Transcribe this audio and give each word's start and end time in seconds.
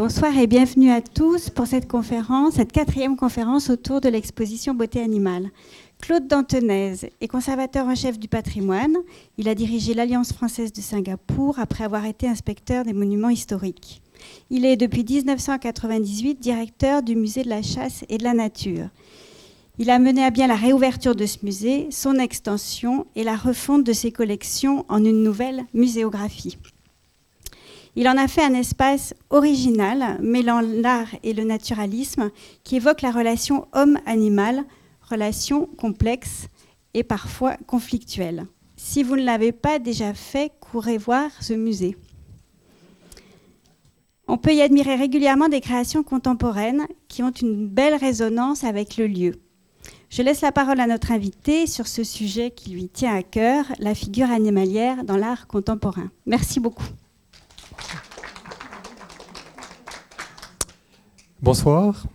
Bonsoir 0.00 0.34
et 0.38 0.46
bienvenue 0.46 0.90
à 0.90 1.02
tous 1.02 1.50
pour 1.50 1.66
cette 1.66 1.86
conférence, 1.86 2.54
cette 2.54 2.72
quatrième 2.72 3.18
conférence 3.18 3.68
autour 3.68 4.00
de 4.00 4.08
l'exposition 4.08 4.72
Beauté 4.72 5.02
animale. 5.02 5.50
Claude 6.00 6.26
Dantenez 6.26 6.94
est 7.20 7.28
conservateur 7.28 7.86
en 7.86 7.94
chef 7.94 8.18
du 8.18 8.26
patrimoine. 8.26 8.96
Il 9.36 9.46
a 9.46 9.54
dirigé 9.54 9.92
l'Alliance 9.92 10.32
française 10.32 10.72
de 10.72 10.80
Singapour 10.80 11.58
après 11.58 11.84
avoir 11.84 12.06
été 12.06 12.26
inspecteur 12.26 12.86
des 12.86 12.94
monuments 12.94 13.28
historiques. 13.28 14.00
Il 14.48 14.64
est 14.64 14.78
depuis 14.78 15.04
1998 15.04 16.40
directeur 16.40 17.02
du 17.02 17.14
musée 17.14 17.42
de 17.42 17.50
la 17.50 17.60
chasse 17.60 18.02
et 18.08 18.16
de 18.16 18.24
la 18.24 18.32
nature. 18.32 18.88
Il 19.78 19.90
a 19.90 19.98
mené 19.98 20.24
à 20.24 20.30
bien 20.30 20.46
la 20.46 20.56
réouverture 20.56 21.14
de 21.14 21.26
ce 21.26 21.44
musée, 21.44 21.88
son 21.90 22.14
extension 22.14 23.06
et 23.16 23.22
la 23.22 23.36
refonte 23.36 23.84
de 23.84 23.92
ses 23.92 24.12
collections 24.12 24.86
en 24.88 25.04
une 25.04 25.22
nouvelle 25.22 25.66
muséographie. 25.74 26.56
Il 28.00 28.08
en 28.08 28.16
a 28.16 28.28
fait 28.28 28.42
un 28.42 28.54
espace 28.54 29.12
original, 29.28 30.16
mêlant 30.22 30.62
l'art 30.62 31.10
et 31.22 31.34
le 31.34 31.44
naturalisme, 31.44 32.30
qui 32.64 32.76
évoque 32.76 33.02
la 33.02 33.10
relation 33.10 33.68
homme-animal, 33.74 34.64
relation 35.02 35.66
complexe 35.76 36.46
et 36.94 37.02
parfois 37.02 37.58
conflictuelle. 37.66 38.46
Si 38.78 39.02
vous 39.02 39.16
ne 39.16 39.22
l'avez 39.22 39.52
pas 39.52 39.78
déjà 39.78 40.14
fait, 40.14 40.50
courez 40.60 40.96
voir 40.96 41.30
ce 41.42 41.52
musée. 41.52 41.94
On 44.28 44.38
peut 44.38 44.54
y 44.54 44.62
admirer 44.62 44.94
régulièrement 44.94 45.50
des 45.50 45.60
créations 45.60 46.02
contemporaines 46.02 46.86
qui 47.08 47.22
ont 47.22 47.32
une 47.32 47.68
belle 47.68 47.96
résonance 47.96 48.64
avec 48.64 48.96
le 48.96 49.08
lieu. 49.08 49.32
Je 50.08 50.22
laisse 50.22 50.40
la 50.40 50.52
parole 50.52 50.80
à 50.80 50.86
notre 50.86 51.12
invité 51.12 51.66
sur 51.66 51.86
ce 51.86 52.02
sujet 52.02 52.50
qui 52.50 52.70
lui 52.70 52.88
tient 52.88 53.14
à 53.14 53.22
cœur, 53.22 53.66
la 53.78 53.94
figure 53.94 54.30
animalière 54.30 55.04
dans 55.04 55.18
l'art 55.18 55.46
contemporain. 55.48 56.10
Merci 56.24 56.60
beaucoup. 56.60 56.88
Bonsoir. 61.42 62.06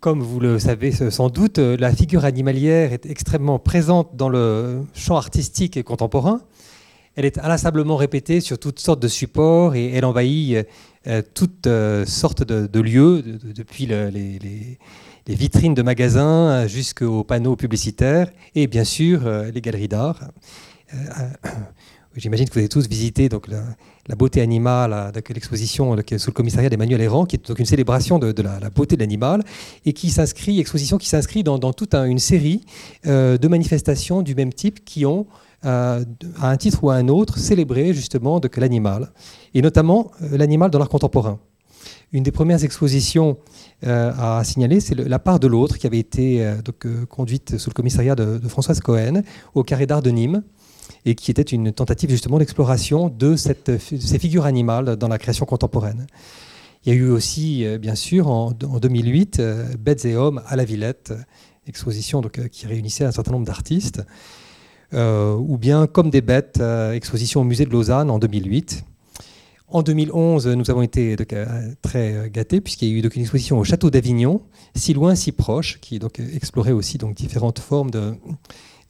comme 0.00 0.22
vous 0.22 0.40
le 0.40 0.58
savez 0.58 0.92
sans 0.92 1.28
doute, 1.28 1.58
la 1.58 1.92
figure 1.92 2.24
animalière 2.24 2.92
est 2.92 3.04
extrêmement 3.06 3.58
présente 3.58 4.16
dans 4.16 4.28
le 4.28 4.82
champ 4.94 5.16
artistique 5.16 5.76
et 5.76 5.82
contemporain. 5.82 6.40
Elle 7.18 7.24
est 7.24 7.38
inlassablement 7.38 7.96
répétée 7.96 8.40
sur 8.40 8.60
toutes 8.60 8.78
sortes 8.78 9.00
de 9.00 9.08
supports 9.08 9.74
et 9.74 9.90
elle 9.92 10.04
envahit 10.04 10.64
euh, 11.08 11.20
toutes 11.34 11.66
euh, 11.66 12.06
sortes 12.06 12.44
de, 12.44 12.80
lieux, 12.80 13.22
depuis 13.22 13.86
les, 13.86 14.78
vitrines 15.26 15.74
de 15.74 15.82
magasins 15.82 16.68
jusqu'aux 16.68 17.24
panneaux 17.24 17.56
publicitaires 17.56 18.30
et 18.54 18.68
bien 18.68 18.84
sûr 18.84 19.26
euh, 19.26 19.50
les 19.50 19.60
galeries 19.60 19.88
d'art. 19.88 20.30
J'imagine 22.16 22.48
que 22.48 22.52
vous 22.52 22.60
avez 22.60 22.68
tous 22.68 22.88
visité 22.88 23.28
donc, 23.28 23.48
la, 23.48 23.64
beauté 24.16 24.40
animale, 24.40 25.12
l'exposition 25.28 25.96
sous 26.16 26.30
le 26.30 26.32
commissariat 26.32 26.70
d'Emmanuel 26.70 27.00
Errand, 27.00 27.26
qui 27.26 27.36
est 27.36 27.48
une 27.58 27.66
célébration 27.66 28.18
de, 28.18 28.42
la, 28.42 28.70
beauté 28.70 28.96
de 28.96 29.00
l'animal, 29.00 29.42
et 29.84 29.92
qui 29.92 30.10
s'inscrit, 30.10 30.60
exposition 30.60 30.98
qui 30.98 31.08
dans, 31.42 31.72
toute 31.72 31.94
une 31.94 32.18
série 32.18 32.62
euh, 33.06 33.36
de 33.38 33.48
manifestations 33.48 34.22
du 34.22 34.34
même 34.34 34.52
type 34.52 34.84
qui 34.84 35.04
ont, 35.04 35.26
euh, 35.64 36.04
à 36.40 36.50
un 36.50 36.56
titre 36.56 36.82
ou 36.82 36.90
à 36.90 36.94
un 36.94 37.08
autre, 37.08 37.38
célébré 37.38 37.92
justement 37.92 38.40
l'animal, 38.56 39.10
et 39.54 39.62
notamment 39.62 40.10
euh, 40.22 40.38
l'animal 40.38 40.70
dans 40.70 40.78
l'art 40.78 40.88
contemporain. 40.88 41.38
Une 42.12 42.22
des 42.22 42.32
premières 42.32 42.64
expositions 42.64 43.36
à 43.82 44.42
signaler, 44.42 44.80
c'est 44.80 44.94
la 44.94 45.18
part 45.18 45.38
de 45.38 45.46
l'autre 45.46 45.76
qui 45.76 45.86
avait 45.86 45.98
été 45.98 46.42
conduite 47.10 47.58
sous 47.58 47.68
le 47.68 47.74
commissariat 47.74 48.14
de, 48.14 48.38
de 48.38 48.48
Françoise 48.48 48.80
Cohen 48.80 49.22
au 49.54 49.62
Carré 49.62 49.84
d'Art 49.86 50.00
de 50.00 50.10
Nîmes 50.10 50.42
et 51.04 51.14
qui 51.14 51.30
était 51.30 51.42
une 51.42 51.72
tentative 51.72 52.10
justement 52.10 52.38
d'exploration 52.38 53.08
de 53.08 53.36
ces 53.36 54.18
figures 54.18 54.44
animales 54.44 54.96
dans 54.96 55.08
la 55.08 55.18
création 55.18 55.46
contemporaine. 55.46 56.06
Il 56.84 56.94
y 56.94 56.96
a 56.96 57.00
eu 57.00 57.10
aussi, 57.10 57.66
euh, 57.66 57.78
bien 57.78 57.94
sûr, 57.94 58.28
en, 58.28 58.52
2008, 58.52 59.40
euh, 59.40 59.66
Bêtes 59.78 60.04
et 60.04 60.16
hommes 60.16 60.42
à 60.46 60.56
la 60.56 60.64
Villette, 60.64 61.12
exposition 61.66 62.20
donc, 62.20 62.38
euh, 62.38 62.48
qui 62.48 62.66
réunissait 62.66 63.04
un 63.04 63.12
certain 63.12 63.32
nombre 63.32 63.46
d'artistes, 63.46 64.02
ou 64.94 65.58
bien 65.58 65.86
Comme 65.86 66.08
des 66.08 66.22
bêtes, 66.22 66.62
exposition 66.94 67.42
au 67.42 67.44
musée 67.44 67.66
de 67.66 67.70
Lausanne 67.70 68.10
en 68.10 68.18
2008. 68.18 68.84
En 69.70 69.82
2011, 69.82 70.46
nous 70.46 70.70
avons 70.70 70.80
été 70.80 71.14
très 71.82 72.30
gâtés 72.32 72.62
puisqu'il 72.62 72.88
y 72.88 72.94
a 72.94 72.94
eu 72.94 73.02
donc, 73.02 73.14
une 73.14 73.20
exposition 73.20 73.58
au 73.58 73.64
château 73.64 73.90
d'Avignon, 73.90 74.40
si 74.74 74.94
loin, 74.94 75.14
si 75.14 75.30
proche, 75.30 75.78
qui 75.82 75.98
donc, 75.98 76.20
explorait 76.20 76.72
aussi 76.72 76.96
donc, 76.96 77.14
différentes 77.14 77.58
formes 77.58 77.90
de, 77.90 78.14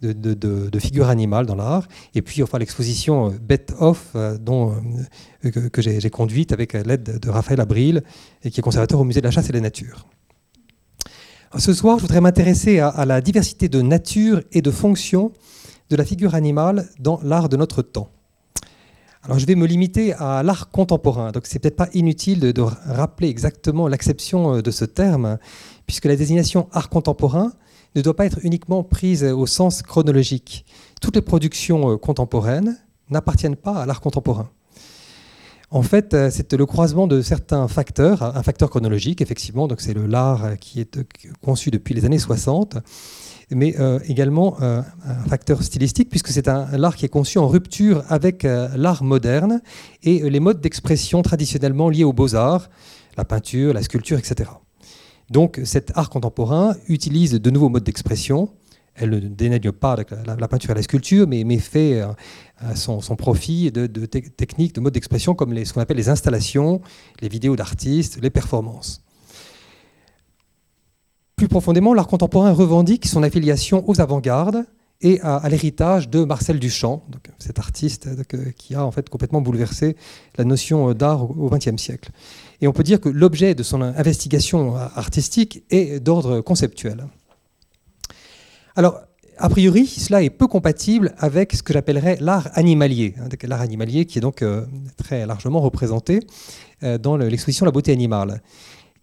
de, 0.00 0.78
figures 0.78 1.08
animales 1.08 1.46
dans 1.46 1.54
l'art. 1.54 1.86
Et 2.14 2.22
puis, 2.22 2.42
enfin, 2.42 2.58
l'exposition 2.58 3.28
euh, 3.28 3.38
Bet 3.40 3.66
Off, 3.78 4.10
euh, 4.14 4.38
euh, 5.44 5.68
que, 5.70 5.82
j'ai 5.82 6.10
conduite 6.10 6.52
avec 6.52 6.72
l'aide 6.72 7.18
de 7.18 7.30
Raphaël 7.30 7.60
Abril, 7.60 8.02
et 8.42 8.50
qui 8.50 8.60
est 8.60 8.62
conservateur 8.62 9.00
au 9.00 9.04
Musée 9.04 9.20
de 9.20 9.26
la 9.26 9.30
Chasse 9.30 9.46
et 9.46 9.52
de 9.52 9.54
la 9.54 9.62
Nature. 9.62 10.06
Ce 11.56 11.72
soir, 11.72 11.98
je 11.98 12.02
voudrais 12.02 12.20
m'intéresser 12.20 12.78
à, 12.78 13.04
la 13.06 13.20
diversité 13.20 13.68
de 13.68 13.80
nature 13.80 14.42
et 14.52 14.60
de 14.60 14.70
fonction 14.70 15.32
de 15.88 15.96
la 15.96 16.04
figure 16.04 16.34
animale 16.34 16.88
dans 17.00 17.20
l'art 17.22 17.48
de 17.48 17.56
notre 17.56 17.80
temps. 17.80 18.10
Alors, 19.22 19.38
je 19.38 19.46
vais 19.46 19.54
me 19.54 19.66
limiter 19.66 20.12
à 20.12 20.42
l'art 20.42 20.70
contemporain, 20.70 21.32
donc 21.32 21.46
c'est 21.46 21.58
peut-être 21.58 21.76
pas 21.76 21.88
inutile 21.94 22.40
de, 22.40 22.52
de 22.52 22.60
rappeler 22.60 23.28
exactement 23.28 23.88
l'acception 23.88 24.60
de 24.60 24.70
ce 24.70 24.84
terme, 24.84 25.38
puisque 25.86 26.04
la 26.04 26.16
désignation 26.16 26.68
art 26.72 26.90
contemporain 26.90 27.52
ne 27.98 28.02
doit 28.02 28.16
pas 28.16 28.26
être 28.26 28.38
uniquement 28.42 28.82
prise 28.82 29.24
au 29.24 29.46
sens 29.46 29.82
chronologique. 29.82 30.64
Toutes 31.00 31.16
les 31.16 31.22
productions 31.22 31.92
euh, 31.92 31.96
contemporaines 31.96 32.78
n'appartiennent 33.10 33.56
pas 33.56 33.82
à 33.82 33.86
l'art 33.86 34.00
contemporain. 34.00 34.50
En 35.70 35.82
fait, 35.82 36.14
euh, 36.14 36.30
c'est 36.32 36.52
le 36.54 36.64
croisement 36.64 37.06
de 37.06 37.20
certains 37.20 37.68
facteurs, 37.68 38.22
un 38.22 38.42
facteur 38.42 38.70
chronologique, 38.70 39.20
effectivement, 39.20 39.68
donc 39.68 39.80
c'est 39.80 39.94
l'art 39.94 40.56
qui 40.58 40.80
est 40.80 40.96
euh, 40.96 41.04
conçu 41.42 41.70
depuis 41.70 41.94
les 41.94 42.04
années 42.04 42.18
60, 42.18 42.78
mais 43.50 43.74
également 44.04 44.60
un 44.60 44.84
facteur 45.26 45.62
stylistique, 45.62 46.10
puisque 46.10 46.28
c'est 46.28 46.48
un, 46.48 46.66
un, 46.70 46.84
art 46.84 46.94
qui 46.96 47.06
est 47.06 47.08
conçu 47.08 47.38
en 47.38 47.48
rupture 47.48 48.04
avec 48.10 48.42
l'art 48.42 49.02
moderne 49.02 49.62
et 50.02 50.28
les 50.28 50.38
modes 50.38 50.60
d'expression 50.60 51.22
traditionnellement 51.22 51.88
liés 51.88 52.04
aux 52.04 52.12
beaux-arts, 52.12 52.68
la 53.16 53.24
peinture, 53.24 53.72
la 53.72 53.82
sculpture, 53.82 54.18
etc. 54.18 54.50
Donc 55.30 55.60
cet 55.64 55.96
art 55.96 56.10
contemporain 56.10 56.74
utilise 56.88 57.32
de 57.32 57.50
nouveaux 57.50 57.68
modes 57.68 57.84
d'expression. 57.84 58.50
Elle 58.94 59.10
ne 59.10 59.20
dénaigne 59.20 59.70
pas 59.70 59.96
la, 60.26 60.48
peinture 60.48 60.72
et 60.72 60.74
la 60.74 60.82
sculpture, 60.82 61.28
mais, 61.28 61.58
fait 61.58 62.02
euh, 62.02 62.74
son, 62.74 63.00
profit 63.14 63.70
de, 63.70 63.86
techniques, 64.06 64.74
de 64.74 64.80
modes 64.80 64.94
d'expression 64.94 65.34
comme 65.34 65.64
ce 65.64 65.72
qu'on 65.72 65.80
appelle 65.80 65.96
les 65.96 66.08
installations, 66.08 66.80
les 67.20 67.28
vidéos 67.28 67.54
d'artistes, 67.54 68.18
les 68.20 68.30
performances. 68.30 69.04
Plus 71.36 71.46
profondément, 71.46 71.94
l'art 71.94 72.08
contemporain 72.08 72.50
revendique 72.50 73.06
son 73.06 73.22
affiliation 73.22 73.88
aux 73.88 74.00
avant-gardes 74.00 74.64
et 75.00 75.20
à, 75.20 75.48
l'héritage 75.48 76.08
de 76.08 76.24
Marcel 76.24 76.58
Duchamp, 76.58 77.04
cet 77.38 77.58
artiste 77.58 78.08
qui 78.56 78.74
a 78.74 78.84
en 78.84 78.90
fait 78.90 79.08
complètement 79.08 79.40
bouleversé 79.40 79.96
la 80.36 80.44
notion 80.44 80.92
d'art 80.92 81.30
au 81.30 81.48
XXe 81.48 81.80
siècle. 81.80 82.10
Et 82.60 82.66
on 82.66 82.72
peut 82.72 82.82
dire 82.82 83.00
que 83.00 83.08
l'objet 83.08 83.54
de 83.54 83.62
son 83.62 83.80
investigation 83.80 84.74
artistique 84.74 85.62
est 85.70 86.00
d'ordre 86.00 86.40
conceptuel. 86.40 87.06
Alors, 88.74 89.00
a 89.40 89.48
priori, 89.48 89.86
cela 89.86 90.22
est 90.24 90.30
peu 90.30 90.48
compatible 90.48 91.14
avec 91.18 91.52
ce 91.52 91.62
que 91.62 91.72
j'appellerais 91.72 92.18
l'art 92.20 92.48
animalier. 92.54 93.14
Hein, 93.20 93.28
l'art 93.44 93.60
animalier 93.60 94.04
qui 94.04 94.18
est 94.18 94.20
donc 94.20 94.42
euh, 94.42 94.66
très 94.96 95.26
largement 95.26 95.60
représenté 95.60 96.20
euh, 96.82 96.98
dans 96.98 97.16
l'exposition 97.16 97.64
La 97.64 97.70
beauté 97.70 97.92
animale. 97.92 98.42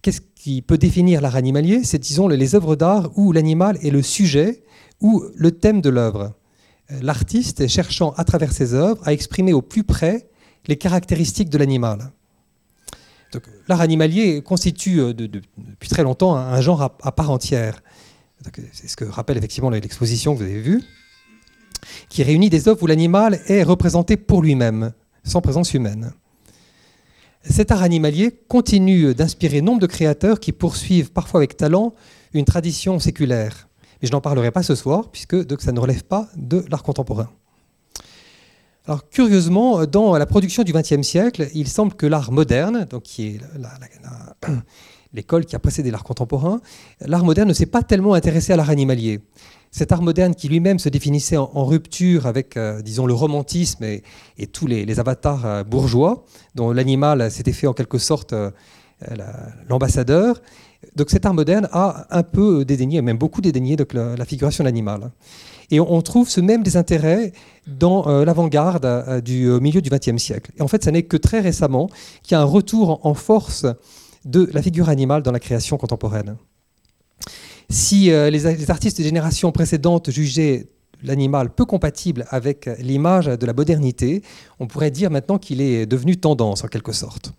Qu'est-ce 0.01 0.19
qui 0.35 0.61
peut 0.61 0.77
définir 0.77 1.21
l'art 1.21 1.37
animalier? 1.37 1.85
C'est, 1.85 1.99
disons, 1.99 2.27
les 2.27 2.53
œuvres 2.53 2.75
d'art 2.75 3.11
où 3.15 3.31
l'animal 3.31 3.77
est 3.81 3.91
le 3.91 4.01
sujet 4.01 4.63
ou 5.01 5.23
le 5.35 5.51
thème 5.51 5.81
de 5.81 5.89
l'œuvre. 5.89 6.33
Euh, 6.91 6.99
l'artiste 7.01 7.67
cherchant 7.67 8.13
à 8.17 8.23
travers 8.23 8.51
ses 8.51 8.73
œuvres 8.73 9.01
à 9.07 9.13
exprimer 9.13 9.53
au 9.53 9.61
plus 9.61 9.83
près 9.83 10.27
les 10.67 10.77
caractéristiques 10.77 11.49
de 11.49 11.57
l'animal. 11.57 12.11
L'art 13.67 13.81
animalier 13.81 14.41
constitue 14.41 14.99
euh, 15.01 15.13
depuis 15.13 15.89
très 15.89 16.03
longtemps 16.03 16.35
un, 16.35 16.61
genre 16.61 16.81
à, 16.81 17.11
part 17.11 17.31
entière. 17.31 17.81
C'est 18.71 18.87
ce 18.87 18.95
que 18.95 19.05
rappelle 19.05 19.37
effectivement 19.37 19.69
l'exposition 19.69 20.33
que 20.33 20.39
vous 20.39 20.45
avez 20.45 20.61
vue, 20.61 20.83
qui 22.09 22.23
réunit 22.23 22.49
des 22.49 22.67
œuvres 22.67 22.83
où 22.83 22.87
l'animal 22.87 23.41
est 23.47 23.63
représenté 23.63 24.17
pour 24.17 24.41
lui-même, 24.41 24.93
sans 25.23 25.41
présence 25.41 25.73
humaine. 25.73 26.13
Cet 27.47 27.71
art 27.71 27.83
animalier 27.83 28.31
continue 28.47 29.13
d'inspirer 29.13 29.61
nombre 29.61 29.79
de 29.79 29.87
créateurs 29.87 30.39
qui 30.39 30.51
poursuivent 30.51 31.11
parfois 31.11 31.39
avec 31.39 31.57
talent 31.57 31.93
une 32.33 32.45
tradition 32.45 32.99
séculaire. 32.99 33.67
Mais 34.01 34.07
je 34.07 34.11
n'en 34.11 34.21
parlerai 34.21 34.51
pas 34.51 34.63
ce 34.63 34.75
soir, 34.75 35.09
puisque 35.11 35.35
ça 35.61 35.71
ne 35.71 35.79
relève 35.79 36.03
pas 36.03 36.27
de 36.35 36.63
l'art 36.69 36.83
contemporain. 36.83 37.29
Alors 38.87 39.09
curieusement, 39.09 39.85
dans 39.85 40.15
la 40.15 40.27
production 40.27 40.61
du 40.61 40.71
XXe 40.71 41.01
siècle, 41.01 41.49
il 41.55 41.67
semble 41.67 41.95
que 41.95 42.05
l'art 42.05 42.31
moderne, 42.31 42.85
donc 42.87 43.01
qui 43.01 43.27
est 43.27 43.39
l'école 45.13 45.45
qui 45.45 45.55
a 45.55 45.59
précédé 45.59 45.89
l'art 45.89 46.03
contemporain, 46.03 46.61
l'art 47.01 47.23
moderne 47.23 47.47
ne 47.47 47.53
s'est 47.53 47.65
pas 47.65 47.81
tellement 47.81 48.13
intéressé 48.13 48.53
à 48.53 48.57
l'art 48.57 48.69
animalier. 48.69 49.21
cet 49.71 49.91
art 49.91 50.03
moderne 50.03 50.35
qui 50.35 50.49
lui-même 50.49 50.77
se 50.77 50.89
définissait 50.89 51.37
en, 51.37 51.65
rupture 51.65 52.27
avec, 52.27 52.59
disons, 52.83 53.07
le 53.07 53.13
romantisme 53.15 53.83
et, 53.83 54.03
tous 54.51 54.67
les, 54.67 54.99
avatars 54.99 55.65
bourgeois, 55.65 56.23
dont 56.53 56.71
l'animal 56.71 57.31
s'était 57.31 57.53
fait 57.53 57.65
en 57.67 57.73
quelque 57.73 57.97
sorte 57.97 58.35
l'ambassadeur. 59.67 60.41
Donc 60.95 61.09
cet 61.09 61.25
art 61.25 61.33
moderne 61.33 61.67
a 61.71 62.07
un 62.09 62.23
peu 62.23 62.65
dédaigné, 62.65 63.01
même 63.01 63.17
beaucoup 63.17 63.41
dédaigné 63.41 63.75
la, 63.93 64.15
la 64.15 64.25
figuration 64.25 64.63
de 64.63 64.67
l'animal. 64.67 65.11
Et 65.71 65.79
on, 65.79 66.01
trouve 66.01 66.29
ce 66.29 66.41
même 66.41 66.63
désintérêt 66.63 67.31
dans 67.67 68.07
euh, 68.07 68.25
l'avant-garde 68.25 68.85
euh, 68.85 69.21
du 69.21 69.45
euh, 69.45 69.59
milieu 69.59 69.81
du 69.81 69.89
XXe 69.89 70.21
siècle. 70.21 70.51
Et 70.57 70.61
en 70.61 70.67
fait, 70.67 70.83
ce 70.83 70.89
n'est 70.89 71.03
que 71.03 71.17
très 71.17 71.39
récemment 71.39 71.89
qu'il 72.23 72.33
y 72.33 72.35
a 72.35 72.41
un 72.41 72.45
retour 72.45 73.05
en 73.05 73.13
force 73.13 73.65
de 74.25 74.49
la 74.53 74.61
figure 74.61 74.89
animale 74.89 75.23
dans 75.23 75.31
la 75.31 75.39
création 75.39 75.77
contemporaine. 75.77 76.35
Si 77.69 78.11
les, 78.11 78.69
artistes 78.69 78.99
de 78.99 79.03
génération 79.03 79.51
précédente 79.51 80.11
jugeaient 80.11 80.69
l'animal 81.03 81.49
peu 81.49 81.65
compatible 81.65 82.25
avec 82.29 82.69
l'image 82.79 83.25
de 83.25 83.45
la 83.45 83.53
modernité, 83.53 84.21
on 84.59 84.67
pourrait 84.67 84.91
dire 84.91 85.09
maintenant 85.09 85.39
qu'il 85.39 85.61
est 85.61 85.85
devenu 85.87 86.17
tendance 86.17 86.63
en 86.63 86.67
quelque 86.67 86.91
sorte. 86.91 87.33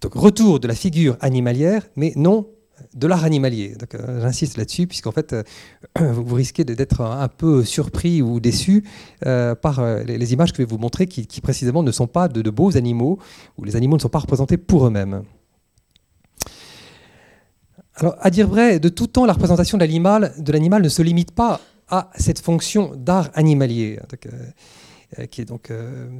Donc 0.00 0.14
retour 0.14 0.60
de 0.60 0.68
la 0.68 0.74
figure 0.74 1.16
animalière, 1.20 1.82
mais 1.96 2.12
non 2.16 2.46
de 2.94 3.06
l'art 3.06 3.24
animalier. 3.24 3.74
Euh, 3.94 4.22
j'insiste 4.22 4.56
là-dessus, 4.56 4.86
puisqu'en 4.86 5.12
fait, 5.12 5.32
euh, 5.32 5.42
vous 6.12 6.34
risquez 6.34 6.64
d'être 6.64 7.00
un 7.00 7.28
peu 7.28 7.64
surpris 7.64 8.22
ou 8.22 8.40
déçu 8.40 8.84
euh, 9.26 9.54
par 9.54 9.84
les, 10.04 10.32
images 10.32 10.52
que 10.52 10.58
je 10.58 10.62
vais 10.62 10.70
vous 10.70 10.78
montrer, 10.78 11.06
qui, 11.06 11.40
précisément 11.40 11.82
ne 11.82 11.92
sont 11.92 12.06
pas 12.06 12.28
de, 12.28 12.50
beaux 12.50 12.76
animaux, 12.76 13.18
où 13.58 13.64
les 13.64 13.76
animaux 13.76 13.96
ne 13.96 14.02
sont 14.02 14.08
pas 14.08 14.18
représentés 14.18 14.56
pour 14.56 14.86
eux-mêmes. 14.86 15.22
Alors, 17.96 18.16
à 18.20 18.30
dire 18.30 18.48
vrai, 18.48 18.80
de 18.80 18.88
tout 18.88 19.06
temps, 19.06 19.24
la 19.24 19.32
représentation 19.32 19.78
de 19.78 20.52
l'animal 20.52 20.82
ne 20.82 20.88
se 20.88 21.02
limite 21.02 21.30
pas 21.30 21.60
à 21.88 22.10
cette 22.16 22.40
fonction 22.40 22.92
d'art 22.96 23.30
animalier. 23.34 24.00
Qui 25.30 25.40
est 25.40 25.44
donc 25.44 25.70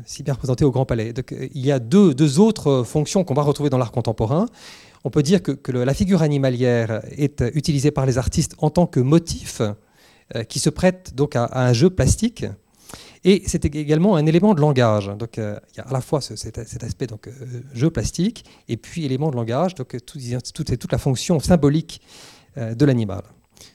si 0.04 0.22
bien 0.22 0.34
représentée 0.34 0.64
au 0.64 0.70
Grand 0.70 0.86
Palais. 0.86 1.12
il 1.54 1.64
y 1.64 1.72
a 1.72 1.78
deux, 1.78 2.38
autres 2.38 2.82
fonctions 2.84 3.24
qu'on 3.24 3.34
va 3.34 3.42
retrouver 3.42 3.70
dans 3.70 3.78
l'art 3.78 3.92
contemporain 3.92 4.46
on 5.04 5.10
peut 5.10 5.22
dire 5.22 5.42
que, 5.42 5.70
la 5.70 5.94
figure 5.94 6.22
animalière 6.22 7.02
est 7.10 7.44
utilisée 7.54 7.90
par 7.90 8.06
les 8.06 8.16
artistes 8.18 8.54
en 8.58 8.70
tant 8.70 8.86
que 8.86 9.00
motif 9.00 9.60
euh, 10.34 10.42
qui 10.42 10.58
se 10.58 10.70
prête 10.70 11.14
donc 11.14 11.36
à, 11.36 11.50
un 11.52 11.74
jeu 11.74 11.90
plastique. 11.90 12.46
Et 13.24 13.42
c'est 13.46 13.64
également 13.66 14.16
un 14.16 14.24
élément 14.24 14.54
de 14.54 14.60
langage. 14.60 15.10
Donc, 15.18 15.38
euh, 15.38 15.58
il 15.72 15.78
y 15.78 15.80
a 15.80 15.84
à 15.84 15.92
la 15.92 16.00
fois 16.00 16.22
cet, 16.22 16.58
aspect 16.82 17.06
donc, 17.06 17.28
euh, 17.28 17.32
jeu 17.74 17.90
plastique 17.90 18.44
et 18.68 18.78
puis 18.78 19.04
élément 19.04 19.30
de 19.30 19.36
langage, 19.36 19.74
donc 19.74 19.96
tout, 20.06 20.18
toute 20.64 20.92
la 20.92 20.98
fonction 20.98 21.38
symbolique 21.40 22.00
de 22.56 22.84
l'animal. 22.84 23.22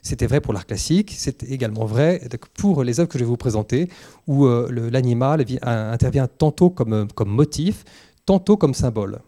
C'était 0.02 0.26
vrai 0.26 0.40
pour 0.40 0.52
l'art 0.52 0.66
classique, 0.66 1.14
c'est 1.16 1.42
également 1.44 1.84
vrai 1.84 2.20
pour 2.54 2.84
les 2.84 3.00
œuvres 3.00 3.08
que 3.08 3.18
je 3.18 3.24
vais 3.24 3.28
vous 3.28 3.36
présenter, 3.36 3.88
où 4.26 4.46
l'animal 4.46 5.44
intervient 5.62 6.26
tantôt 6.26 6.70
comme, 6.70 7.08
comme 7.14 7.30
motif, 7.30 7.84
tantôt 8.26 8.56
comme 8.56 8.74
symbole. 8.74 9.20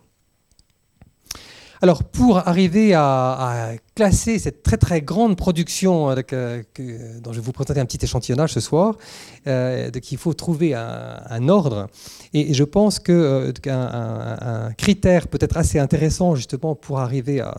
Alors, 1.83 2.05
pour 2.05 2.39
arriver 2.39 2.95
à, 2.95 3.73
classer 3.95 4.39
cette 4.39 4.63
très 4.63 4.79
très 4.79 5.03
grande 5.03 5.37
production 5.37 6.11
euh, 6.11 6.63
dont 7.21 7.33
je 7.33 7.41
vais 7.41 7.45
vous 7.45 7.53
présenter 7.53 7.79
un 7.79 7.85
petit 7.85 8.03
échantillonnage 8.03 8.55
ce 8.55 8.61
soir, 8.61 8.97
euh, 9.47 9.91
qu'il 9.91 10.17
faut 10.17 10.33
trouver 10.33 10.75
un, 10.75 11.49
ordre. 11.49 11.89
Et, 12.33 12.55
je 12.55 12.65
pense 12.65 12.99
qu'un 13.01 13.13
euh, 13.13 13.53
un, 13.67 14.73
critère 14.73 15.29
peut-être 15.29 15.59
assez 15.59 15.79
intéressant 15.79 16.35
justement 16.37 16.75
pour 16.75 17.01
arriver 17.01 17.41
à, 17.41 17.55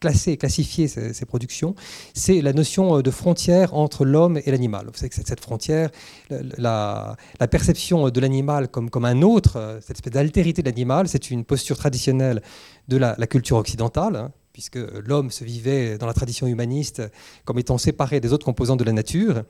classer 0.00 0.32
et 0.32 0.36
classifier 0.36 0.88
ces, 0.88 1.26
productions, 1.26 1.76
c'est 2.14 2.40
la 2.40 2.52
notion 2.52 3.00
de 3.00 3.10
frontière 3.12 3.74
entre 3.74 4.04
l'homme 4.04 4.40
et 4.44 4.50
l'animal. 4.50 4.86
Vous 4.86 4.98
savez 4.98 5.10
que 5.10 5.14
cette 5.14 5.40
frontière, 5.40 5.90
la, 6.58 7.16
perception 7.50 8.08
de 8.08 8.20
l'animal 8.20 8.66
comme, 8.66 8.90
comme 8.90 9.04
un 9.04 9.22
autre, 9.22 9.78
cette 9.80 9.98
espèce 9.98 10.12
d'altérité 10.12 10.62
de 10.62 10.68
l'animal, 10.68 11.06
c'est 11.06 11.30
une 11.30 11.44
posture 11.44 11.76
traditionnelle 11.76 12.42
de 12.88 12.96
la, 12.96 13.14
culture 13.26 13.41
occidentale, 13.50 14.16
hein, 14.16 14.32
puisque 14.52 14.76
l'homme 14.76 15.30
se 15.30 15.44
vivait 15.44 15.98
dans 15.98 16.06
la 16.06 16.14
tradition 16.14 16.46
humaniste 16.46 17.02
comme 17.44 17.58
étant 17.58 17.78
séparé 17.78 18.20
des 18.20 18.32
autres 18.32 18.44
composants 18.44 18.76
de 18.76 18.84
la 18.84 18.92
nature. 18.92 19.42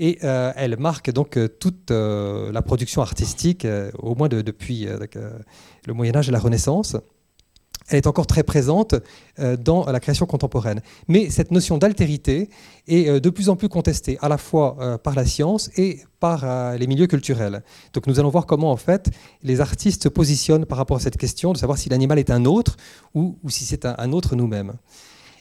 Et 0.00 0.18
euh, 0.22 0.52
elle 0.54 0.78
marque 0.78 1.10
donc 1.10 1.36
euh, 1.36 1.48
toute 1.48 1.90
euh, 1.90 2.52
la 2.52 2.62
production 2.62 3.02
artistique, 3.02 3.66
au 3.98 4.14
moins 4.14 4.28
depuis 4.28 4.86
le 4.86 5.94
Moyen 5.94 6.16
Âge 6.16 6.28
et 6.28 6.32
la 6.32 6.38
Renaissance 6.38 6.96
elle 7.88 7.96
est 7.96 8.06
encore 8.06 8.26
très 8.26 8.42
présente 8.42 8.94
euh, 9.38 9.56
dans 9.56 9.84
la 9.90 10.00
création 10.00 10.26
contemporaine. 10.26 10.80
Mais 11.08 11.30
cette 11.30 11.50
notion 11.50 11.78
d'altérité 11.78 12.50
est 12.86 13.08
euh, 13.08 13.20
de 13.20 13.30
plus 13.30 13.48
en 13.48 13.56
plus 13.56 13.68
contestée, 13.68 14.18
à 14.20 14.28
la 14.28 14.38
fois 14.38 14.76
euh, 14.80 14.98
par 14.98 15.14
la 15.14 15.24
science 15.24 15.70
et 15.76 16.00
par 16.20 16.76
les 16.76 16.88
milieux 16.88 17.06
culturels. 17.06 17.62
Donc 17.92 18.08
nous 18.08 18.18
allons 18.18 18.28
voir 18.28 18.44
comment 18.44 18.72
en 18.72 18.76
fait 18.76 19.08
les 19.44 19.60
artistes 19.60 20.02
se 20.02 20.08
positionnent 20.08 20.66
par 20.66 20.76
rapport 20.76 20.96
à 20.96 21.00
cette 21.00 21.16
question 21.16 21.52
de 21.52 21.58
savoir 21.58 21.78
si 21.78 21.88
l'animal 21.88 22.18
est 22.18 22.30
un 22.30 22.44
autre 22.44 22.76
ou, 23.14 23.36
si 23.48 23.64
c'est 23.64 23.84
un, 23.84 24.12
autre 24.12 24.34
nous-mêmes. 24.34 24.72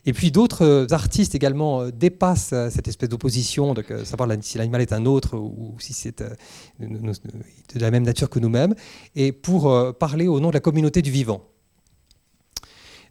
Et 0.06 0.14
puis 0.14 0.30
d'autres 0.30 0.86
artistes 0.92 1.34
également 1.34 1.90
dépassent 1.90 2.54
cette 2.70 2.88
espèce 2.88 3.10
d'opposition, 3.10 3.74
de 3.74 3.84
savoir 4.04 4.30
si 4.40 4.60
l'animal 4.60 4.82
est 4.82 4.94
un 4.94 5.08
autre 5.08 5.36
ou 5.36 5.76
si 5.80 5.94
c'est 5.94 6.22
de 6.22 7.80
la 7.80 7.90
même 7.90 8.04
nature 8.04 8.30
que 8.30 8.38
nous-mêmes, 8.38 8.76
et 9.16 9.32
pour 9.32 9.98
parler 9.98 10.28
au 10.28 10.40
nom 10.40 10.50
de 10.50 10.54
la 10.54 10.60
communauté 10.60 11.02
du 11.02 11.10
vivant. 11.10 11.42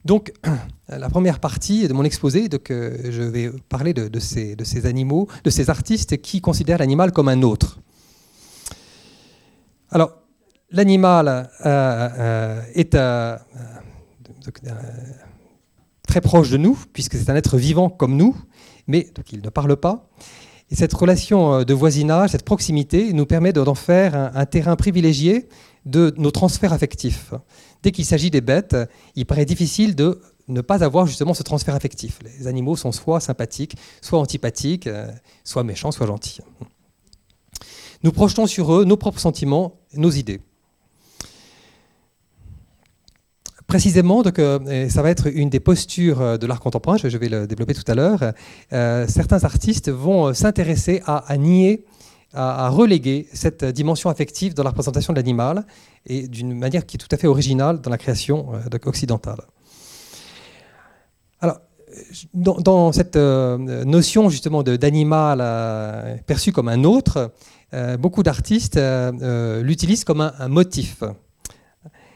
Donc, 0.06 0.32
la 0.88 1.10
première 1.10 1.40
partie 1.40 1.88
de 1.88 1.92
mon 1.92 2.04
exposé, 2.04 2.48
donc, 2.48 2.70
euh, 2.70 2.96
je 3.10 3.22
vais 3.22 3.50
parler 3.68 3.92
de, 3.92 4.20
ces, 4.20 4.86
animaux, 4.86 5.26
de 5.42 5.50
ces 5.50 5.68
artistes 5.68 6.18
qui 6.22 6.40
considèrent 6.40 6.78
l'animal 6.78 7.10
comme 7.10 7.28
un 7.28 7.42
autre. 7.42 7.80
Alors, 9.90 10.12
l'animal 10.70 11.28
euh, 11.28 11.42
euh, 11.66 12.62
est 12.74 12.96
très 16.06 16.20
proche 16.20 16.50
de 16.50 16.56
nous, 16.56 16.78
puisque 16.92 17.16
c'est 17.16 17.28
un 17.28 17.36
être 17.36 17.58
vivant 17.58 17.90
comme 17.90 18.16
nous, 18.16 18.36
mais 18.86 19.08
il 19.32 19.42
ne 19.42 19.50
parle 19.50 19.76
pas. 19.76 20.08
Et 20.70 20.76
cette 20.76 20.94
relation 20.94 21.64
de 21.64 21.74
voisinage, 21.74 22.30
cette 22.30 22.44
proximité, 22.44 23.12
nous 23.12 23.26
permet 23.26 23.52
d'en 23.52 23.74
faire 23.74 24.30
un 24.34 24.46
terrain 24.46 24.76
privilégié 24.76 25.48
de 25.84 26.14
nos 26.16 26.30
transferts 26.30 26.72
affectifs 26.72 27.32
dès 27.82 27.92
qu'il 27.92 28.04
s'agit 28.04 28.30
des 28.30 28.40
bêtes, 28.40 28.76
il 29.14 29.26
paraît 29.26 29.44
difficile 29.44 29.94
de 29.94 30.20
ne 30.48 30.60
pas 30.60 30.84
avoir 30.84 31.06
justement 31.06 31.34
ce 31.34 31.42
transfert 31.42 31.74
affectif. 31.74 32.18
Les 32.38 32.46
animaux 32.46 32.76
sont 32.76 32.92
soit 32.92 33.20
sympathiques, 33.20 33.76
soit 34.00 34.18
antipathiques, 34.18 34.86
euh, 34.86 35.10
soit 35.44 35.64
méchants, 35.64 35.90
soit 35.90 36.06
gentils. 36.06 36.40
Nous 38.02 38.12
projetons 38.12 38.46
sur 38.46 38.72
eux 38.74 38.84
nos 38.84 38.96
propres 38.96 39.18
sentiments, 39.18 39.80
nos 39.94 40.10
idées. 40.10 40.40
Précisément, 43.66 44.22
donc, 44.22 44.38
euh, 44.38 44.88
ça 44.88 45.02
va 45.02 45.10
être 45.10 45.26
une 45.26 45.50
des 45.50 45.58
postures 45.58 46.20
euh, 46.20 46.36
de 46.36 46.46
l'art 46.46 46.60
contemporain, 46.60 46.96
je 46.98 47.18
vais 47.18 47.28
le 47.28 47.48
développer 47.48 47.74
tout 47.74 47.90
à 47.90 47.94
l'heure, 47.96 48.32
certains 49.08 49.42
artistes 49.42 49.90
vont 49.90 50.32
s'intéresser 50.32 51.02
à, 51.06 51.36
nier 51.36 51.84
à, 52.36 52.68
reléguer 52.68 53.26
cette 53.32 53.64
dimension 53.64 54.10
affective 54.10 54.54
dans 54.54 54.62
la 54.62 54.70
représentation 54.70 55.12
de 55.12 55.18
l'animal 55.18 55.66
et 56.06 56.28
d'une 56.28 56.54
manière 56.54 56.86
qui 56.86 56.96
est 56.96 56.98
tout 56.98 57.08
à 57.10 57.16
fait 57.16 57.26
originale 57.26 57.80
dans 57.80 57.90
la 57.90 57.98
création 57.98 58.52
euh, 58.54 58.78
occidentale. 58.84 59.40
Alors, 61.40 61.60
dans, 62.34 62.92
cette 62.92 63.16
euh, 63.16 63.84
notion 63.84 64.28
justement 64.28 64.62
d'animal 64.62 65.38
euh, 65.40 66.16
perçu 66.26 66.52
comme 66.52 66.68
un 66.68 66.84
autre, 66.84 67.32
beaucoup 67.98 68.22
d'artistes 68.22 68.80
l'utilisent 69.60 70.04
comme 70.04 70.20
un 70.20 70.48
motif. 70.48 71.02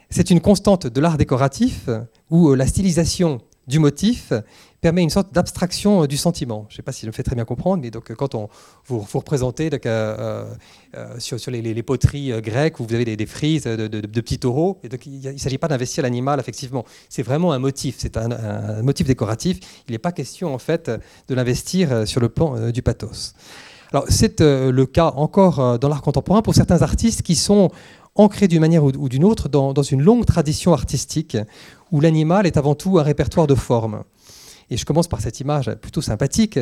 C'est 0.08 0.30
une 0.30 0.40
constante 0.40 0.86
de 0.86 1.00
l'art 1.00 1.18
décoratif 1.18 1.90
où 2.30 2.54
la 2.54 2.66
stylisation 2.66 3.40
du 3.66 3.78
motif 3.78 4.32
permet 4.80 5.02
une 5.02 5.10
sorte 5.10 5.32
d'abstraction 5.32 6.02
euh, 6.02 6.06
du 6.06 6.16
sentiment. 6.16 6.66
Je 6.68 6.74
ne 6.74 6.76
sais 6.76 6.82
pas 6.82 6.92
si 6.92 7.02
je 7.02 7.06
me 7.06 7.12
fais 7.12 7.22
très 7.22 7.36
bien 7.36 7.44
comprendre, 7.44 7.82
mais 7.82 7.90
donc 7.90 8.10
euh, 8.10 8.14
quand 8.14 8.34
on, 8.34 8.48
vous, 8.86 9.00
vous 9.00 9.18
représentez 9.18 9.70
euh, 9.86 10.44
sur, 11.18 11.50
les, 11.50 11.82
poteries 11.82 12.32
grecques 12.40 12.80
où 12.80 12.86
vous 12.86 12.94
avez 12.94 13.16
des, 13.16 13.26
frises 13.26 13.64
de, 13.64 14.20
petits 14.20 14.38
taureaux, 14.38 14.80
donc, 14.90 15.06
il 15.06 15.32
ne 15.32 15.38
s'agit 15.38 15.58
pas 15.58 15.68
d'investir 15.68 16.02
l'animal, 16.02 16.40
effectivement. 16.40 16.84
C'est 17.08 17.22
vraiment 17.22 17.52
un 17.52 17.58
motif, 17.58 17.96
c'est 17.98 18.16
un, 18.16 18.82
motif 18.82 19.06
décoratif. 19.06 19.60
Il 19.88 19.92
n'est 19.92 19.98
pas 19.98 20.12
question, 20.12 20.54
en 20.54 20.58
fait, 20.58 20.90
de 21.28 21.34
l'investir 21.34 22.06
sur 22.06 22.20
le 22.20 22.28
plan 22.28 22.70
du 22.70 22.82
pathos. 22.82 23.34
Alors, 23.92 24.04
c'est 24.08 24.40
le 24.40 24.86
cas 24.86 25.12
encore 25.16 25.78
dans 25.78 25.88
l'art 25.88 26.02
contemporain 26.02 26.42
pour 26.42 26.54
certains 26.54 26.82
artistes 26.82 27.22
qui 27.22 27.34
sont 27.34 27.70
ancrés 28.14 28.48
d'une 28.48 28.60
manière 28.60 28.84
ou, 28.84 29.08
d'une 29.08 29.24
autre 29.24 29.48
dans, 29.48 29.72
dans 29.72 29.82
une 29.82 30.02
longue 30.02 30.26
tradition 30.26 30.72
artistique 30.72 31.36
où 31.92 32.00
l'animal 32.00 32.46
est 32.46 32.56
avant 32.56 32.74
tout 32.74 32.98
un 32.98 33.02
répertoire 33.02 33.46
de 33.46 33.54
formes. 33.54 34.04
Et 34.70 34.76
je 34.76 34.84
commence 34.84 35.08
par 35.08 35.20
cette 35.20 35.40
image 35.40 35.74
plutôt 35.74 36.00
sympathique 36.00 36.58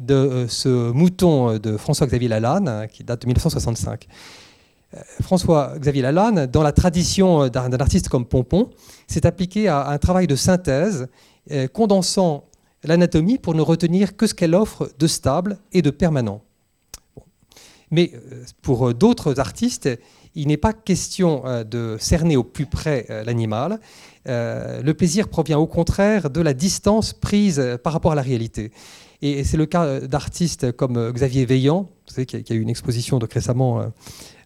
de 0.00 0.14
euh, 0.14 0.48
ce 0.48 0.90
mouton 0.90 1.56
de 1.58 1.76
François-Xavier 1.76 2.28
Lalanne, 2.28 2.88
qui 2.92 3.04
date 3.04 3.22
de 3.22 3.26
1965. 3.26 4.08
Euh, 4.92 4.98
François-Xavier 5.22 6.02
Lalanne, 6.02 6.46
dans 6.46 6.64
la 6.64 6.72
tradition 6.72 7.46
d'un 7.48 7.72
artiste 7.72 8.08
comme 8.08 8.26
Pompon, 8.26 8.70
s'est 9.06 9.24
appliqué 9.24 9.68
à 9.68 9.88
un 9.88 9.98
travail 9.98 10.26
de 10.26 10.34
synthèse, 10.34 11.06
euh, 11.52 11.68
condensant 11.68 12.44
l'anatomie 12.82 13.38
pour 13.38 13.54
ne 13.54 13.62
retenir 13.62 14.16
que 14.16 14.26
ce 14.26 14.34
qu'elle 14.34 14.56
offre 14.56 14.90
de 14.98 15.06
stable 15.06 15.58
et 15.72 15.80
de 15.80 15.90
permanent. 15.90 16.42
Mais 17.90 18.12
pour 18.60 18.92
d'autres 18.92 19.38
artistes, 19.38 19.88
il 20.34 20.48
n'est 20.48 20.56
pas 20.56 20.72
question 20.72 21.44
de 21.64 21.96
cerner 22.00 22.36
au 22.36 22.42
plus 22.42 22.66
près 22.66 23.06
l'animal. 23.24 23.78
Le 24.26 24.92
plaisir 24.92 25.28
provient 25.28 25.58
au 25.58 25.66
contraire 25.66 26.30
de 26.30 26.40
la 26.40 26.54
distance 26.54 27.12
prise 27.12 27.62
par 27.82 27.92
rapport 27.92 28.12
à 28.12 28.14
la 28.14 28.22
réalité. 28.22 28.70
Et 29.22 29.44
c'est 29.44 29.56
le 29.56 29.66
cas 29.66 30.00
d'artistes 30.00 30.72
comme 30.72 31.12
Xavier 31.12 31.46
Veillant, 31.46 31.88
qui 32.26 32.36
a 32.36 32.54
eu 32.54 32.60
une 32.60 32.68
exposition 32.68 33.18
donc 33.18 33.32
récemment 33.32 33.92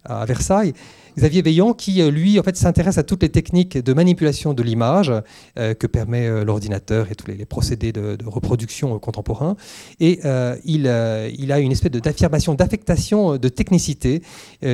à 0.04 0.24
Versailles, 0.24 0.72
Xavier 1.18 1.42
Veillant, 1.42 1.74
qui 1.74 2.00
euh, 2.00 2.10
lui 2.10 2.38
en 2.38 2.42
fait 2.44 2.56
s'intéresse 2.56 2.96
à 2.96 3.02
toutes 3.02 3.22
les 3.22 3.28
techniques 3.28 3.76
de 3.76 3.92
manipulation 3.92 4.54
de 4.54 4.62
l'image 4.62 5.12
euh, 5.58 5.74
que 5.74 5.88
permet 5.88 6.26
euh, 6.26 6.44
l'ordinateur 6.44 7.10
et 7.10 7.16
tous 7.16 7.26
les, 7.26 7.44
procédés 7.44 7.92
de, 7.92 8.16
reproduction 8.24 8.98
contemporains. 8.98 9.56
Et 10.00 10.20
il, 10.64 10.86
a 10.88 11.58
une 11.58 11.72
espèce 11.72 11.90
d'affirmation, 11.90 12.54
d'affectation, 12.54 13.36
de 13.36 13.48
technicité 13.48 14.22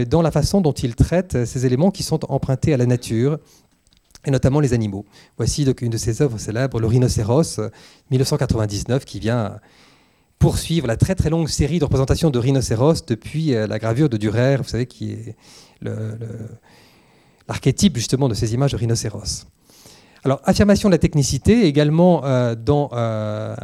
dans 0.09 0.23
la 0.23 0.31
façon 0.31 0.61
dont 0.61 0.73
il 0.73 0.95
traite 0.95 1.45
ces 1.45 1.67
éléments 1.67 1.91
qui 1.91 2.03
sont 2.03 2.21
empruntés 2.31 2.75
à 2.75 2.77
la 2.77 2.87
nature 2.87 3.39
et 4.25 4.31
notamment 4.31 4.61
les 4.61 4.73
animaux. 4.73 5.05
Voici 5.37 5.65
donc 5.65 5.83
une 5.83 5.91
de 5.91 5.97
ses 5.97 6.23
œuvres 6.23 6.39
célèbres, 6.39 6.81
Le 6.81 6.87
rhinocéros, 6.87 7.61
1999, 8.11 9.05
qui 9.05 9.21
vient 9.21 9.59
poursuivre 10.39 10.87
la 10.87 10.97
très 10.97 11.15
très 11.15 11.31
longue 11.31 11.49
série 11.49 11.79
de 11.79 11.85
représentations 11.85 12.31
de 12.31 12.39
rhinocéros 12.39 13.07
depuis 13.07 13.53
la 13.53 13.79
gravure 13.79 14.09
de 14.09 14.17
Durer, 14.17 14.57
vous 14.57 14.65
savez, 14.65 14.87
qui 14.87 15.13
est 15.13 15.37
l'archétype 17.49 17.97
justement 17.97 18.29
de 18.29 18.35
ces 18.35 18.55
images 18.55 18.73
de 18.73 18.77
rhinocéros. 18.77 19.47
Alors, 20.27 20.41
affirmation 20.45 20.89
de 20.89 20.95
la 20.95 20.99
technicité 20.99 21.67
également 21.67 22.25
euh, 22.25 22.55
dans, 22.55 22.89
euh, 22.95 23.55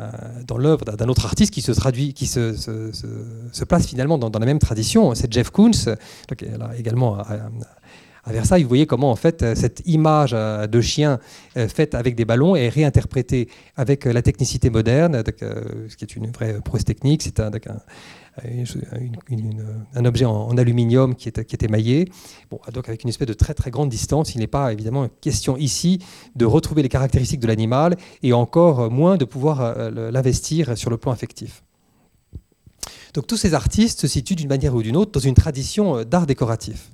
dans 0.47 0.59
l'œuvre 0.59 0.85
d'un 0.85 1.09
autre 1.09 1.25
artiste 1.25 1.55
qui 1.55 1.63
se 1.63 1.73
traduit, 1.73 2.13
qui 2.13 2.27
se, 2.27 3.65
place 3.65 3.87
finalement 3.87 4.19
dans, 4.19 4.39
la 4.39 4.45
même 4.45 4.59
tradition, 4.59 5.15
c'est 5.15 5.33
Jeff 5.33 5.49
Koons, 5.49 5.71
donc, 6.29 6.45
également 6.77 7.17
à, 7.17 7.39
à, 8.25 8.33
Versailles. 8.33 8.63
Vous 8.63 8.69
voyez 8.69 8.87
comment 8.87 9.11
en 9.11 9.17
fait 9.17 9.55
cette 9.55 9.83
image 9.87 10.33
euh, 10.35 10.67
de 10.67 10.81
chien 10.81 11.19
faite 11.55 11.95
avec 11.95 12.15
des 12.15 12.25
ballons 12.25 12.57
est 12.57 12.69
réinterprétée 12.69 13.49
avec 13.77 14.05
la 14.05 14.23
technicité 14.23 14.71
moderne, 14.71 15.23
ce 15.27 15.97
qui 15.97 16.05
est 16.05 16.17
une 16.17 16.31
vraie 16.31 16.61
prouesse 16.61 16.85
technique. 16.85 17.23
C'est 17.23 17.41
un, 17.41 17.51
objet 20.05 20.25
en, 20.25 20.57
aluminium 20.57 21.15
qui 21.15 21.29
est, 21.29 21.63
émaillé, 21.63 22.09
donc 22.73 22.89
avec 22.89 23.03
une 23.03 23.09
espèce 23.09 23.29
de 23.29 23.35
très 23.35 23.55
très 23.55 23.71
grande 23.71 23.89
distance. 23.89 24.35
Il 24.35 24.39
n'est 24.39 24.47
pas 24.47 24.73
évidemment 24.73 25.09
question 25.21 25.57
ici 25.57 25.99
de 26.37 26.45
retrouver 26.45 26.83
les 26.83 26.89
caractéristiques 26.89 27.41
de 27.41 27.47
l'animal 27.47 27.97
et 28.23 28.33
encore 28.33 28.91
moins 28.91 29.17
de 29.17 29.25
pouvoir 29.25 29.61
euh, 29.61 30.11
l'investir 30.11 30.77
sur 30.77 30.91
le 30.91 30.97
plan 30.97 31.13
affectif. 31.13 31.63
Donc 33.15 33.27
tous 33.27 33.37
ces 33.37 33.55
artistes 33.55 34.01
se 34.01 34.07
situent 34.07 34.37
d'une 34.37 34.49
manière 34.49 34.75
ou 34.75 34.83
d'une 34.83 34.97
autre 34.97 35.13
dans 35.13 35.21
une 35.21 35.35
tradition 35.35 35.99
euh, 35.99 36.05
d'art 36.05 36.27
décoratif. 36.27 36.91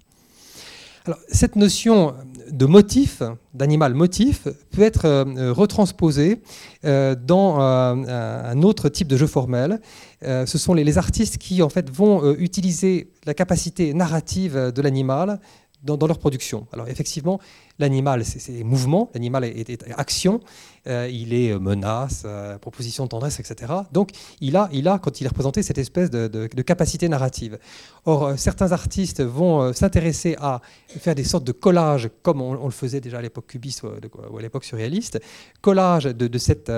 Cette 1.28 1.56
notion 1.56 2.14
de 2.50 2.66
motif, 2.66 3.22
d'animal 3.54 3.94
motif, 3.94 4.48
peut 4.70 4.82
être 4.82 5.04
euh, 5.04 5.52
retransposée 5.52 6.40
dans 6.84 7.58
un 7.58 8.62
autre 8.62 8.88
type 8.88 9.08
de 9.08 9.16
jeu 9.16 9.26
formel. 9.26 9.80
Euh, 10.22 10.46
ce 10.46 10.56
sont 10.56 10.72
les, 10.72 10.98
artistes 10.98 11.36
qui 11.36 11.62
en 11.62 11.68
fait 11.68 11.90
vont 11.90 12.24
euh, 12.24 12.36
utiliser 12.38 13.10
la 13.26 13.34
capacité 13.34 13.92
narrative 13.92 14.72
de 14.74 14.82
l'animal 14.82 15.40
dans, 15.82 16.06
leur 16.06 16.18
production. 16.18 16.66
Alors 16.72 16.88
effectivement, 16.88 17.38
l'animal, 17.78 18.24
c'est 18.24 18.64
mouvement, 18.64 19.10
l'animal 19.14 19.44
est, 19.44 19.84
action, 19.96 20.40
euh, 20.86 21.08
il 21.10 21.34
est 21.34 21.56
menace, 21.58 22.26
proposition 22.60 23.04
de 23.04 23.08
tendresse, 23.08 23.38
etc. 23.40 23.72
Donc 23.92 24.10
il 24.40 24.56
a, 24.56 24.68
il 24.72 24.88
a, 24.88 24.98
quand 24.98 25.20
il 25.20 25.24
est 25.24 25.28
représenté, 25.28 25.62
cette 25.62 25.78
espèce 25.78 26.10
de, 26.10 26.46
capacité 26.62 27.08
narrative. 27.08 27.58
Or, 28.04 28.38
certains 28.38 28.72
artistes 28.72 29.22
vont 29.22 29.72
s'intéresser 29.72 30.36
à 30.40 30.60
faire 30.88 31.14
des 31.14 31.24
sortes 31.24 31.44
de 31.44 31.52
collages, 31.52 32.10
comme 32.22 32.40
on, 32.40 32.64
le 32.64 32.70
faisait 32.70 33.00
déjà 33.00 33.18
à 33.18 33.22
l'époque 33.22 33.46
cubiste 33.46 33.82
ou, 33.84 34.38
à 34.38 34.42
l'époque 34.42 34.64
surréaliste, 34.64 35.20
collage 35.60 36.04
de, 36.04 36.38
cette 36.38 36.70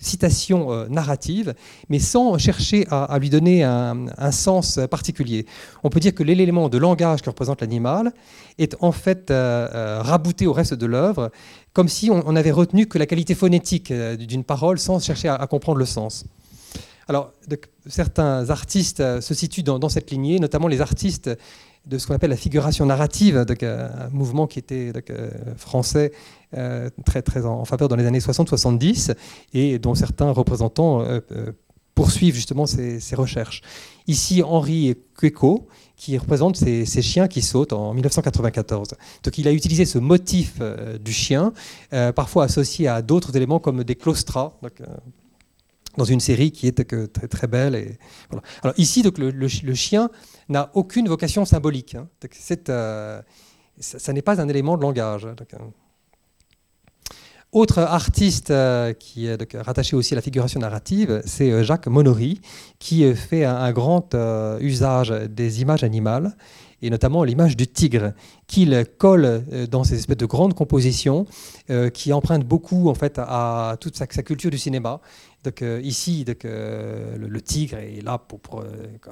citation 0.00 0.72
euh, 0.72 0.86
narrative, 0.88 1.54
mais 1.88 1.98
sans 1.98 2.38
chercher 2.38 2.86
à, 2.90 3.18
lui 3.18 3.30
donner 3.30 3.62
un, 3.62 4.30
sens 4.30 4.78
particulier. 4.90 5.46
On 5.84 5.90
peut 5.90 6.00
dire 6.00 6.14
que 6.14 6.22
l'élément 6.22 6.68
de 6.68 6.78
langage 6.78 7.22
que 7.22 7.30
représente 7.30 7.60
l'animal 7.60 8.12
est 8.58 8.76
en 8.80 8.92
fait 8.92 9.30
euh, 9.30 9.68
euh, 9.74 10.02
rabouté 10.02 10.46
au 10.46 10.52
reste 10.52 10.74
de 10.74 10.86
l'œuvre, 10.86 11.30
comme 11.72 11.88
si 11.88 12.10
on, 12.10 12.36
avait 12.36 12.50
retenu 12.50 12.86
que 12.86 12.98
la 12.98 13.06
qualité 13.06 13.34
phonétique 13.34 13.92
d'une 13.92 14.44
parole 14.44 14.78
sans 14.78 14.98
chercher 15.04 15.28
à, 15.28 15.46
comprendre 15.46 15.78
le 15.78 15.84
sens. 15.84 16.24
Alors, 17.08 17.32
certains 17.86 18.50
artistes 18.50 19.20
se 19.20 19.34
situent 19.34 19.62
dans, 19.62 19.88
cette 19.88 20.10
lignée, 20.10 20.38
notamment 20.38 20.68
les 20.68 20.80
artistes 20.80 21.30
de 21.86 21.98
ce 21.98 22.06
qu'on 22.06 22.14
appelle 22.14 22.30
la 22.30 22.36
figuration 22.36 22.86
narrative, 22.86 23.44
donc, 23.44 23.62
un 23.62 24.08
mouvement 24.12 24.46
qui 24.46 24.58
était 24.58 24.92
français 25.56 26.12
euh, 26.56 26.90
très, 27.04 27.22
très 27.22 27.46
en, 27.46 27.64
faveur 27.64 27.86
dans 27.86 27.94
les 27.94 28.06
années 28.06 28.18
60-70 28.18 29.14
et 29.54 29.78
dont 29.78 29.94
certains 29.94 30.32
représentants 30.32 31.00
euh, 31.00 31.20
euh, 31.30 31.52
poursuivent 31.94 32.34
justement 32.34 32.66
ces, 32.66 32.98
recherches. 33.14 33.62
Ici, 34.08 34.42
Henri 34.42 34.96
Cueco, 35.16 35.68
qui 35.94 36.18
représente 36.18 36.56
ces, 36.56 37.02
chiens 37.02 37.28
qui 37.28 37.40
sautent 37.40 37.72
en 37.72 37.94
1994. 37.94 38.94
Donc 39.22 39.38
il 39.38 39.46
a 39.46 39.52
utilisé 39.52 39.84
ce 39.84 39.98
motif 39.98 40.60
du 40.98 41.12
chien, 41.12 41.52
parfois 42.16 42.44
associé 42.44 42.88
à 42.88 43.02
d'autres 43.02 43.36
éléments 43.36 43.58
comme 43.58 43.84
des 43.84 43.96
claustras, 43.96 44.54
dans 45.98 46.04
une 46.04 46.20
série 46.20 46.52
qui 46.52 46.66
est 46.66 47.12
très, 47.12 47.28
très 47.28 47.46
belle. 47.46 47.98
Alors 48.62 48.74
ici, 48.78 49.02
donc, 49.02 49.18
le, 49.18 49.74
chien 49.74 50.08
n'a 50.50 50.70
aucune 50.74 51.08
vocation 51.08 51.44
symbolique. 51.44 51.94
Hein. 51.94 52.08
ça, 53.78 54.12
n'est 54.12 54.22
pas 54.22 54.40
un 54.40 54.48
élément 54.48 54.76
de 54.76 54.82
langage. 54.82 55.26
Hein. 55.26 55.70
Autre 57.52 57.80
artiste 57.80 58.52
euh, 58.52 58.92
qui 58.92 59.26
est 59.26 59.56
rattaché 59.56 59.96
aussi 59.96 60.14
à 60.14 60.16
la 60.16 60.22
figuration 60.22 60.60
narrative, 60.60 61.20
c'est 61.26 61.50
euh, 61.50 61.64
Jacques 61.64 61.88
Monory, 61.88 62.40
qui 62.78 63.04
euh, 63.04 63.16
fait 63.16 63.44
un, 63.44 63.72
grand 63.72 64.14
usage 64.60 65.10
des 65.10 65.60
images 65.60 65.82
animales, 65.82 66.36
et 66.82 66.90
notamment 66.90 67.24
l'image 67.24 67.56
du 67.56 67.66
tigre, 67.66 68.12
qu'il 68.46 68.84
colle 68.98 69.44
dans 69.70 69.84
ces 69.84 69.96
espèces 69.96 70.16
de 70.16 70.26
grandes 70.26 70.54
compositions, 70.54 71.26
qui 71.94 72.12
empruntent 72.12 72.46
beaucoup 72.46 72.88
en 72.88 72.94
fait 72.94 73.18
à 73.18 73.76
toute 73.80 73.96
sa 73.96 74.06
culture 74.06 74.50
du 74.50 74.58
cinéma. 74.58 75.00
Donc 75.44 75.62
euh, 75.62 75.80
ici, 75.82 76.24
donc, 76.24 76.44
euh, 76.44 77.16
le, 77.16 77.40
tigre 77.40 77.78
est 77.78 78.02
là 78.02 78.18
pour, 78.18 78.60
euh, 78.60 78.64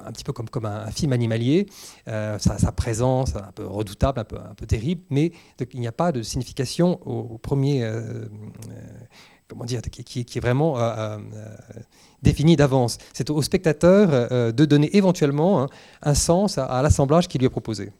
un 0.05 0.11
petit 0.11 0.23
peu 0.23 0.31
comme, 0.31 0.65
un, 0.65 0.91
film 0.91 1.13
animalier. 1.13 1.67
Sa, 2.05 2.71
présence 2.71 3.35
un 3.35 3.51
peu 3.53 3.65
redoutable, 3.65 4.19
un 4.19 4.53
peu 4.53 4.65
terrible, 4.65 5.01
mais 5.09 5.31
il 5.73 5.79
n'y 5.79 5.87
a 5.87 5.91
pas 5.91 6.11
de 6.11 6.21
signification 6.21 6.99
au, 7.05 7.37
premier, 7.37 7.89
comment 9.49 9.65
dire, 9.65 9.81
qui, 9.81 10.19
est 10.21 10.39
vraiment 10.39 10.77
définie 12.21 12.55
d'avance. 12.55 12.97
C'est 13.13 13.29
au 13.29 13.41
spectateur 13.41 14.53
de 14.53 14.65
donner 14.65 14.95
éventuellement 14.95 15.63
hein, 15.63 15.67
un 16.03 16.13
sens 16.13 16.57
à 16.57 16.81
l'assemblage 16.81 17.27
qui 17.27 17.37
lui 17.37 17.47
est 17.47 17.49
proposé. 17.49 17.91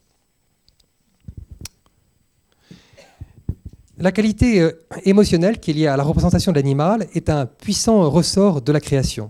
La 4.01 4.13
qualité 4.13 4.61
euh, 4.61 4.71
émotionnelle 5.03 5.59
qui 5.59 5.71
est 5.71 5.73
liée 5.73 5.87
à 5.87 5.97
la 5.97 6.03
représentation 6.03 6.53
de 6.53 6.57
l'animal 6.57 7.07
est 7.15 7.29
un 7.29 7.45
puissant 7.45 8.09
ressort 8.09 8.61
de 8.61 8.71
la 8.71 8.79
création. 8.79 9.29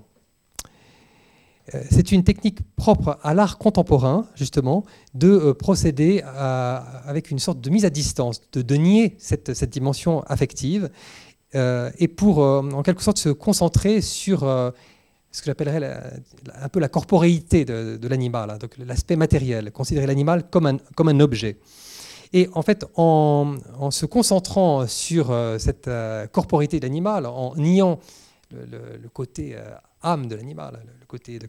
Euh, 1.74 1.82
c'est 1.90 2.12
une 2.12 2.24
technique 2.24 2.60
propre 2.76 3.18
à 3.24 3.34
l'art 3.34 3.58
contemporain, 3.58 4.28
justement, 4.36 4.86
de 5.16 5.28
euh, 5.28 5.54
procéder 5.56 6.22
avec 6.22 7.32
une 7.32 7.40
sorte 7.40 7.60
de 7.62 7.70
mise 7.72 7.84
à 7.84 7.90
distance, 7.90 8.42
de, 8.52 8.76
nier 8.76 9.16
cette, 9.18 9.64
dimension 9.64 10.22
affective, 10.28 10.92
et 11.54 12.08
pour, 12.08 12.40
en 12.40 12.84
quelque 12.84 13.02
sorte, 13.02 13.18
se 13.18 13.30
concentrer 13.30 14.02
sur 14.02 14.44
ce 15.32 15.42
que 15.42 15.46
j'appellerais 15.46 16.22
un 16.62 16.70
peu 16.70 16.80
la 16.80 16.90
corporéité 16.90 17.66
de, 17.66 18.08
l'animal, 18.08 18.50
hein, 18.50 18.58
donc 18.58 18.78
l'aspect 18.78 19.16
matériel, 19.16 19.72
considérer 19.72 20.08
l'animal 20.08 20.50
comme 20.50 20.66
un, 20.66 20.78
comme 20.96 21.10
un 21.10 21.20
objet. 21.20 21.58
Et 22.32 22.48
en 22.54 22.62
fait, 22.62 22.86
en, 22.96 23.58
se 23.92 24.06
concentrant 24.06 24.86
sur 24.88 25.32
euh, 25.32 25.58
cette 25.58 25.88
euh, 25.88 26.28
corporité 26.28 26.80
d'animal, 26.80 27.26
en 27.26 27.56
niant 27.56 28.00
le, 28.52 29.08
côté 29.10 29.56
euh, 29.56 29.72
âme 30.04 30.28
de 30.28 30.36
l'animal, 30.36 30.80
le 31.00 31.06
côté 31.08 31.40
de, 31.40 31.48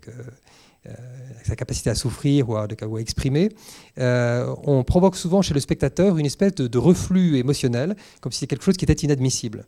sa 1.44 1.56
capacité 1.56 1.90
à 1.90 1.94
souffrir 1.94 2.48
ou 2.48 2.56
à, 2.56 2.66
exprimer, 2.98 3.50
on 3.96 4.84
provoque 4.84 5.16
souvent 5.16 5.42
chez 5.42 5.54
le 5.54 5.60
spectateur 5.60 6.18
une 6.18 6.26
espèce 6.26 6.54
de, 6.54 6.78
reflux 6.78 7.36
émotionnel, 7.36 7.96
comme 8.20 8.32
si 8.32 8.40
c'était 8.40 8.56
quelque 8.56 8.64
chose 8.64 8.76
qui 8.76 8.84
était 8.84 9.04
inadmissible. 9.04 9.66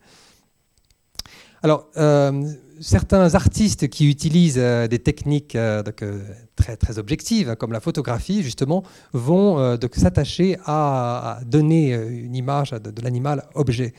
Alors, 1.63 1.89
certains 2.83 3.35
artistes 3.35 3.89
qui 3.89 4.11
utilisent 4.11 4.59
euh, 4.59 4.89
des 4.89 4.99
techniques 4.99 5.55
euh, 5.55 5.83
euh, 6.03 6.21
très, 6.57 6.77
très 6.77 6.99
objectives, 6.99 7.49
hein, 7.49 7.55
comme 7.55 7.73
la 7.73 7.81
photographie, 7.81 8.43
justement, 8.43 8.83
vont 9.13 9.79
s'attacher 9.93 10.59
à, 10.67 11.41
donner 11.47 11.95
une 11.95 12.35
image 12.35 12.73
de, 12.73 13.03
l'animal 13.03 13.49
objet. 13.55 13.95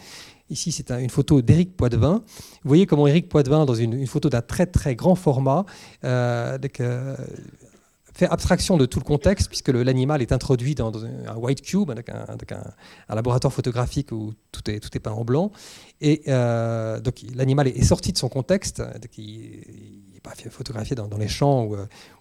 Ici 0.49 0.71
c'est 0.71 0.91
une 0.91 1.09
photo 1.09 1.41
d'Éric 1.41 1.75
Poitvin. 1.75 2.23
Vous 2.63 2.67
voyez 2.67 2.85
comment 2.85 3.07
Éric 3.07 3.29
Poitvin, 3.29 3.65
dans 3.65 3.75
une, 3.75 4.05
photo 4.07 4.29
d'un 4.29 4.41
très 4.41 4.65
très 4.65 4.95
grand 4.95 5.15
format, 5.15 5.65
fait 8.13 8.27
abstraction 8.27 8.77
de 8.77 8.85
tout 8.85 8.99
le 8.99 9.03
contexte, 9.03 9.47
puisque 9.49 9.69
l'animal 9.69 10.21
est 10.21 10.31
introduit 10.31 10.75
dans, 10.75 10.91
un 11.03 11.35
white 11.35 11.61
cube, 11.61 11.89
avec, 11.89 12.09
un, 12.09 12.63
laboratoire 13.09 13.51
photographique 13.51 14.11
où 14.11 14.33
tout 14.51 14.69
est, 14.69 14.79
tout 14.79 14.95
est 14.95 14.99
peint 14.99 15.11
en 15.11 15.25
blanc. 15.25 15.51
Et 15.99 16.21
euh, 16.27 16.99
donc 16.99 17.21
l'animal 17.33 17.67
est, 17.67 17.83
sorti 17.83 18.11
de 18.11 18.17
son 18.17 18.29
contexte, 18.29 18.83
photographié 20.49 20.95
dans, 20.95 21.17
les 21.17 21.27
champs 21.27 21.65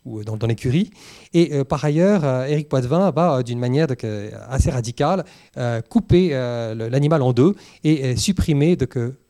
ou, 0.04 0.18
euh, 0.18 0.24
dans, 0.24 0.46
l'écurie. 0.46 0.90
Et 1.32 1.52
euh, 1.52 1.64
par 1.64 1.84
ailleurs, 1.84 2.24
Éric 2.46 2.68
Poitvin 2.68 3.10
va, 3.10 3.42
d'une 3.42 3.58
manière 3.58 3.88
assez 4.48 4.70
radicale, 4.70 5.24
couper 5.88 6.30
l'animal 6.30 7.22
en 7.22 7.32
deux 7.32 7.54
et 7.84 8.16
supprimer 8.16 8.76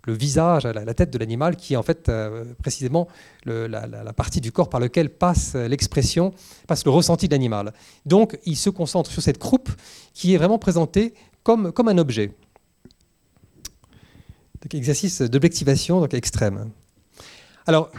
le 0.04 0.12
visage, 0.12 0.64
la, 0.64 0.94
tête 0.94 1.10
de 1.10 1.18
l'animal, 1.18 1.56
qui 1.56 1.74
est 1.74 1.76
en 1.76 1.82
fait 1.82 2.08
euh, 2.08 2.44
précisément 2.60 3.08
la, 3.44 4.12
partie 4.12 4.40
du 4.40 4.52
corps 4.52 4.68
par 4.68 4.80
laquelle 4.80 5.10
passe 5.10 5.54
l'expression, 5.54 6.32
passe 6.66 6.84
le 6.84 6.90
ressenti 6.90 7.28
de 7.28 7.34
l'animal. 7.34 7.72
Donc 8.06 8.38
il 8.44 8.56
se 8.56 8.70
concentre 8.70 9.10
sur 9.10 9.22
cette 9.22 9.38
croupe 9.38 9.70
qui 10.14 10.34
est 10.34 10.36
vraiment 10.36 10.58
présentée 10.58 11.14
comme, 11.42 11.72
comme 11.72 11.88
un 11.88 11.98
objet. 11.98 12.32
Donc, 14.62 14.74
exercice 14.74 15.22
d'objectivation 15.22 16.06
extrême. 16.06 16.70
Alors, 17.66 17.90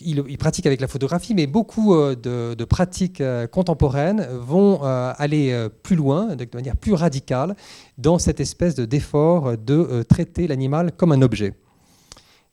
il, 0.00 0.38
pratique 0.38 0.66
avec 0.66 0.80
la 0.80 0.88
photographie, 0.88 1.34
mais 1.34 1.46
beaucoup 1.46 1.94
euh, 1.94 2.14
de, 2.14 2.64
pratiques 2.64 3.20
euh, 3.20 3.46
contemporaines 3.46 4.26
vont 4.32 4.80
euh, 4.82 5.12
aller 5.16 5.68
plus 5.82 5.96
loin, 5.96 6.36
de 6.36 6.46
manière 6.54 6.76
plus 6.76 6.94
radicale, 6.94 7.56
dans 7.98 8.18
cette 8.18 8.40
espèce 8.40 8.76
d'effort 8.76 9.56
de 9.56 10.02
traiter 10.02 10.46
l'animal 10.46 10.92
comme 10.92 11.12
un 11.12 11.22
objet. 11.22 11.54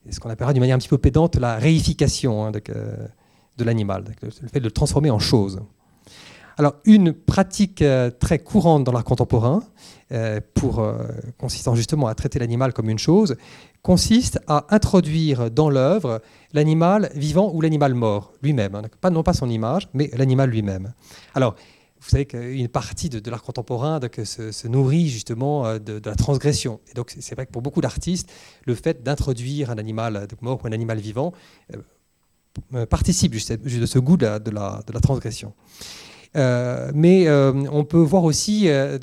ce 0.09 0.19
qu'on 0.19 0.29
appellera 0.29 0.53
d'une 0.53 0.61
manière 0.61 0.75
un 0.75 0.79
petit 0.79 0.89
peu 0.89 0.97
pédante 0.97 1.35
la 1.37 1.55
réification 1.55 2.45
hein, 2.45 2.51
de, 2.51 3.63
l'animal, 3.63 4.05
le 4.21 4.29
fait 4.29 4.59
de 4.59 4.65
le 4.65 4.71
transformer 4.71 5.11
en 5.11 5.19
chose. 5.19 5.61
Alors, 6.57 6.75
une 6.83 7.13
pratique 7.13 7.83
très 8.19 8.39
courante 8.39 8.83
dans 8.83 8.91
l'art 8.91 9.05
contemporain, 9.05 9.63
pour, 10.53 10.85
consistant 11.37 11.73
justement 11.73 12.07
à 12.07 12.15
traiter 12.15 12.37
l'animal 12.37 12.73
comme 12.73 12.89
une 12.89 12.99
chose, 12.99 13.37
consiste 13.81 14.39
à 14.47 14.65
introduire 14.69 15.49
dans 15.51 15.69
l'œuvre 15.69 16.21
l'animal 16.53 17.09
vivant 17.15 17.51
ou 17.53 17.61
l'animal 17.61 17.93
mort 17.93 18.33
lui-même. 18.41 18.75
Hein. 18.75 18.83
Pas, 19.01 19.09
non 19.09 19.23
pas 19.23 19.33
son 19.33 19.49
image, 19.49 19.87
mais 19.93 20.09
l'animal 20.13 20.49
lui-même. 20.49 20.93
Alors, 21.33 21.55
vous 22.01 22.09
savez 22.09 22.25
qu'une 22.25 22.69
partie 22.69 23.09
de, 23.09 23.29
l'art 23.29 23.43
contemporain 23.43 23.99
se, 24.23 24.67
nourrit 24.67 25.09
justement 25.09 25.65
euh, 25.65 25.79
de, 25.79 26.01
la 26.03 26.15
transgression. 26.15 26.79
Et 26.89 26.93
donc, 26.93 27.13
c'est 27.19 27.35
vrai 27.35 27.45
que 27.45 27.51
pour 27.51 27.61
beaucoup 27.61 27.81
d'artistes, 27.81 28.31
le 28.65 28.75
fait 28.75 29.03
d'introduire 29.03 29.69
un 29.69 29.77
animal 29.77 30.27
mort 30.41 30.61
ou 30.63 30.67
un 30.67 30.71
animal 30.71 30.99
vivant 30.99 31.33
euh, 31.73 31.77
euh, 32.73 32.85
participe 32.85 33.33
juste 33.33 33.51
de 33.51 33.85
ce 33.85 33.99
goût 33.99 34.17
de 34.17 34.25
la, 34.51 34.81
transgression. 35.01 35.53
Euh, 36.35 36.91
mais 36.93 37.27
euh, 37.27 37.51
on 37.71 37.83
peut 37.83 37.97
voir 37.97 38.23
aussi 38.23 38.69
euh, 38.69 38.99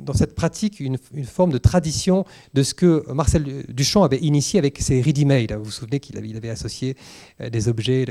dans 0.00 0.12
cette 0.12 0.34
pratique 0.36 0.78
une, 0.78 0.96
forme 1.24 1.50
de 1.50 1.58
tradition 1.58 2.24
de 2.54 2.62
ce 2.62 2.72
que 2.72 3.04
Marcel 3.12 3.64
Duchamp 3.68 4.04
avait 4.04 4.18
initié 4.18 4.58
avec 4.58 4.80
ses 4.80 5.00
ready-made. 5.00 5.52
Vous 5.52 5.64
vous 5.64 5.70
souvenez 5.70 5.98
qu'il 5.98 6.16
avait, 6.16 6.50
associé 6.50 6.96
des 7.40 7.68
objets 7.68 8.06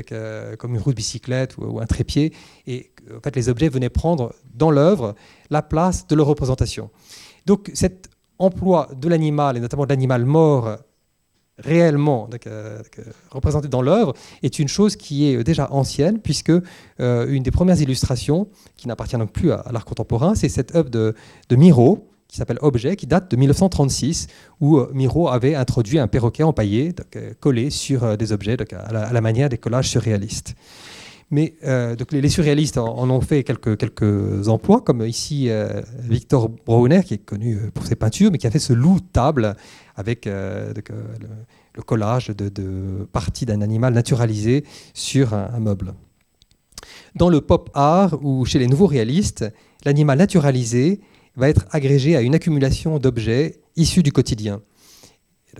comme 0.58 0.76
une 0.76 0.82
roue 0.82 0.92
de 0.92 0.96
bicyclette 0.96 1.58
ou, 1.58 1.80
un 1.80 1.86
trépied, 1.86 2.34
et 2.68 2.92
en 3.16 3.22
fait 3.22 3.36
les 3.36 3.50
objets 3.50 3.70
venaient 3.70 3.90
prendre 3.90 4.34
dans 4.54 4.72
l'œuvre 4.72 5.16
la 5.50 5.62
place 5.62 6.08
de 6.08 6.16
leur 6.16 6.28
représentation. 6.28 6.90
Donc 7.46 7.72
cet 7.74 8.10
emploi 8.38 8.90
de 8.96 9.08
l'animal, 9.10 9.58
et 9.58 9.60
notamment 9.60 9.84
de 9.86 9.90
l'animal 9.90 10.26
mort, 10.26 10.78
réellement 11.64 12.30
euh, 12.48 12.80
représenté 13.32 13.68
dans 13.68 13.82
l'œuvre 13.82 14.14
est 14.44 14.60
une 14.60 14.68
chose 14.68 14.96
qui 14.96 15.28
est 15.28 15.44
déjà 15.44 15.72
ancienne, 15.72 16.20
puisque 16.20 16.52
euh, 16.52 17.28
une 17.30 17.44
des 17.44 17.52
premières 17.52 17.80
illustrations, 17.82 18.48
qui 18.78 18.88
n'appartient 18.88 19.18
donc 19.18 19.32
plus 19.32 19.52
à, 19.52 19.66
l'art 19.72 19.86
contemporain, 19.86 20.36
c'est 20.36 20.50
cette 20.50 20.76
œuvre 20.76 20.90
de, 20.90 21.16
Miro, 21.52 22.08
qui 22.28 22.38
s'appelle 22.38 22.60
Objet, 22.62 22.96
qui 22.96 23.08
date 23.08 23.32
de 23.32 23.36
1936, 23.38 24.28
où 24.62 24.78
euh, 24.78 24.92
Miro 24.94 25.30
avait 25.30 25.56
introduit 25.56 26.00
un 26.00 26.08
perroquet 26.08 26.44
empaillé, 26.44 26.94
collé 27.40 27.70
sur 27.70 28.18
des 28.18 28.32
objets 28.32 28.58
à 28.74 29.12
la, 29.14 29.22
manière 29.22 29.50
des 29.50 29.58
collages 29.58 29.90
surréalistes. 29.90 30.56
Mais 31.32 31.54
euh, 31.64 31.96
donc 31.96 32.12
les, 32.12 32.30
surréalistes 32.30 32.78
en, 32.78 33.10
ont 33.10 33.22
fait 33.22 33.44
quelques, 33.44 34.48
emplois, 34.48 34.82
comme 34.82 35.06
ici 35.06 35.50
euh, 35.50 35.82
Victor 36.00 36.50
Brauner, 36.50 37.04
qui 37.04 37.16
est 37.16 37.18
connu 37.20 37.56
euh, 37.56 37.72
pour 37.72 37.86
ses 37.86 37.96
peintures, 37.96 38.32
mais 38.32 38.40
qui 38.40 38.48
a 38.48 38.52
fait 38.52 38.60
ce 38.60 38.74
avec 40.00 40.26
le, 40.26 40.74
collage 41.86 42.30
de, 42.30 43.08
parties 43.12 43.46
d'un 43.46 43.62
animal 43.62 43.94
naturalisé 43.94 44.64
sur 44.94 45.34
un, 45.34 45.60
meuble. 45.60 45.94
Dans 47.16 47.30
le 47.30 47.42
pop 47.42 47.70
art 47.74 48.18
ou 48.24 48.46
chez 48.46 48.60
les 48.60 48.68
nouveaux 48.68 48.88
réalistes, 48.88 49.46
l'animal 49.84 50.18
naturalisé 50.18 51.02
va 51.36 51.50
être 51.50 51.66
agrégé 51.72 52.16
à 52.16 52.22
une 52.22 52.34
accumulation 52.34 52.98
d'objets 52.98 53.60
issus 53.76 54.02
du 54.02 54.14
quotidien. 54.14 54.62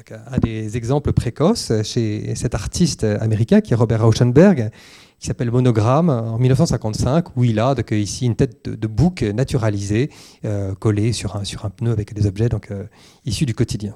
un 0.10 0.38
des 0.38 0.78
exemples 0.78 1.12
précoces 1.12 1.74
chez 1.84 2.34
cet 2.36 2.56
artiste 2.56 3.04
américain 3.04 3.60
qui 3.60 3.74
est 3.74 3.76
Robert 3.76 4.04
Rauschenberg, 4.04 4.72
qui 5.20 5.28
s'appelle 5.28 5.52
Monogramme 5.52 6.10
en 6.10 6.38
1955, 6.38 7.36
où 7.36 7.44
il 7.44 7.60
a 7.60 7.76
ici 7.92 8.26
une 8.26 8.38
tête 8.38 8.70
de, 8.70 8.88
bouc 8.88 9.22
naturalisée 9.22 10.10
euh, 10.46 10.74
collée 10.76 11.12
sur 11.12 11.36
un, 11.36 11.44
sur 11.44 11.66
un 11.66 11.70
pneu 11.70 11.92
avec 11.92 12.14
des 12.14 12.26
objets 12.26 12.48
donc, 12.48 12.72
euh, 12.72 12.86
issus 13.26 13.46
du 13.46 13.54
quotidien. 13.54 13.96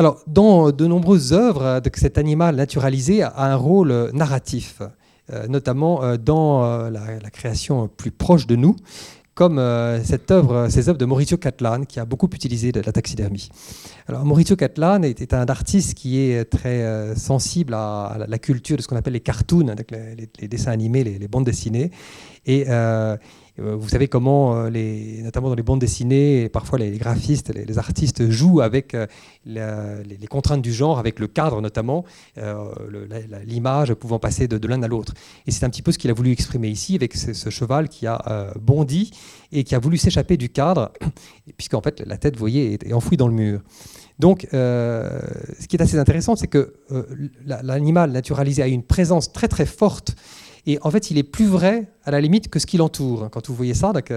Alors, 0.00 0.22
dans 0.26 0.72
de 0.72 0.86
nombreuses 0.86 1.34
œuvres, 1.34 1.78
cet 1.92 2.16
animal 2.16 2.56
naturalisé 2.56 3.22
a 3.22 3.34
un 3.36 3.54
rôle 3.54 4.08
narratif, 4.14 4.80
euh, 5.30 5.46
notamment 5.46 6.16
dans 6.16 6.88
la, 6.88 7.30
création 7.30 7.86
plus 7.86 8.10
proche 8.10 8.46
de 8.46 8.56
nous, 8.56 8.76
comme 9.34 9.58
euh, 9.58 10.02
cette 10.02 10.30
œuvre, 10.30 10.68
ces 10.70 10.88
œuvres 10.88 10.96
de 10.96 11.04
Maurizio 11.04 11.36
Catlan, 11.36 11.84
qui 11.84 12.00
a 12.00 12.06
beaucoup 12.06 12.30
utilisé 12.32 12.72
de 12.72 12.80
la 12.80 12.92
taxidermie. 12.92 13.50
Alors, 14.08 14.24
Maurizio 14.24 14.56
Catlan 14.56 15.02
est, 15.02 15.34
un 15.34 15.44
artiste 15.44 15.94
qui 15.94 16.18
est 16.18 16.46
très 16.46 16.82
euh, 16.82 17.14
sensible 17.14 17.74
à, 17.74 18.24
la 18.26 18.38
culture 18.38 18.78
de 18.78 18.82
ce 18.82 18.88
qu'on 18.88 18.96
appelle 18.96 19.12
les 19.12 19.20
cartoons, 19.20 19.74
les, 19.90 20.48
dessins 20.48 20.72
animés, 20.72 21.04
les, 21.04 21.28
bandes 21.28 21.44
dessinées. 21.44 21.90
Et 22.46 22.64
euh, 22.70 22.70
euh, 22.70 23.16
vous 23.60 23.88
savez 23.88 24.08
comment, 24.08 24.56
euh, 24.56 25.22
notamment 25.22 25.48
dans 25.48 25.54
les 25.54 25.62
bandes 25.62 25.80
dessinées, 25.80 26.48
parfois 26.48 26.78
les 26.78 26.96
graphistes, 26.96 27.52
les, 27.54 27.78
artistes 27.78 28.30
jouent 28.30 28.60
avec 28.60 28.94
euh, 28.94 29.06
les, 29.44 30.26
contraintes 30.28 30.62
du 30.62 30.72
genre, 30.72 30.98
avec 30.98 31.18
le 31.18 31.26
cadre 31.26 31.60
notamment, 31.60 32.04
l'image 33.44 33.94
pouvant 33.94 34.18
passer 34.18 34.48
de, 34.48 34.66
l'un 34.66 34.82
à 34.82 34.88
l'autre. 34.88 35.14
Et 35.46 35.50
c'est 35.50 35.64
un 35.64 35.70
petit 35.70 35.82
peu 35.82 35.92
ce 35.92 35.98
qu'il 35.98 36.10
a 36.10 36.14
voulu 36.14 36.30
exprimer 36.30 36.68
ici 36.68 36.94
avec 36.94 37.14
ce, 37.14 37.50
cheval 37.50 37.88
qui 37.88 38.06
a 38.06 38.52
bondi 38.60 39.10
et 39.52 39.64
qui 39.64 39.74
a 39.74 39.78
voulu 39.78 39.98
s'échapper 39.98 40.36
du 40.36 40.48
cadre, 40.48 40.92
puisqu'en 41.56 41.82
fait 41.82 42.00
la 42.06 42.16
tête, 42.16 42.34
vous 42.36 42.40
voyez, 42.40 42.74
est, 42.74 42.92
enfouie 42.92 43.16
dans 43.16 43.28
le 43.28 43.34
mur. 43.34 43.60
Donc, 44.18 44.46
ce 44.52 45.66
qui 45.68 45.76
est 45.76 45.82
assez 45.82 45.98
intéressant, 45.98 46.36
c'est 46.36 46.46
que 46.46 46.74
l'animal 47.44 48.12
naturalisé 48.12 48.62
a 48.62 48.66
une 48.66 48.82
présence 48.82 49.32
très 49.32 49.48
très 49.48 49.66
forte 49.66 50.14
et 50.66 50.78
en 50.82 50.90
fait, 50.90 51.10
il 51.10 51.18
est 51.18 51.22
plus 51.22 51.46
vrai 51.46 51.92
à 52.04 52.10
la 52.10 52.20
limite 52.20 52.48
que 52.48 52.58
ce 52.58 52.66
qui 52.66 52.76
l'entoure. 52.76 53.28
Quand 53.30 53.48
vous 53.48 53.54
voyez 53.54 53.74
ça, 53.74 53.92
donc, 53.92 54.12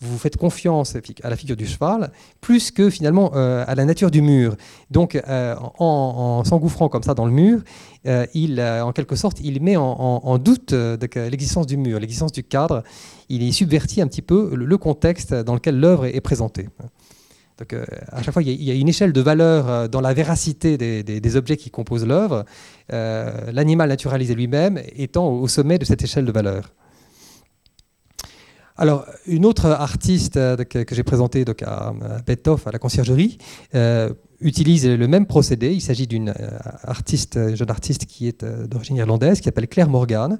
vous 0.00 0.18
faites 0.18 0.36
confiance 0.36 0.96
à 1.22 1.30
la 1.30 1.36
figure 1.36 1.56
du 1.56 1.66
cheval, 1.66 2.10
plus 2.40 2.70
que 2.70 2.90
finalement 2.90 3.32
euh, 3.34 3.64
à 3.66 3.74
la 3.74 3.84
nature 3.84 4.10
du 4.10 4.20
mur. 4.20 4.56
Donc, 4.90 5.14
euh, 5.14 5.54
en, 5.78 6.44
s'engouffrant 6.44 6.88
comme 6.88 7.02
ça 7.02 7.14
dans 7.14 7.24
le 7.24 7.32
mur, 7.32 7.62
euh, 8.06 8.26
il, 8.34 8.60
en 8.60 8.92
quelque 8.92 9.16
sorte, 9.16 9.40
il 9.40 9.62
met 9.62 9.76
en, 9.76 10.38
doute 10.38 10.72
l'existence 10.72 11.66
du 11.66 11.76
mur, 11.76 11.98
l'existence 11.98 12.32
du 12.32 12.44
cadre. 12.44 12.82
Il 13.28 13.42
y 13.42 13.52
subvertit 13.52 14.02
un 14.02 14.06
petit 14.06 14.22
peu 14.22 14.54
le 14.54 14.78
contexte 14.78 15.34
dans 15.34 15.54
lequel 15.54 15.80
l'œuvre 15.80 16.06
est 16.06 16.20
présentée. 16.20 16.68
Donc, 17.58 17.72
euh, 17.72 17.84
à 18.12 18.22
chaque 18.22 18.34
fois, 18.34 18.42
il 18.42 18.62
y, 18.62 18.70
a, 18.70 18.74
une 18.74 18.88
échelle 18.88 19.12
de 19.12 19.20
valeur 19.20 19.68
euh, 19.68 19.88
dans 19.88 20.02
la 20.02 20.12
véracité 20.12 20.76
des, 20.76 21.36
objets 21.36 21.56
qui 21.56 21.70
composent 21.70 22.06
l'œuvre, 22.06 22.44
euh, 22.92 23.50
l'animal 23.50 23.88
naturalisé 23.88 24.34
lui-même 24.34 24.80
étant 24.94 25.28
au 25.28 25.48
sommet 25.48 25.78
de 25.78 25.84
cette 25.84 26.02
échelle 26.02 26.26
de 26.26 26.32
valeur. 26.32 26.72
Alors, 28.76 29.06
une 29.26 29.46
autre 29.46 29.66
artiste 29.66 30.34
que, 30.34 30.84
j'ai 30.90 31.02
présentée 31.02 31.46
donc 31.46 31.62
à, 31.62 31.94
à 31.94 32.20
à 32.66 32.72
la 32.72 32.78
conciergerie, 32.78 33.38
utilise 34.40 34.86
le 34.86 35.08
même 35.08 35.26
procédé. 35.26 35.72
Il 35.72 35.80
s'agit 35.80 36.06
d'une 36.06 36.34
artiste, 36.82 37.54
jeune 37.54 37.70
artiste 37.70 38.06
qui 38.06 38.28
est 38.28 38.44
d'origine 38.44 38.96
irlandaise, 38.96 39.38
qui 39.38 39.44
s'appelle 39.44 39.68
Claire 39.68 39.88
Morgan, 39.88 40.38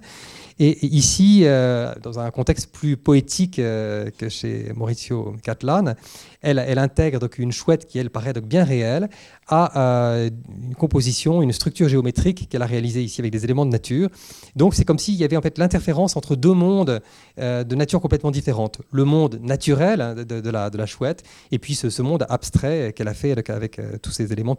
et 0.59 0.87
ici, 0.87 1.42
euh, 1.44 1.92
dans 2.02 2.18
un 2.18 2.30
contexte 2.30 2.72
plus 2.72 2.96
poétique 2.96 3.59
euh, 3.59 4.09
que 4.16 4.30
chez 4.30 4.72
Maurizio 4.74 5.37
Catlan, 5.42 5.94
elle, 6.40 6.78
intègre 6.78 7.18
donc 7.18 7.38
une 7.38 7.52
chouette 7.52 7.87
qui, 7.87 7.98
elle, 7.98 8.09
paraît 8.09 8.32
donc 8.32 8.44
bien 8.44 8.64
réelle, 8.64 9.11
à 9.48 10.14
euh, 10.14 10.30
une 10.66 10.74
composition, 10.74 11.42
une 11.42 11.52
structure 11.52 11.88
géométrique 11.88 12.48
qu'elle 12.48 12.62
a 12.62 12.66
réalisée 12.66 13.02
ici 13.02 13.20
avec 13.20 13.32
des 13.32 13.44
éléments 13.44 13.66
de 13.66 13.70
nature. 13.70 14.09
Donc 14.54 14.74
c'est 14.74 14.87
comme 14.87 14.98
s'il 14.98 15.16
y 15.16 15.24
avait 15.24 15.37
en 15.37 15.42
fait 15.42 15.59
l'interférence 15.59 16.16
entre 16.16 16.37
deux 16.37 16.54
mondes 16.54 17.02
de 17.37 17.74
nature 17.74 18.00
complètement 18.00 18.30
différente. 18.30 18.80
Le 18.92 19.04
monde 19.04 19.40
naturel 19.42 20.00
hein, 20.00 20.14
de, 20.14 20.50
la, 20.50 20.87
chouette, 20.87 21.22
et 21.50 21.59
puis 21.59 21.74
ce, 21.74 22.00
monde 22.00 22.24
abstrait 22.30 22.94
qu'elle 22.94 23.09
a 23.09 23.14
fait 23.14 23.32
avec, 23.32 23.80
tous 24.03 24.11
ces 24.11 24.33
éléments 24.33 24.57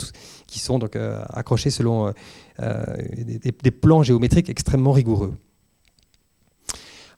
qui 0.47 0.59
sont 0.59 0.79
donc 0.79 0.95
accrochés 1.29 1.69
selon 1.69 2.13
des 2.59 3.71
plans 3.71 4.03
géométriques 4.03 4.49
extrêmement 4.49 4.91
rigoureux. 4.91 5.33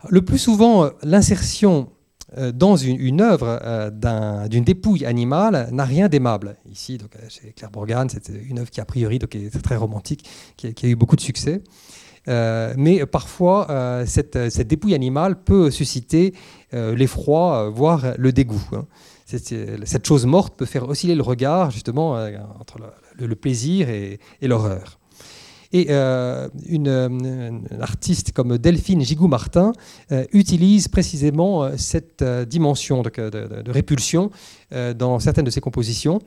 Le 0.08 0.22
plus 0.22 0.38
souvent, 0.38 0.86
euh, 0.86 0.90
l'insertion 1.04 1.90
euh, 2.38 2.52
dans 2.52 2.78
une, 2.78 3.22
œuvre 3.22 3.60
euh, 3.64 4.48
d'une 4.48 4.64
dépouille 4.64 5.06
animale 5.06 5.68
n'a 5.72 5.84
rien 5.84 6.08
d'aimable. 6.08 6.56
Ici, 6.72 6.98
chez 7.28 7.52
Claire 7.52 7.72
Bourgan, 7.72 8.08
c'est 8.08 8.30
une 8.30 8.60
œuvre 8.60 8.70
qui, 8.70 8.80
a 8.80 8.86
priori, 8.86 9.18
est 9.18 9.62
très 9.62 9.76
romantique, 9.76 10.30
qui 10.56 10.68
a, 10.68 10.88
eu 10.88 10.96
beaucoup 10.96 11.16
de 11.16 11.22
succès. 11.22 11.62
mais 12.28 13.06
parfois, 13.06 14.04
cette, 14.06 14.38
dépouille 14.38 14.94
animale 14.94 15.44
peut 15.44 15.72
susciter 15.72 16.34
l'effroi, 16.72 17.70
voire 17.70 18.14
le 18.18 18.32
dégoût. 18.32 18.62
Hein. 18.74 18.86
Cette, 19.38 20.08
chose 20.08 20.26
morte 20.26 20.56
peut 20.58 20.66
faire 20.66 20.90
osciller 20.90 21.14
le 21.14 21.22
regard, 21.22 21.70
justement, 21.70 22.14
entre 22.60 22.80
le, 23.18 23.36
plaisir 23.36 23.88
et 23.90 24.20
l'horreur. 24.42 25.00
Et 25.72 25.88
euh, 25.90 26.50
une, 26.68 27.68
artiste 27.80 28.32
comme 28.32 28.58
Delphine 28.58 29.02
Gigou-Martin 29.02 29.74
euh, 30.12 30.26
utilise 30.34 30.88
précisément 30.88 31.78
cette 31.78 32.24
dimension 32.24 33.04
de, 33.04 33.72
répulsion 33.72 34.32
dans 34.72 35.20
certaines 35.20 35.46
de 35.46 35.52
ses 35.52 35.62
compositions 35.62 36.20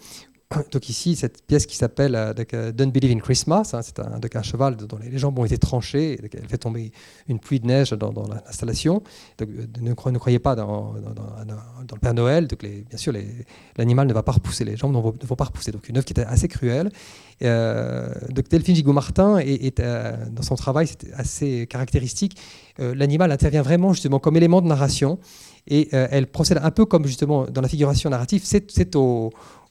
donc 0.72 0.88
ici, 0.88 1.16
cette 1.16 1.44
pièce 1.46 1.66
qui 1.66 1.76
s'appelle 1.76 2.14
euh, 2.14 2.32
euh, 2.54 2.72
Don't 2.72 2.90
Believe 2.90 3.12
in 3.16 3.20
Christmas, 3.20 3.70
hein, 3.74 3.80
c'est 3.82 3.98
un, 3.98 4.20
un, 4.34 4.42
cheval 4.42 4.76
dont 4.76 4.98
les 4.98 5.18
jambes 5.18 5.38
ont 5.38 5.44
été 5.44 5.58
tranchées, 5.58 6.18
elle 6.22 6.48
fait 6.48 6.58
tomber 6.58 6.92
une 7.28 7.38
pluie 7.38 7.60
de 7.60 7.66
neige 7.66 7.90
dans, 7.90 8.12
l'installation. 8.26 9.02
Euh, 9.40 9.46
ne, 9.80 9.90
ne, 9.90 10.18
croyez 10.18 10.38
pas 10.38 10.54
dans, 10.54 10.94
le 10.94 11.98
Père 12.00 12.14
Noël, 12.14 12.46
donc 12.46 12.60
bien 12.60 12.98
sûr 12.98 13.12
l'animal 13.76 14.06
ne 14.06 14.12
va 14.12 14.22
pas 14.22 14.32
repousser, 14.32 14.64
les 14.64 14.76
jambes 14.76 14.94
ne 14.94 15.00
vont, 15.00 15.36
pas 15.36 15.44
repousser. 15.44 15.72
Donc 15.72 15.88
une 15.88 15.96
œuvre 15.96 16.06
qui 16.06 16.12
était 16.12 16.24
assez 16.24 16.48
cruelle. 16.48 16.90
donc 17.40 18.48
Delphine 18.48 18.74
Gigot-Martin, 18.74 19.38
est, 19.38 19.80
dans 19.80 20.42
son 20.42 20.56
travail, 20.56 20.86
c'est 20.86 21.12
assez 21.14 21.66
caractéristique. 21.68 22.38
l'animal 22.78 23.30
intervient 23.32 23.62
vraiment 23.62 23.92
justement 23.92 24.18
comme 24.18 24.36
élément 24.36 24.60
de 24.60 24.66
narration 24.66 25.18
et 25.68 25.88
elle 25.92 26.26
procède 26.26 26.58
un 26.62 26.70
peu 26.72 26.86
comme 26.86 27.06
justement 27.06 27.46
dans 27.46 27.60
la 27.60 27.68
figuration 27.68 28.10
narrative, 28.10 28.42
c'est 28.44 28.96
au 28.96 29.30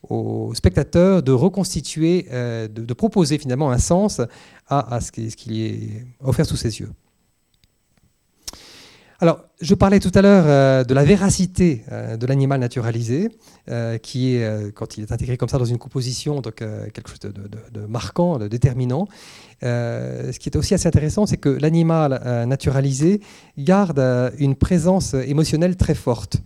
au 0.10 0.54
spectateur 0.56 1.24
de 1.24 1.32
reconstituer, 1.32 2.28
euh, 2.32 2.68
de, 2.68 2.94
proposer 2.94 3.38
finalement 3.38 3.72
un 3.72 3.78
sens 3.78 4.22
à, 4.68 5.00
ce, 5.02 5.12
qui, 5.12 5.30
ce 5.32 5.36
qui 5.36 5.64
est 5.64 6.06
offert 6.22 6.46
sous 6.46 6.56
ses 6.56 6.80
yeux. 6.80 6.90
Alors, 9.20 9.44
je 9.62 9.76
parlais 9.76 10.00
tout 10.00 10.12
à 10.16 10.24
l'heure 10.24 10.46
euh, 10.48 10.84
de 10.84 10.96
la 10.96 11.04
véracité 11.04 11.84
euh, 11.92 12.18
de 12.18 12.26
l'animal 12.26 12.60
naturalisé, 12.60 13.30
qui 14.02 14.36
est, 14.36 14.74
quand 14.74 14.98
il 14.98 15.04
est 15.04 15.12
intégré 15.12 15.38
comme 15.38 15.48
ça 15.48 15.60
dans 15.60 15.66
une 15.66 15.78
composition, 15.78 16.42
donc 16.42 16.56
quelque 16.56 17.10
chose 17.10 17.20
de, 17.20 17.32
de 17.32 17.86
marquant, 17.86 18.40
de 18.40 18.48
déterminant. 18.48 19.08
ce 19.62 20.38
qui 20.40 20.50
est 20.50 20.58
aussi 20.58 20.74
assez 20.74 20.88
intéressant, 20.88 21.26
c'est 21.26 21.38
que 21.38 21.50
l'animal 21.50 22.46
naturalisé 22.48 23.22
garde 23.58 24.00
une 24.40 24.56
présence 24.56 25.14
émotionnelle 25.14 25.78
très 25.78 25.96
forte 25.96 26.42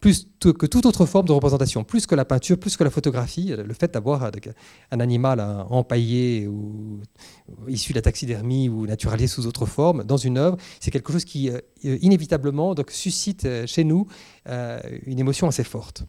plus 0.00 0.28
que 0.40 0.66
toute 0.66 0.86
autre 0.86 1.06
forme 1.06 1.26
de 1.26 1.32
représentation, 1.32 1.82
plus 1.82 2.06
que 2.06 2.14
la 2.14 2.24
peinture, 2.24 2.58
plus 2.58 2.76
que 2.76 2.84
la 2.84 2.90
photographie, 2.90 3.54
le 3.56 3.74
fait 3.74 3.92
d'avoir 3.92 4.24
euh, 4.24 4.30
un 4.90 5.00
animal 5.00 5.40
euh, 5.40 5.62
empaillé 5.70 6.46
ou 6.46 7.00
issu 7.66 7.92
de 7.92 7.98
la 7.98 8.02
taxidermie 8.02 8.68
ou 8.68 8.86
naturalisé 8.86 9.26
sous 9.26 9.46
autre 9.46 9.64
forme 9.64 10.04
dans 10.04 10.18
une 10.18 10.38
œuvre, 10.38 10.58
c'est 10.80 10.90
quelque 10.90 11.12
chose 11.12 11.24
qui 11.24 11.50
euh, 11.50 11.58
inévitablement 12.00 12.74
donc, 12.74 12.90
suscite 12.90 13.46
chez 13.66 13.84
nous 13.84 14.06
une 15.06 15.18
émotion 15.18 15.48
assez 15.48 15.64
forte. 15.64 16.04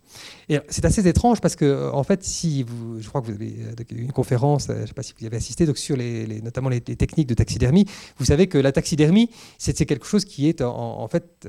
Et 0.48 0.60
c'est 0.70 0.86
assez 0.86 1.08
étrange 1.08 1.42
parce 1.42 1.56
que, 1.56 1.90
en 1.92 2.04
fait, 2.04 2.24
si 2.24 2.64
vous, 2.64 3.02
je 3.02 3.08
crois 3.08 3.22
que 3.22 3.28
vous 3.28 3.34
avez 3.34 3.86
une 3.92 4.12
conférence, 4.12 4.68
je 4.68 4.74
ne 4.74 4.86
sais 4.86 4.94
pas 4.94 5.02
si 5.02 5.14
vous 5.18 5.24
y 5.24 5.28
avez 5.28 5.38
assisté, 5.38 5.66
donc 5.66 5.78
sur 5.78 5.98
les, 5.98 6.42
notamment 6.42 6.70
les, 6.70 6.82
techniques 6.82 7.28
de 7.28 7.34
taxidermie, 7.34 7.86
vous 8.18 8.26
savez 8.26 8.48
que 8.48 8.58
la 8.58 8.72
taxidermie, 8.72 9.30
c'est 9.58 9.86
quelque 9.86 10.06
chose 10.06 10.26
qui 10.26 10.48
est 10.48 10.62
en, 10.62 11.08
fait 11.08 11.48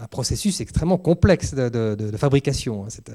un 0.00 0.06
processus 0.06 0.60
extrêmement 0.60 0.98
complexe 0.98 1.54
de, 1.54 1.68
de, 1.68 2.16
fabrication. 2.16 2.84
Hein, 2.84 2.88
c'est 2.88 3.10
euh, 3.10 3.14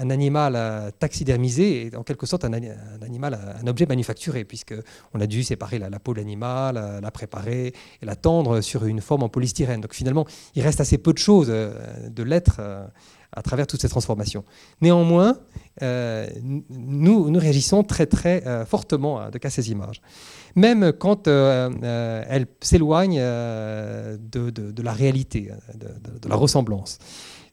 un 0.00 0.10
animal 0.10 0.54
euh, 0.56 0.90
taxidermisé 0.98 1.86
est 1.86 1.96
en 1.96 2.02
quelque 2.02 2.26
sorte 2.26 2.44
un, 2.44 2.52
animal, 3.02 3.38
un 3.60 3.66
objet 3.66 3.86
manufacturé, 3.86 4.44
puisqu'on 4.44 5.20
a 5.20 5.26
dû 5.26 5.42
séparer 5.42 5.78
la, 5.78 5.90
peau 5.98 6.12
de 6.12 6.18
l'animal, 6.18 6.76
euh, 6.76 7.00
la, 7.00 7.10
préparer 7.10 7.72
et 8.00 8.06
la 8.06 8.16
tendre 8.16 8.60
sur 8.60 8.84
une 8.84 9.00
forme 9.00 9.22
en 9.22 9.28
polystyrène. 9.28 9.80
Donc 9.80 9.94
finalement, 9.94 10.26
il 10.54 10.62
reste 10.62 10.80
assez 10.80 10.98
peu 10.98 11.12
de 11.12 11.18
choses 11.18 11.48
de 11.48 12.22
l'être 12.22 12.60
à 13.34 13.42
travers 13.42 13.66
toutes 13.66 13.80
ces 13.80 13.88
transformations. 13.88 14.44
Néanmoins, 14.80 15.38
nous, 15.80 17.38
réagissons 17.38 17.82
très 17.82 18.06
très 18.06 18.42
fortement 18.66 19.30
de, 19.30 19.40
à 19.42 19.50
ces 19.50 19.70
images. 19.70 20.02
Même 20.54 20.92
quand 20.92 21.28
elles 21.28 22.46
s'éloignent 22.60 23.20
de, 23.20 24.18
de, 24.50 24.82
la 24.82 24.92
réalité, 24.92 25.50
de, 25.74 26.28
la 26.28 26.36
ressemblance 26.36 26.98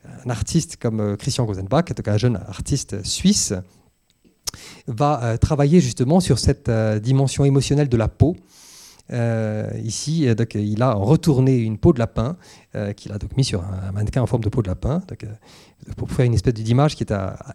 un 0.05 0.29
artiste 0.29 0.77
comme 0.77 0.99
euh, 0.99 1.15
Christian 1.15 1.45
Gosenbach, 1.45 1.85
un 2.05 2.17
jeune 2.17 2.37
artiste 2.47 3.03
suisse, 3.05 3.53
va 4.87 5.23
euh, 5.23 5.37
travailler 5.37 5.79
justement 5.79 6.19
sur 6.19 6.39
cette 6.39 6.69
euh, 6.69 6.99
dimension 6.99 7.45
émotionnelle 7.45 7.89
de 7.89 7.97
la 7.97 8.07
peau. 8.07 8.35
ici, 9.83 10.27
il 10.53 10.83
a 10.83 10.93
retourné 10.93 11.57
une 11.57 11.79
peau 11.79 11.93
de 11.93 11.99
lapin 11.99 12.37
qu'il 12.95 13.11
a 13.11 13.17
donc 13.17 13.35
mis 13.37 13.43
sur 13.43 13.63
un, 13.63 13.91
mannequin 13.91 14.21
en 14.21 14.27
forme 14.27 14.43
de 14.43 14.49
peau 14.49 14.61
de 14.61 14.67
lapin 14.67 15.01
pour 15.97 16.11
faire 16.11 16.27
une 16.27 16.35
espèce 16.35 16.53
d'image 16.53 16.95
qui 16.95 17.01
est 17.01 17.13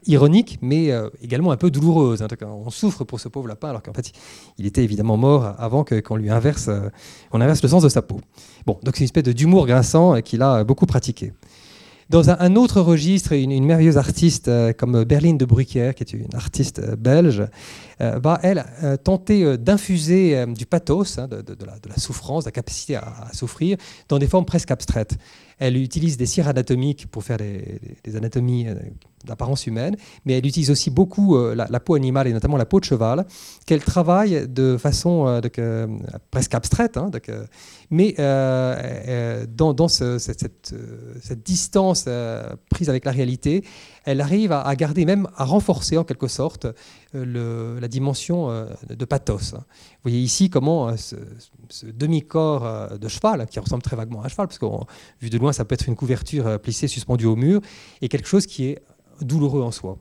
ironique, 0.08 0.58
mais 0.62 0.90
également 1.22 1.52
un 1.52 1.56
peu 1.56 1.70
douloureuse. 1.70 2.22
Hein, 2.22 2.28
on 2.42 2.70
souffre 2.70 3.04
pour 3.04 3.20
ce 3.20 3.28
pauvre 3.28 3.46
lapin, 3.46 3.68
alors 3.68 3.84
qu'en 3.84 3.92
fait, 3.92 4.10
il 4.58 4.66
était 4.66 4.82
évidemment 4.82 5.16
mort 5.16 5.54
avant 5.56 5.84
qu'on 5.84 6.16
lui 6.16 6.28
inverse, 6.28 6.68
le 7.32 7.68
sens 7.68 7.84
de 7.84 7.88
sa 7.88 8.02
peau. 8.02 8.20
Bon, 8.66 8.80
c'est 8.82 8.98
une 8.98 9.04
espèce 9.04 9.22
d'humour 9.22 9.68
grinçant 9.68 10.20
qu'il 10.22 10.42
a 10.42 10.64
beaucoup 10.64 10.86
pratiqué. 10.86 11.32
Dans 12.10 12.28
un, 12.28 12.56
autre 12.56 12.80
registre, 12.80 13.32
une, 13.32 13.64
merveilleuse 13.64 13.96
artiste 13.96 14.48
euh, 14.48 14.72
comme 14.72 15.04
Berline 15.04 15.38
de 15.38 15.44
Bruyère, 15.44 15.94
qui 15.94 16.02
est 16.02 16.12
une 16.12 16.34
artiste 16.34 16.78
euh, 16.78 16.96
belge, 16.96 17.42
euh, 18.00 18.18
va, 18.22 18.38
elle, 18.42 18.64
tenter 19.04 19.56
d'infuser 19.56 20.44
du 20.48 20.66
pathos, 20.66 21.18
hein, 21.18 21.28
de, 21.28 21.44
la, 21.64 21.96
souffrance, 21.96 22.44
de 22.44 22.48
la 22.48 22.52
capacité 22.52 22.96
à, 22.96 23.28
souffrir, 23.32 23.78
dans 24.08 24.18
des 24.18 24.26
formes 24.26 24.44
presque 24.44 24.70
abstraites. 24.70 25.16
Elle 25.58 25.76
utilise 25.76 26.16
des 26.16 26.26
cires 26.26 26.48
anatomiques 26.48 27.06
pour 27.06 27.22
faire 27.22 27.36
des, 27.36 28.16
anatomies 28.16 28.66
d'apparence 29.24 29.68
humaine, 29.68 29.96
mais 30.24 30.34
elle 30.34 30.44
utilise 30.44 30.72
aussi 30.72 30.90
beaucoup 30.90 31.38
la, 31.38 31.80
peau 31.80 31.94
animale 31.94 32.26
et 32.26 32.32
notamment 32.32 32.56
la 32.56 32.66
peau 32.66 32.80
de 32.80 32.84
cheval, 32.84 33.24
qu'elle 33.64 33.82
travaille 33.82 34.48
de 34.48 34.76
façon 34.76 35.40
presque 36.32 36.54
abstraite, 36.54 36.96
hein, 36.96 37.10
mais 37.94 38.14
dans, 38.16 39.88
cette, 39.88 40.74
distance 41.44 42.08
prise 42.68 42.90
avec 42.90 43.04
la 43.04 43.12
réalité, 43.12 43.62
elle 44.04 44.20
arrive 44.20 44.50
à, 44.52 44.74
garder, 44.74 45.04
même 45.04 45.28
à 45.36 45.44
renforcer 45.44 45.96
en 45.96 46.04
quelque 46.04 46.26
sorte 46.26 46.66
euh, 47.14 47.80
la 47.80 47.88
dimension 47.88 48.50
euh, 48.50 48.66
de 48.88 49.04
pathos. 49.04 49.54
Vous 49.54 49.60
voyez 50.02 50.18
ici 50.18 50.50
comment 50.50 50.88
euh, 50.88 50.96
ce, 50.96 51.86
demi-corps 51.86 52.98
de 52.98 53.08
cheval, 53.08 53.46
qui 53.46 53.60
ressemble 53.60 53.82
très 53.82 53.96
vaguement 53.96 54.22
à 54.22 54.26
un 54.26 54.28
cheval, 54.28 54.48
parce 54.48 54.58
que 54.58 54.66
vu 55.20 55.30
de 55.30 55.38
loin 55.38 55.52
ça 55.52 55.64
peut 55.64 55.74
être 55.74 55.88
une 55.88 55.96
couverture 55.96 56.58
plissée 56.60 56.88
suspendue 56.88 57.26
au 57.26 57.36
mur, 57.36 57.60
est 58.02 58.08
quelque 58.08 58.28
chose 58.28 58.46
qui 58.46 58.66
est 58.66 58.82
douloureux 59.20 59.62
en 59.62 59.70
soi. 59.70 59.98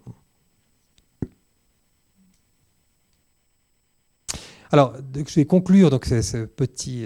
Alors, 4.74 4.94
je 5.16 5.36
vais 5.36 5.46
conclure 5.46 5.90
donc, 5.92 6.06
ce, 6.06 6.46
petit 6.46 7.06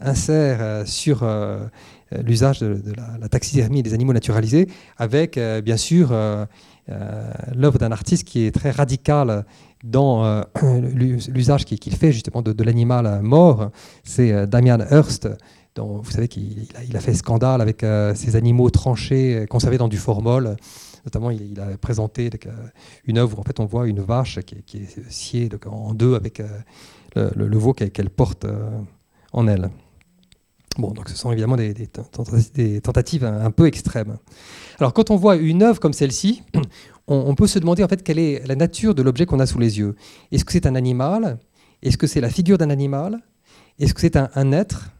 insert 0.00 0.86
sur 0.86 1.24
euh, 2.12 2.22
l'usage 2.22 2.60
de, 2.60 2.80
la, 3.20 3.28
taxidermie 3.28 3.82
des 3.82 3.94
animaux 3.94 4.12
naturalisés, 4.12 4.68
avec 4.96 5.38
euh, 5.38 5.60
bien 5.60 5.76
sûr 5.76 6.08
euh, 6.12 6.44
l'œuvre 7.54 7.78
d'un 7.78 7.92
artiste 7.92 8.24
qui 8.24 8.44
est 8.46 8.50
très 8.50 8.70
radical 8.70 9.44
dans 9.84 10.44
l'usage 10.94 11.64
qu'il 11.64 11.96
fait 11.96 12.12
justement 12.12 12.42
de, 12.42 12.64
l'animal 12.64 13.20
mort. 13.22 13.70
C'est 14.04 14.46
Damian 14.46 14.78
Hirst, 14.90 15.28
dont 15.74 16.00
vous 16.02 16.10
savez 16.10 16.28
qu'il 16.28 16.66
a, 16.94 17.00
fait 17.00 17.14
scandale 17.14 17.60
avec 17.60 17.84
ces 18.14 18.36
animaux 18.36 18.70
tranchés, 18.70 19.46
conservés 19.48 19.78
dans 19.78 19.88
du 19.88 19.96
formol 19.96 20.56
Notamment, 21.04 21.30
il, 21.30 21.58
a 21.60 21.76
présenté 21.78 22.30
une 23.04 23.18
œuvre 23.18 23.38
où 23.38 23.40
en 23.40 23.44
fait 23.44 23.58
on 23.60 23.66
voit 23.66 23.88
une 23.88 24.00
vache 24.00 24.38
qui, 24.40 24.78
est 24.78 25.10
sciée 25.10 25.48
en 25.66 25.94
deux 25.94 26.14
avec 26.14 26.42
le, 27.16 27.58
veau 27.58 27.72
qu'elle 27.72 28.10
porte 28.10 28.46
en 29.32 29.48
elle. 29.48 29.70
Bon, 30.78 30.92
donc 30.92 31.08
ce 31.08 31.16
sont 31.16 31.30
évidemment 31.32 31.56
des, 31.56 31.74
tentatives 32.80 33.24
un, 33.24 33.50
peu 33.50 33.66
extrêmes. 33.66 34.16
Alors 34.78 34.94
quand 34.94 35.10
on 35.10 35.16
voit 35.16 35.36
une 35.36 35.62
œuvre 35.62 35.80
comme 35.80 35.92
celle-ci, 35.92 36.42
on, 37.06 37.34
peut 37.34 37.46
se 37.46 37.58
demander 37.58 37.84
en 37.84 37.88
fait 37.88 38.02
quelle 38.02 38.18
est 38.18 38.46
la 38.46 38.56
nature 38.56 38.94
de 38.94 39.02
l'objet 39.02 39.26
qu'on 39.26 39.40
a 39.40 39.46
sous 39.46 39.58
les 39.58 39.78
yeux. 39.78 39.96
Est-ce 40.30 40.44
que 40.44 40.52
c'est 40.52 40.66
un 40.66 40.74
animal? 40.74 41.38
Est-ce 41.82 41.98
que 41.98 42.06
c'est 42.06 42.20
la 42.20 42.30
figure 42.30 42.58
d'un 42.58 42.70
animal? 42.70 43.20
Est-ce 43.78 43.92
que 43.92 44.00
c'est 44.00 44.16
un, 44.16 44.52
être? 44.52 44.90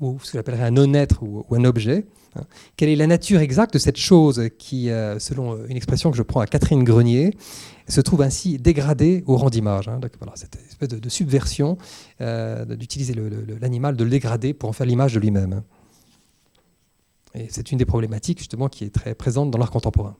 Ou, 0.00 0.18
ce 0.22 0.32
que 0.32 0.38
j'appellerais 0.38 0.64
un 0.64 0.70
non-être 0.70 1.22
ou, 1.22 1.44
un 1.50 1.64
objet 1.64 2.06
hein 2.36 2.42
Quelle 2.76 2.88
est 2.88 2.96
la 2.96 3.06
nature 3.06 3.40
exacte 3.40 3.74
de 3.74 3.78
cette 3.78 3.96
chose 3.96 4.48
qui, 4.58 4.90
euh, 4.90 5.18
selon 5.18 5.64
une 5.66 5.76
expression 5.76 6.10
que 6.10 6.16
je 6.16 6.22
prends 6.22 6.40
à 6.40 6.46
Catherine 6.46 6.84
Grenier, 6.84 7.36
se 7.88 8.00
trouve 8.00 8.22
ainsi 8.22 8.58
dégradée 8.58 9.24
au 9.26 9.36
rang 9.36 9.50
d'image 9.50 9.88
hein 9.88 10.00
cette 10.36 10.58
espèce 10.68 10.88
de, 10.88 11.08
subversion 11.08 11.76
euh, 12.20 12.64
d'utiliser 12.64 13.14
l'animal, 13.60 13.96
de 13.96 14.04
le 14.04 14.10
dégrader 14.10 14.54
pour 14.54 14.68
en 14.68 14.72
faire 14.72 14.86
l'image 14.86 15.14
de 15.14 15.20
lui-même. 15.20 15.62
Et 17.34 17.46
c'est 17.50 17.70
une 17.72 17.78
des 17.78 17.84
problématiques 17.84 18.38
justement 18.38 18.68
qui 18.68 18.84
est 18.84 18.94
très 18.94 19.14
présente 19.14 19.50
dans 19.50 19.58
l'art 19.58 19.70
contemporain. 19.70 20.16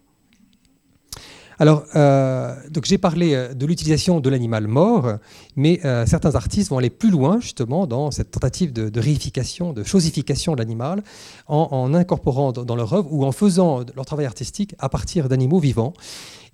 Alors, 1.61 1.85
euh, 1.95 2.57
donc 2.71 2.87
j'ai 2.87 2.97
parlé 2.97 3.35
euh, 3.35 3.53
de 3.53 3.67
l'utilisation 3.67 4.19
de 4.21 4.31
l'animal 4.31 4.67
mort, 4.67 5.19
mais 5.57 5.79
euh, 5.85 6.07
certains 6.07 6.35
artistes 6.35 6.71
vont 6.71 6.79
aller 6.79 6.89
plus 6.89 7.11
loin 7.11 7.39
justement 7.39 7.87
dans 7.87 8.11
cette 8.11 8.31
tentative 8.31 8.73
de, 8.73 8.99
réification, 8.99 9.75
de 9.75 9.85
chosification 9.85 10.55
de 10.55 10.59
l'animal, 10.61 11.03
en, 11.49 11.93
incorporant 11.93 12.53
dans, 12.53 12.77
leur 12.77 12.95
œuvre 12.95 13.13
ou 13.13 13.27
en 13.27 13.33
faisant 13.33 13.85
leur 13.95 14.07
travail 14.07 14.25
artistique 14.25 14.75
à 14.79 14.89
partir 14.89 15.29
d'animaux 15.29 15.59
vivants. 15.59 15.93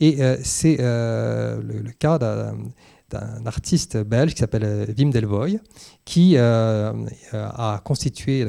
Et 0.01 0.19
c'est 0.42 0.77
le, 0.79 1.92
cas 1.99 2.19
d'un 2.19 3.47
artiste 3.47 3.97
belge 3.99 4.35
qui 4.35 4.40
s'appelle 4.40 4.92
Wim 4.99 5.11
Delvoye, 5.11 5.61
qui 6.05 6.37
a 6.37 7.81
constitué 7.85 8.47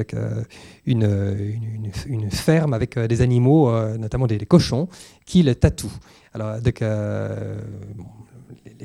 une, 0.86 1.90
ferme 2.30 2.74
avec 2.74 2.98
des 2.98 3.22
animaux, 3.22 3.70
notamment 3.96 4.26
des 4.26 4.38
cochons, 4.38 4.88
qu'il 5.24 5.54
tatoue. 5.54 5.92
Alors, 6.34 6.56
euh, 6.82 7.60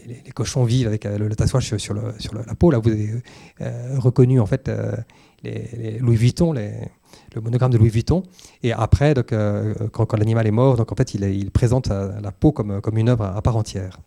les, 0.05 0.31
cochons 0.33 0.63
vivent 0.63 0.87
avec 0.87 1.05
euh, 1.05 1.17
le, 1.17 1.35
tatouage 1.35 1.77
sur, 1.77 1.93
la 1.93 2.55
peau, 2.55 2.71
là 2.71 2.79
vous 2.79 2.89
avez 2.89 3.09
euh, 3.61 3.99
reconnu 3.99 4.39
en 4.39 4.45
fait 4.45 4.71
Louis 5.99 6.15
Vuitton, 6.15 6.53
le 6.53 7.41
monogramme 7.41 7.71
de 7.71 7.77
Louis 7.77 7.89
Vuitton. 7.89 8.23
Et 8.61 8.71
après, 8.71 9.13
quand, 9.91 10.13
l'animal 10.13 10.47
est 10.47 10.51
mort, 10.51 10.77
donc 10.77 10.91
en 10.91 10.95
fait 10.95 11.13
il, 11.13 11.51
présente 11.51 11.87
la 11.89 12.31
peau 12.31 12.51
comme, 12.51 12.97
une 12.97 13.09
œuvre 13.09 13.25
à 13.25 13.41
part 13.41 13.57
entière. 13.57 13.99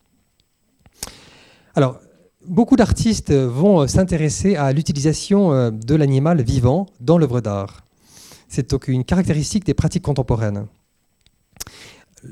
Alors, 1.74 2.00
beaucoup 2.46 2.76
d'artistes 2.76 3.32
vont 3.32 3.86
s'intéresser 3.86 4.56
à 4.56 4.72
l'utilisation 4.72 5.70
de 5.70 5.94
l'animal 5.94 6.42
vivant 6.42 6.86
dans 7.00 7.18
l'œuvre 7.18 7.42
d'art. 7.42 7.84
C'est 8.48 8.74
une 8.88 9.04
caractéristique 9.04 9.64
des 9.64 9.74
pratiques 9.74 10.04
contemporaines 10.04 10.66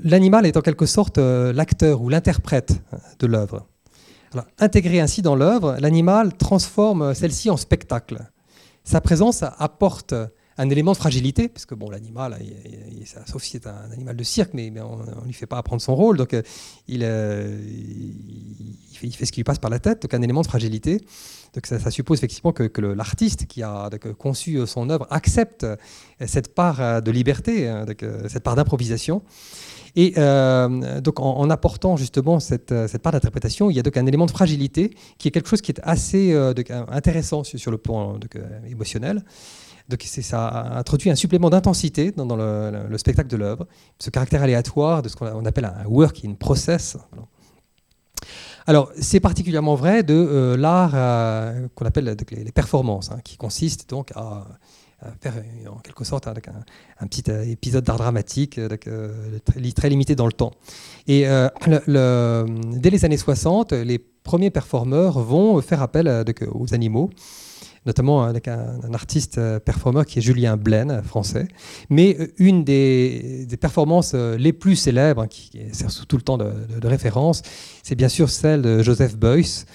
l'animal 0.02 0.46
est 0.46 0.56
en 0.56 0.60
quelque 0.60 0.86
sorte 0.86 1.18
euh, 1.18 1.52
l'acteur 1.52 2.02
ou 2.02 2.08
l'interprète 2.08 2.82
de 3.18 3.26
l'œuvre. 3.26 3.66
Intégré 4.58 5.00
ainsi 5.00 5.22
dans 5.22 5.36
l'œuvre, 5.36 5.76
l'animal 5.78 6.36
transforme 6.36 7.14
celle-ci 7.14 7.50
en 7.50 7.56
spectacle. 7.56 8.18
Sa 8.82 9.00
présence 9.00 9.44
apporte 9.58 10.12
un 10.56 10.70
élément 10.70 10.92
de 10.92 10.96
fragilité, 10.96 11.48
puisque 11.48 11.74
bon, 11.74 11.90
l'animal, 11.90 12.38
sauf 13.26 13.42
si 13.42 13.52
c'est 13.52 13.66
un 13.66 13.90
animal 13.92 14.16
de 14.16 14.22
cirque, 14.22 14.50
mais, 14.54 14.72
on 14.80 14.98
ne 14.98 15.26
lui 15.26 15.32
fait 15.32 15.46
pas 15.46 15.58
apprendre 15.58 15.82
son 15.82 15.94
rôle, 15.96 16.16
donc 16.16 16.32
euh, 16.32 16.42
euh, 16.90 17.58
il, 19.02 19.14
fait, 19.14 19.26
ce 19.26 19.32
qui 19.32 19.40
lui 19.40 19.44
passe 19.44 19.58
par 19.58 19.70
la 19.70 19.80
tête, 19.80 20.02
donc 20.02 20.14
un 20.14 20.22
élément 20.22 20.42
de 20.42 20.46
fragilité. 20.46 21.00
Donc 21.54 21.66
ça, 21.66 21.90
suppose 21.90 22.18
effectivement 22.18 22.52
que, 22.52 22.80
l'artiste 22.80 23.46
qui 23.46 23.62
a 23.62 23.88
conçu 24.18 24.66
son 24.66 24.90
œuvre 24.90 25.06
accepte 25.10 25.64
cette 26.26 26.52
part 26.54 27.00
de 27.00 27.10
liberté, 27.12 27.68
hein, 27.68 27.86
cette 28.28 28.42
part 28.42 28.56
d'improvisation. 28.56 29.22
Et 29.96 30.14
euh, 30.16 31.00
donc 31.00 31.20
en, 31.20 31.48
apportant 31.50 31.96
justement 31.96 32.40
cette, 32.40 32.74
cette 32.88 33.02
part 33.02 33.12
d'interprétation, 33.12 33.70
il 33.70 33.76
y 33.76 33.78
a 33.78 33.82
donc 33.82 33.96
un 33.96 34.06
élément 34.06 34.26
de 34.26 34.32
fragilité 34.32 34.94
qui 35.18 35.28
est 35.28 35.30
quelque 35.30 35.48
chose 35.48 35.60
qui 35.60 35.70
est 35.70 35.80
assez 35.84 36.32
euh, 36.32 36.52
intéressant 36.88 37.44
sur, 37.44 37.70
le 37.70 37.78
plan 37.78 38.18
euh, 38.36 38.60
émotionnel. 38.68 39.24
Donc 39.88 40.02
ça 40.02 40.76
introduit 40.76 41.10
un 41.10 41.14
supplément 41.14 41.50
d'intensité 41.50 42.10
dans, 42.10 42.36
le, 42.36 42.98
spectacle 42.98 43.28
de 43.28 43.36
l'œuvre, 43.36 43.66
ce 43.98 44.10
caractère 44.10 44.42
aléatoire 44.42 45.02
de 45.02 45.08
ce 45.08 45.16
qu'on 45.16 45.44
appelle 45.44 45.66
un 45.66 45.86
work 45.86 46.24
in 46.24 46.32
process. 46.32 46.96
Alors, 48.66 48.90
c'est 48.98 49.20
particulièrement 49.20 49.74
vrai 49.74 50.02
de 50.02 50.56
l'art 50.58 50.92
qu'on 51.74 51.84
appelle 51.84 52.16
les 52.30 52.52
performances, 52.52 53.10
hein, 53.12 53.18
qui 53.22 53.36
consiste 53.36 53.90
donc 53.90 54.10
à 54.16 54.46
faire 55.20 55.34
en 55.70 55.78
quelque 55.78 56.04
sorte 56.04 56.26
un, 56.26 56.34
un 57.00 57.06
petit 57.06 57.24
euh, 57.30 57.44
épisode 57.44 57.84
d'art 57.84 57.98
dramatique 57.98 58.58
euh, 58.58 59.18
très, 59.74 59.88
limité 59.88 60.14
dans 60.14 60.26
le 60.26 60.32
temps. 60.32 60.52
Et 61.06 61.24
euh, 61.26 61.48
dès 62.72 62.90
les 62.90 63.04
années 63.04 63.16
60, 63.16 63.72
les 63.72 63.98
premiers 63.98 64.50
performeurs 64.50 65.18
vont 65.20 65.60
faire 65.60 65.82
appel 65.82 66.24
aux 66.52 66.74
animaux 66.74 67.10
notamment 67.86 68.22
avec 68.22 68.48
un, 68.48 68.80
artiste 68.94 69.38
performeur 69.58 70.06
qui 70.06 70.18
est 70.18 70.22
Julien 70.22 70.56
Blaine, 70.56 71.02
français. 71.02 71.46
Mais 71.90 72.16
une 72.38 72.64
des, 72.64 73.46
performances 73.60 74.14
les 74.14 74.54
plus 74.54 74.74
célèbres, 74.74 75.20
hein, 75.20 75.26
qui 75.26 75.60
sert 75.72 75.90
tout 76.06 76.16
le 76.16 76.22
temps 76.22 76.38
de, 76.38 76.50
de 76.80 76.88
référence, 76.88 77.42
c'est 77.82 77.94
bien 77.94 78.08
sûr 78.08 78.30
celle 78.30 78.62
de 78.62 78.82
Joseph 78.82 79.18
Beuys, 79.18 79.66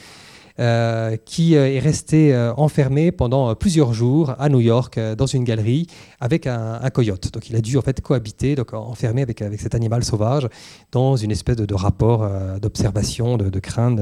euh, 0.59 1.15
qui 1.23 1.55
euh, 1.55 1.73
est 1.73 1.79
resté 1.79 2.33
euh, 2.33 2.53
enfermé 2.57 3.13
pendant 3.13 3.55
plusieurs 3.55 3.93
jours 3.93 4.35
à 4.39 4.49
New 4.49 4.59
York 4.59 4.99
dans 5.17 5.25
une 5.25 5.45
galerie 5.45 5.87
avec 6.19 6.47
un, 6.47 6.81
coyote. 6.93 7.31
Donc 7.31 7.49
il 7.49 7.55
a 7.55 7.61
dû 7.61 7.77
en 7.77 7.81
fait 7.81 8.01
cohabiter, 8.01 8.55
donc 8.55 8.73
enfermé 8.73 9.21
avec, 9.21 9.41
avec 9.41 9.61
cet 9.61 9.73
animal 9.73 10.03
sauvage 10.03 10.49
dans 10.91 11.15
une 11.15 11.31
espèce 11.31 11.55
de, 11.55 11.73
rapport 11.73 12.27
d'observation, 12.59 13.37
de, 13.37 13.49
de, 13.49 13.59
crainte, 13.59 14.01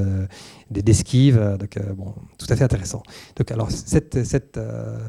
d'esquive. 0.71 1.57
Donc 1.59 1.77
bon, 1.95 2.15
tout 2.39 2.47
à 2.49 2.55
fait 2.55 2.63
intéressant. 2.63 3.03
Donc 3.35 3.51
alors 3.51 3.69
cette, 3.69 4.23
cette 4.25 4.59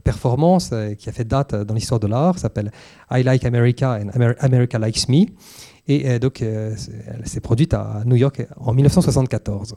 performance 0.05 0.75
qui 0.99 1.09
a 1.09 1.13
fait 1.13 1.25
date 1.25 1.55
dans 1.55 1.75
l'histoire 1.75 2.01
de 2.01 2.09
l'art 2.09 2.39
s'appelle 2.39 2.71
I 3.11 3.23
Like 3.23 3.47
America 3.47 3.99
and 3.99 4.35
America 4.41 4.79
Likes 4.79 5.09
Me. 5.09 5.27
Et 5.87 6.19
donc, 6.19 6.43
elle 6.43 6.77
s'est 7.25 7.41
produite 7.41 7.73
à 7.73 8.03
New 8.05 8.17
York 8.17 8.47
en 8.59 8.75
1974. 8.75 9.77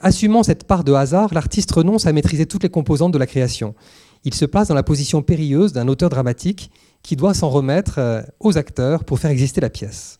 Assumant 0.00 0.42
cette 0.42 0.64
part 0.64 0.84
de 0.84 0.92
hasard, 0.92 1.32
l'artiste 1.32 1.72
renonce 1.72 2.06
à 2.06 2.12
maîtriser 2.12 2.46
toutes 2.46 2.62
les 2.62 2.68
composantes 2.68 3.12
de 3.12 3.18
la 3.18 3.26
création. 3.26 3.74
Il 4.24 4.34
se 4.34 4.44
place 4.44 4.68
dans 4.68 4.74
la 4.74 4.82
position 4.82 5.22
périlleuse 5.22 5.72
d'un 5.72 5.88
auteur 5.88 6.10
dramatique 6.10 6.70
qui 7.02 7.16
doit 7.16 7.32
s'en 7.32 7.48
remettre 7.48 7.94
euh, 7.98 8.22
aux 8.40 8.58
acteurs 8.58 9.04
pour 9.04 9.18
faire 9.18 9.30
exister 9.30 9.60
la 9.60 9.70
pièce. 9.70 10.18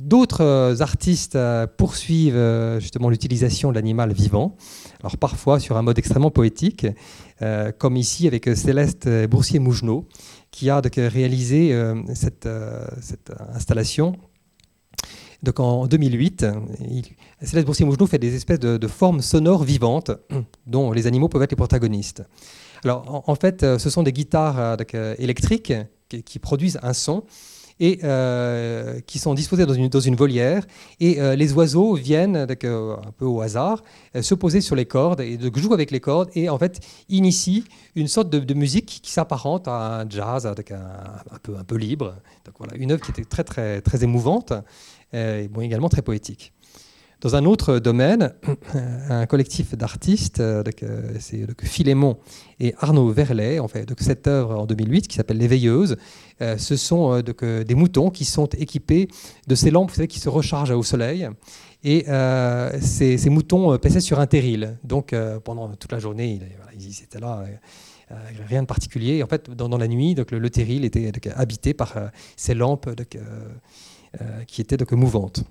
D'autres 0.00 0.44
euh, 0.44 0.80
artistes 0.80 1.36
euh, 1.36 1.66
poursuivent 1.66 2.78
justement 2.78 3.08
l'utilisation 3.08 3.70
de 3.70 3.74
l'animal 3.74 4.12
vivant, 4.12 4.56
parfois 5.18 5.58
sur 5.58 5.76
un 5.76 5.82
mode 5.82 5.98
extrêmement 5.98 6.30
poétique, 6.30 6.86
comme 7.78 7.96
ici 7.96 8.26
avec 8.26 8.44
Céleste 8.54 9.08
Boursier-Mougenot, 9.28 10.06
qui 10.50 10.68
a 10.68 10.82
réalisé 10.96 11.74
cette, 12.14 12.46
cette 13.00 13.32
installation 13.54 14.14
donc 15.42 15.58
en 15.58 15.86
2008, 15.86 16.46
Céleste 17.42 17.66
Boursier-Mougenot 17.66 18.06
fait 18.06 18.18
des 18.18 18.34
espèces 18.34 18.58
de, 18.58 18.86
formes 18.86 19.22
sonores 19.22 19.64
vivantes 19.64 20.10
dont 20.66 20.92
les 20.92 21.06
animaux 21.06 21.28
peuvent 21.28 21.42
être 21.42 21.52
les 21.52 21.56
protagonistes. 21.56 22.22
Alors 22.84 23.24
en, 23.28 23.34
fait, 23.34 23.62
euh, 23.62 23.78
ce 23.78 23.90
sont 23.90 24.02
des 24.02 24.12
guitares 24.12 24.58
euh, 24.58 24.76
euh, 24.94 25.14
électriques 25.18 25.72
qui, 26.08 26.38
produisent 26.38 26.78
un 26.82 26.92
son 26.92 27.24
et 27.78 28.00
qui 29.06 29.18
sont 29.18 29.32
disposées 29.32 29.64
dans 29.64 30.00
une, 30.00 30.16
volière. 30.16 30.66
Et 30.98 31.18
les 31.36 31.52
oiseaux 31.54 31.94
viennent, 31.94 32.36
un 32.36 32.46
peu 33.16 33.24
au 33.24 33.40
hasard, 33.40 33.84
se 34.20 34.34
poser 34.34 34.60
sur 34.60 34.74
les 34.74 34.86
cordes 34.86 35.20
et 35.20 35.38
de 35.38 35.50
jouent 35.56 35.72
avec 35.72 35.92
les 35.92 36.00
cordes 36.00 36.28
et 36.34 36.50
en 36.50 36.58
fait 36.58 36.80
initient 37.08 37.64
une 37.94 38.08
sorte 38.08 38.28
de, 38.28 38.54
musique 38.54 39.00
qui 39.02 39.12
s'apparente 39.12 39.68
à 39.68 40.00
un 40.00 40.10
jazz 40.10 40.46
un, 40.46 40.54
peu, 41.42 41.56
un 41.56 41.64
peu 41.64 41.76
libre. 41.76 42.16
Donc 42.44 42.56
voilà, 42.58 42.74
une 42.76 42.90
œuvre 42.90 43.02
qui 43.02 43.12
était 43.12 43.24
très, 43.24 43.44
très, 43.44 43.80
très 43.80 44.02
émouvante 44.02 44.52
et 45.14 45.48
également 45.62 45.88
très 45.88 46.02
poétique. 46.02 46.52
Dans 47.20 47.36
un 47.36 47.44
autre 47.44 47.78
domaine, 47.78 48.32
un 49.10 49.26
collectif 49.26 49.76
d'artistes, 49.76 50.40
euh, 50.40 50.62
c'est 51.18 51.46
Philémon 51.62 52.16
et 52.58 52.74
Arnaud 52.78 53.10
Verlet, 53.10 53.58
cette 53.98 54.26
œuvre 54.26 54.58
en 54.58 54.64
2008 54.64 55.06
qui 55.06 55.16
s'appelle 55.16 55.36
L'éveilleuse, 55.36 55.96
euh, 56.40 56.56
ce 56.56 56.76
sont 56.76 57.22
euh, 57.42 57.64
des 57.64 57.74
moutons 57.74 58.08
qui 58.08 58.24
sont 58.24 58.46
équipés 58.46 59.08
de 59.46 59.54
ces 59.54 59.70
lampes 59.70 59.92
qui 60.06 60.18
se 60.18 60.30
rechargent 60.30 60.70
au 60.70 60.82
soleil. 60.82 61.28
Et 61.84 62.04
ces, 62.80 63.30
moutons 63.30 63.78
paissaient 63.78 64.00
sur 64.00 64.20
un 64.20 64.26
terril. 64.26 64.78
Donc 64.84 65.14
pendant 65.44 65.68
toute 65.76 65.92
la 65.92 65.98
journée, 65.98 66.38
ils, 66.78 67.02
étaient 67.02 67.20
là 67.20 67.42
rien 68.46 68.60
de 68.60 68.66
particulier. 68.66 69.22
en 69.22 69.26
fait, 69.26 69.50
dans, 69.50 69.78
la 69.78 69.88
nuit, 69.88 70.14
donc, 70.14 70.30
le, 70.30 70.50
terril 70.50 70.84
était 70.84 71.10
habité 71.34 71.72
par 71.72 71.94
ces 72.36 72.52
lampes 72.52 72.90
qui 74.46 74.60
étaient 74.60 74.76
donc, 74.76 74.92
mouvantes. 74.92 75.42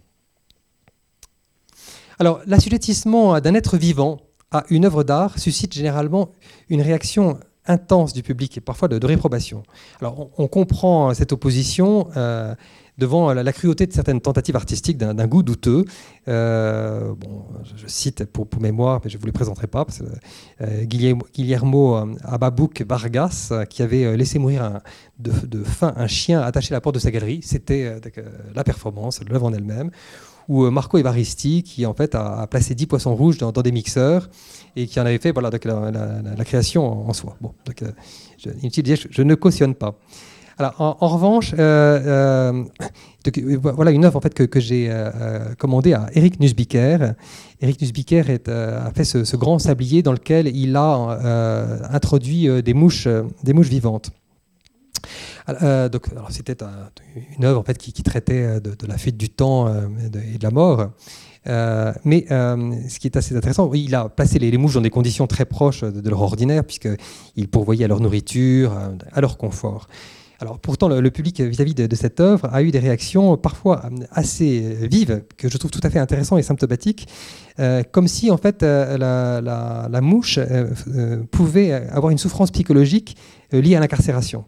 Alors, 2.19 2.41
l'assujettissement 2.45 3.39
d'un 3.39 3.53
être 3.53 3.77
vivant 3.77 4.17
à 4.51 4.65
une 4.69 4.85
œuvre 4.85 5.03
d'art 5.03 5.39
suscite 5.39 5.73
généralement 5.73 6.31
une 6.69 6.81
réaction 6.81 7.39
intense 7.65 8.13
du 8.13 8.23
public 8.23 8.57
et 8.57 8.61
parfois 8.61 8.87
de, 8.87 9.05
réprobation. 9.05 9.63
Alors, 10.01 10.29
on, 10.37 10.47
comprend 10.47 11.13
cette 11.13 11.31
opposition 11.31 12.09
euh, 12.17 12.55
devant 12.97 13.31
la, 13.31 13.53
cruauté 13.53 13.85
de 13.85 13.93
certaines 13.93 14.19
tentatives 14.19 14.55
artistiques 14.55 14.97
d'un 14.97 15.27
goût 15.27 15.43
douteux. 15.43 15.85
Euh, 16.27 17.13
bon, 17.15 17.45
je, 17.75 17.87
cite 17.87 18.25
pour, 18.25 18.47
mémoire, 18.59 18.99
mais 19.03 19.09
je 19.09 19.17
ne 19.17 19.21
vous 19.21 19.27
les 19.27 19.31
présenterai 19.31 19.67
pas, 19.67 19.85
euh, 20.61 20.83
Guillermo, 20.83 21.95
Ababouk 22.23 22.83
Vargas, 22.87 23.53
qui 23.69 23.83
avait 23.83 24.17
laissé 24.17 24.39
mourir 24.39 24.79
de, 25.19 25.63
faim 25.63 25.93
un 25.95 26.07
chien 26.07 26.41
attaché 26.41 26.73
à 26.73 26.77
la 26.77 26.81
porte 26.81 26.95
de 26.95 26.99
sa 26.99 27.11
galerie, 27.11 27.41
c'était 27.43 28.01
la 28.55 28.63
performance, 28.63 29.21
l'œuvre 29.29 29.45
en 29.45 29.53
elle-même 29.53 29.91
ou 30.49 30.65
euh, 30.65 30.71
Marco 30.71 30.97
Evaristi, 30.97 31.63
qui 31.63 31.85
en 31.85 31.93
fait 31.93 32.15
a, 32.15 32.45
placé 32.47 32.75
10 32.75 32.87
poissons 32.87 33.15
rouges 33.15 33.37
dans, 33.37 33.51
des 33.51 33.71
mixeurs 33.71 34.29
et 34.75 34.87
qui 34.87 34.99
en 34.99 35.05
avait 35.05 35.19
fait 35.19 35.31
voilà, 35.31 35.49
la, 35.51 36.43
création 36.43 37.07
en, 37.07 37.13
soi. 37.13 37.37
Bon, 37.39 37.53
donc, 37.65 37.83
euh, 37.83 37.91
je, 38.37 38.49
je, 39.09 39.21
ne 39.21 39.35
cautionne 39.35 39.75
pas. 39.75 39.95
Alors, 40.57 40.73
en, 40.79 41.07
revanche, 41.07 41.53
euh, 41.57 42.63
voilà 43.61 43.91
une 43.91 44.03
œuvre 44.03 44.17
en 44.17 44.21
fait, 44.21 44.33
que, 44.33 44.59
j'ai 44.59 44.91
commandée 45.57 45.93
à 45.93 46.09
Eric 46.13 46.39
Nussbiker. 46.41 47.13
Eric 47.61 47.79
Nussbiker 47.79 48.25
a 48.47 48.91
fait 48.93 49.05
ce, 49.05 49.23
ce, 49.23 49.37
grand 49.37 49.59
sablier 49.59 50.01
dans 50.03 50.11
lequel 50.11 50.53
il 50.53 50.75
a 50.75 51.87
introduit 51.91 52.49
des, 52.61 52.73
mouches, 52.73 53.07
des 53.43 53.53
mouches 53.53 53.69
vivantes. 53.69 54.11
Euh, 55.61 55.89
donc, 55.89 56.07
c'était 56.29 56.57
une 57.37 57.45
œuvre 57.45 57.59
en 57.59 57.63
fait 57.63 57.77
qui, 57.77 58.03
traitait 58.03 58.43
euh, 58.43 58.59
de, 58.59 58.87
la 58.87 58.97
fuite 58.97 59.17
du 59.17 59.29
temps 59.29 59.67
euh, 59.67 59.87
et 60.33 60.37
de, 60.37 60.43
la 60.43 60.51
mort. 60.51 60.89
mais 61.45 62.25
ce 62.29 62.99
qui 62.99 63.07
est 63.07 63.17
assez 63.17 63.35
intéressant, 63.35 63.71
il 63.73 63.93
a 63.95 64.09
placé 64.09 64.39
les, 64.39 64.57
mouches 64.57 64.75
dans 64.75 64.81
des 64.81 64.89
conditions 64.89 65.27
très 65.27 65.45
proches 65.45 65.83
de, 65.83 66.09
leur 66.09 66.21
ordinaire, 66.21 66.63
puisqu'il 66.63 67.47
pourvoyait 67.49 67.85
à 67.85 67.87
leur 67.87 67.99
nourriture, 67.99 68.77
à 69.11 69.21
leur 69.21 69.37
confort. 69.37 69.87
Alors 70.41 70.57
pourtant, 70.57 70.87
le, 70.87 71.11
public 71.11 71.41
vis-à-vis 71.41 71.75
de, 71.75 71.95
cette 71.95 72.21
œuvre 72.21 72.47
a 72.53 72.63
eu 72.63 72.71
des 72.71 72.79
réactions 72.79 73.35
parfois 73.35 73.89
assez 74.11 74.77
vives, 74.89 75.23
que 75.35 75.49
je 75.49 75.57
trouve 75.57 75.71
tout 75.71 75.81
à 75.83 75.89
fait 75.89 75.99
intéressantes 75.99 76.39
et 76.39 76.43
symptomatiques, 76.43 77.07
comme 77.91 78.07
si 78.07 78.31
en 78.31 78.37
fait 78.37 78.63
la 78.63 79.99
mouche 80.01 80.39
pouvait 81.31 81.73
avoir 81.73 82.11
une 82.11 82.17
souffrance 82.17 82.51
psychologique 82.51 83.17
liée 83.51 83.75
à 83.75 83.81
l'incarcération. 83.81 84.45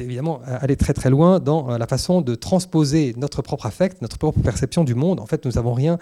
Euh, 0.00 0.04
évidemment 0.04 0.40
aller 0.44 0.76
très 0.76 0.92
très 0.92 1.10
loin 1.10 1.38
dans 1.38 1.70
euh, 1.70 1.78
la 1.78 1.86
façon 1.86 2.20
de 2.20 2.34
transposer 2.34 3.14
notre 3.16 3.42
propre 3.42 3.66
affect, 3.66 4.02
notre 4.02 4.18
propre 4.18 4.40
perception 4.40 4.84
du 4.84 4.94
monde. 4.94 5.20
En 5.20 5.26
fait, 5.26 5.44
nous 5.44 5.52
n'avons 5.52 5.74
rien 5.74 5.98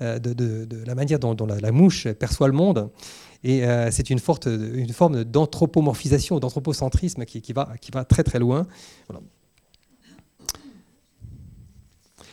euh, 0.00 0.18
de, 0.18 0.66
la 0.86 0.94
manière 0.94 1.18
dont, 1.18 1.36
la, 1.46 1.72
mouche 1.72 2.08
perçoit 2.12 2.48
le 2.48 2.54
monde. 2.54 2.90
Et 3.42 3.62
c'est 3.90 4.10
une, 4.10 4.18
une 4.74 4.92
forme 4.92 5.24
d'anthropomorphisation, 5.24 6.38
d'anthropocentrisme 6.40 7.24
qui, 7.24 7.52
va, 7.54 7.70
qui 7.80 7.90
va 7.90 8.04
très 8.04 8.22
très 8.22 8.38
loin. 8.38 8.66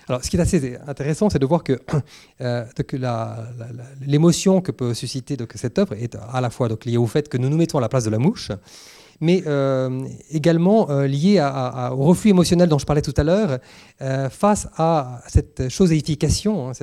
Alors, 0.09 0.21
ce 0.23 0.29
qui 0.29 0.35
est 0.35 0.41
assez 0.41 0.77
intéressant, 0.85 1.29
c'est 1.29 1.39
de 1.39 1.45
voir 1.45 1.63
que, 1.63 1.79
l'émotion 4.05 4.59
que 4.59 4.73
peut 4.73 4.93
susciter 4.93 5.37
donc, 5.37 5.53
cette 5.55 5.79
œuvre 5.79 5.93
est 5.93 6.15
à 6.15 6.41
la 6.41 6.49
fois 6.49 6.67
donc, 6.67 6.83
liée 6.83 6.97
au 6.97 7.07
fait 7.07 7.29
que 7.29 7.37
nous 7.37 7.47
nous 7.47 7.57
mettons 7.57 7.77
à 7.77 7.81
la 7.81 7.89
place 7.89 8.03
de 8.03 8.09
la 8.09 8.19
mouche, 8.19 8.51
mais 9.19 9.43
euh, 9.47 10.05
également 10.29 10.89
euh, 10.89 11.07
lié 11.07 11.39
au 11.91 12.03
reflux 12.03 12.29
émotionnel 12.31 12.69
dont 12.69 12.77
je 12.77 12.85
parlais 12.85 13.01
tout 13.01 13.13
à 13.17 13.23
l'heure, 13.23 13.59
euh, 14.01 14.29
face 14.29 14.67
à 14.77 15.21
cette 15.27 15.69
choséification 15.69 16.69
hein, 16.69 16.73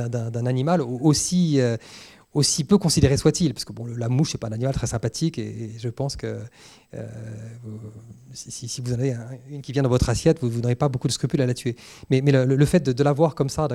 d'un 0.00 0.46
animal 0.46 0.80
aussi, 0.82 1.60
peu 2.68 2.78
considéré 2.78 3.16
soit-il, 3.16 3.52
parce 3.52 3.64
que 3.64 3.72
bon, 3.72 3.86
la 3.86 4.08
mouche 4.08 4.34
n'est 4.34 4.38
pas 4.38 4.48
un 4.48 4.52
animal 4.52 4.74
très 4.74 4.86
sympathique, 4.86 5.38
et, 5.38 5.72
je 5.78 5.88
pense 5.88 6.16
que 6.16 6.40
si, 8.32 8.80
vous 8.80 8.92
en 8.92 8.98
avez 8.98 9.16
une 9.50 9.62
qui 9.62 9.72
vient 9.72 9.82
dans 9.82 9.88
votre 9.88 10.08
assiette, 10.08 10.38
vous, 10.40 10.60
n'aurez 10.60 10.76
pas 10.76 10.88
beaucoup 10.88 11.08
de 11.08 11.12
scrupules 11.12 11.42
à 11.42 11.46
la 11.46 11.54
tuer. 11.54 11.76
Mais, 12.10 12.20
le, 12.20 12.64
fait 12.64 12.88
de, 12.88 13.02
la 13.02 13.12
voir 13.12 13.34
comme 13.34 13.48
ça, 13.48 13.68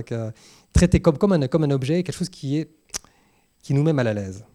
traité 0.74 1.00
comme, 1.00 1.17
comme, 1.17 1.34
un, 1.34 1.48
comme 1.48 1.63
un 1.63 1.71
objet, 1.71 2.04
quelque 2.04 2.17
chose 2.17 2.30
qui, 2.30 2.58
est, 2.58 2.69
qui 3.62 3.74
nous 3.74 3.84
met 3.84 3.93
mal 3.93 4.08
à 4.08 4.13
l'aise. 4.13 4.45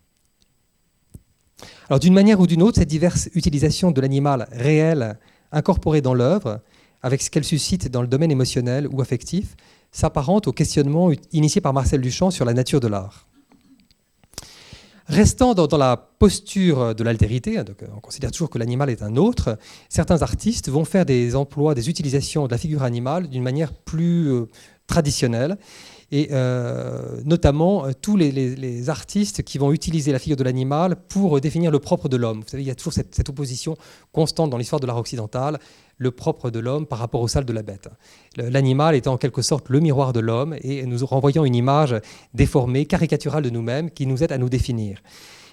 Alors 1.90 1.98
d'une 1.98 2.14
manière 2.14 2.38
ou 2.38 2.46
d'une 2.46 2.62
autre, 2.62 2.78
cette 2.78 2.88
diverse 2.88 3.28
utilisation 3.34 3.90
de 3.90 4.00
l'animal 4.00 4.46
réel 4.52 5.18
incorporé 5.50 6.00
dans 6.00 6.14
l'œuvre, 6.14 6.60
avec 7.02 7.20
ce 7.20 7.30
qu'elle 7.30 7.42
suscite 7.42 7.88
dans 7.88 8.00
le 8.00 8.06
domaine 8.06 8.30
émotionnel 8.30 8.86
ou 8.92 9.00
affectif, 9.00 9.56
s'apparente 9.90 10.46
au 10.46 10.52
questionnement 10.52 11.10
initié 11.32 11.60
par 11.60 11.72
Marcel 11.72 12.00
Duchamp 12.00 12.30
sur 12.30 12.44
la 12.44 12.54
nature 12.54 12.78
de 12.78 12.86
l'art. 12.86 13.26
Restant 15.08 15.54
dans, 15.54 15.76
la 15.76 15.96
posture 15.96 16.94
de 16.94 17.02
l'altérité, 17.02 17.58
hein, 17.58 17.64
on 17.96 17.98
considère 17.98 18.30
toujours 18.30 18.50
que 18.50 18.58
l'animal 18.58 18.88
est 18.88 19.02
un 19.02 19.16
autre, 19.16 19.58
certains 19.88 20.22
artistes 20.22 20.68
vont 20.68 20.84
faire 20.84 21.04
des 21.04 21.34
emplois, 21.34 21.74
des 21.74 21.90
utilisations 21.90 22.46
de 22.46 22.52
la 22.52 22.58
figure 22.58 22.84
animale 22.84 23.28
d'une 23.28 23.42
manière 23.42 23.72
plus 23.72 24.30
euh, 24.30 24.46
traditionnelle 24.86 25.58
et 26.12 26.28
euh, 26.32 27.20
notamment 27.24 27.86
euh, 27.86 27.92
tous 28.00 28.16
les, 28.16 28.88
artistes 28.88 29.42
qui 29.42 29.58
vont 29.58 29.72
utiliser 29.72 30.12
la 30.12 30.18
figure 30.18 30.36
de 30.36 30.44
l'animal 30.44 30.96
pour 31.08 31.40
définir 31.40 31.70
le 31.70 31.78
propre 31.78 32.08
de 32.08 32.16
l'homme. 32.16 32.40
Vous 32.40 32.48
savez, 32.48 32.62
il 32.62 32.66
y 32.66 32.70
a 32.70 32.74
toujours 32.74 32.92
cette, 32.92 33.28
opposition 33.28 33.76
constante 34.12 34.50
dans 34.50 34.56
l'histoire 34.56 34.80
de 34.80 34.86
l'art 34.86 34.96
occidental, 34.96 35.58
le 35.98 36.10
propre 36.10 36.50
de 36.50 36.58
l'homme 36.58 36.86
par 36.86 36.98
rapport 36.98 37.20
au 37.20 37.28
sale 37.28 37.44
de 37.44 37.52
la 37.52 37.62
bête. 37.62 37.88
L'animal 38.36 38.94
est 38.94 39.06
en 39.06 39.18
quelque 39.18 39.42
sorte 39.42 39.68
le 39.68 39.80
miroir 39.80 40.12
de 40.12 40.20
l'homme 40.20 40.56
et 40.62 40.84
nous 40.86 41.04
renvoyons 41.04 41.44
une 41.44 41.54
image 41.54 41.94
déformée, 42.34 42.86
caricaturale 42.86 43.42
de 43.42 43.50
nous-mêmes 43.50 43.90
qui 43.90 44.06
nous 44.06 44.24
aide 44.24 44.32
à 44.32 44.38
nous 44.38 44.48
définir. 44.48 45.00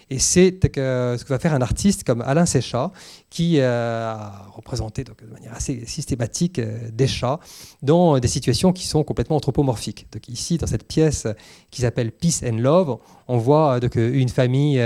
Et 0.10 0.20
c'est 0.20 0.58
ce 0.64 1.24
que 1.24 1.30
va 1.30 1.40
faire 1.40 1.54
un 1.54 1.62
artiste 1.62 2.06
comme 2.06 2.22
Alain 2.22 2.46
Séchat, 2.46 2.92
qui 3.30 3.60
euh, 3.60 4.14
a 4.14 4.48
représenté 4.54 5.04
de 5.04 5.12
manière 5.34 5.54
assez 5.54 5.86
systématique 5.86 6.60
euh, 6.60 6.90
des 6.94 7.08
chats 7.08 7.40
dans 7.82 8.18
des 8.18 8.28
situations 8.30 8.72
qui 8.72 8.88
sont 8.88 9.04
complètement 9.04 9.36
anthropomorphiques. 9.36 10.08
Donc 10.14 10.30
ici, 10.30 10.58
dans 10.58 10.68
cette 10.68 10.88
pièce 10.88 11.28
qui 11.72 11.82
s'appelle 11.82 12.14
Peace 12.14 12.42
and 12.46 12.58
Love, 12.58 13.00
on 13.28 13.38
voit 13.38 13.80
une 13.96 14.30
famille 14.30 14.82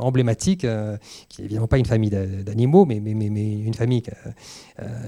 emblématique, 0.00 0.66
qui 1.28 1.40
n'est 1.40 1.44
évidemment 1.44 1.66
pas 1.66 1.76
une 1.76 1.84
famille 1.84 2.08
d'animaux, 2.08 2.86
mais, 2.86 2.96
une 2.96 3.74
famille, 3.74 4.02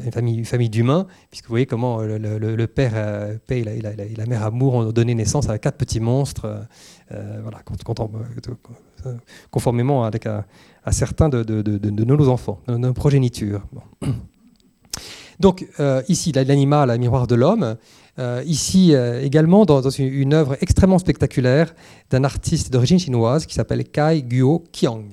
une 0.05 0.45
famille, 0.45 0.69
d'humains, 0.69 1.07
puisque 1.31 1.47
vous 1.47 1.53
voyez 1.53 1.65
comment 1.65 2.03
le, 2.03 2.67
père 2.67 3.39
et 3.49 3.65
la, 3.65 3.93
la, 3.93 4.27
mère 4.27 4.45
Amour 4.45 4.75
ont 4.75 4.93
donné 4.93 5.15
naissance 5.15 5.49
à 5.49 5.59
quatre 5.59 5.79
petits 5.79 6.01
monstres. 6.01 6.67
voilà, 7.11 7.63
conformément 9.51 10.05
avec 10.05 10.27
à, 10.27 10.45
certains 10.91 11.29
de, 11.29 12.05
nos 12.05 12.29
enfants, 12.29 12.61
de 12.67 12.77
nos 12.77 12.93
progénitures. 12.93 13.63
Donc 15.41 15.67
euh, 15.79 16.03
ici, 16.09 16.33
l'animal, 16.33 16.91
le 16.91 16.99
miroir 16.99 17.27
de 17.27 17.35
l'homme. 17.35 17.77
Euh, 18.19 18.43
ici 18.47 18.95
euh, 18.95 19.23
également 19.23 19.65
dans, 19.65 19.89
une, 19.91 20.35
œuvre 20.35 20.57
extrêmement 20.61 20.99
spectaculaire 20.99 21.73
d'un 22.11 22.25
artiste 22.25 22.73
d'origine 22.73 22.99
chinoise 22.99 23.47
qui 23.47 23.55
s'appelle 23.55 23.85
Kai 23.85 24.23
Guo 24.23 24.65
Qiang. 24.73 25.07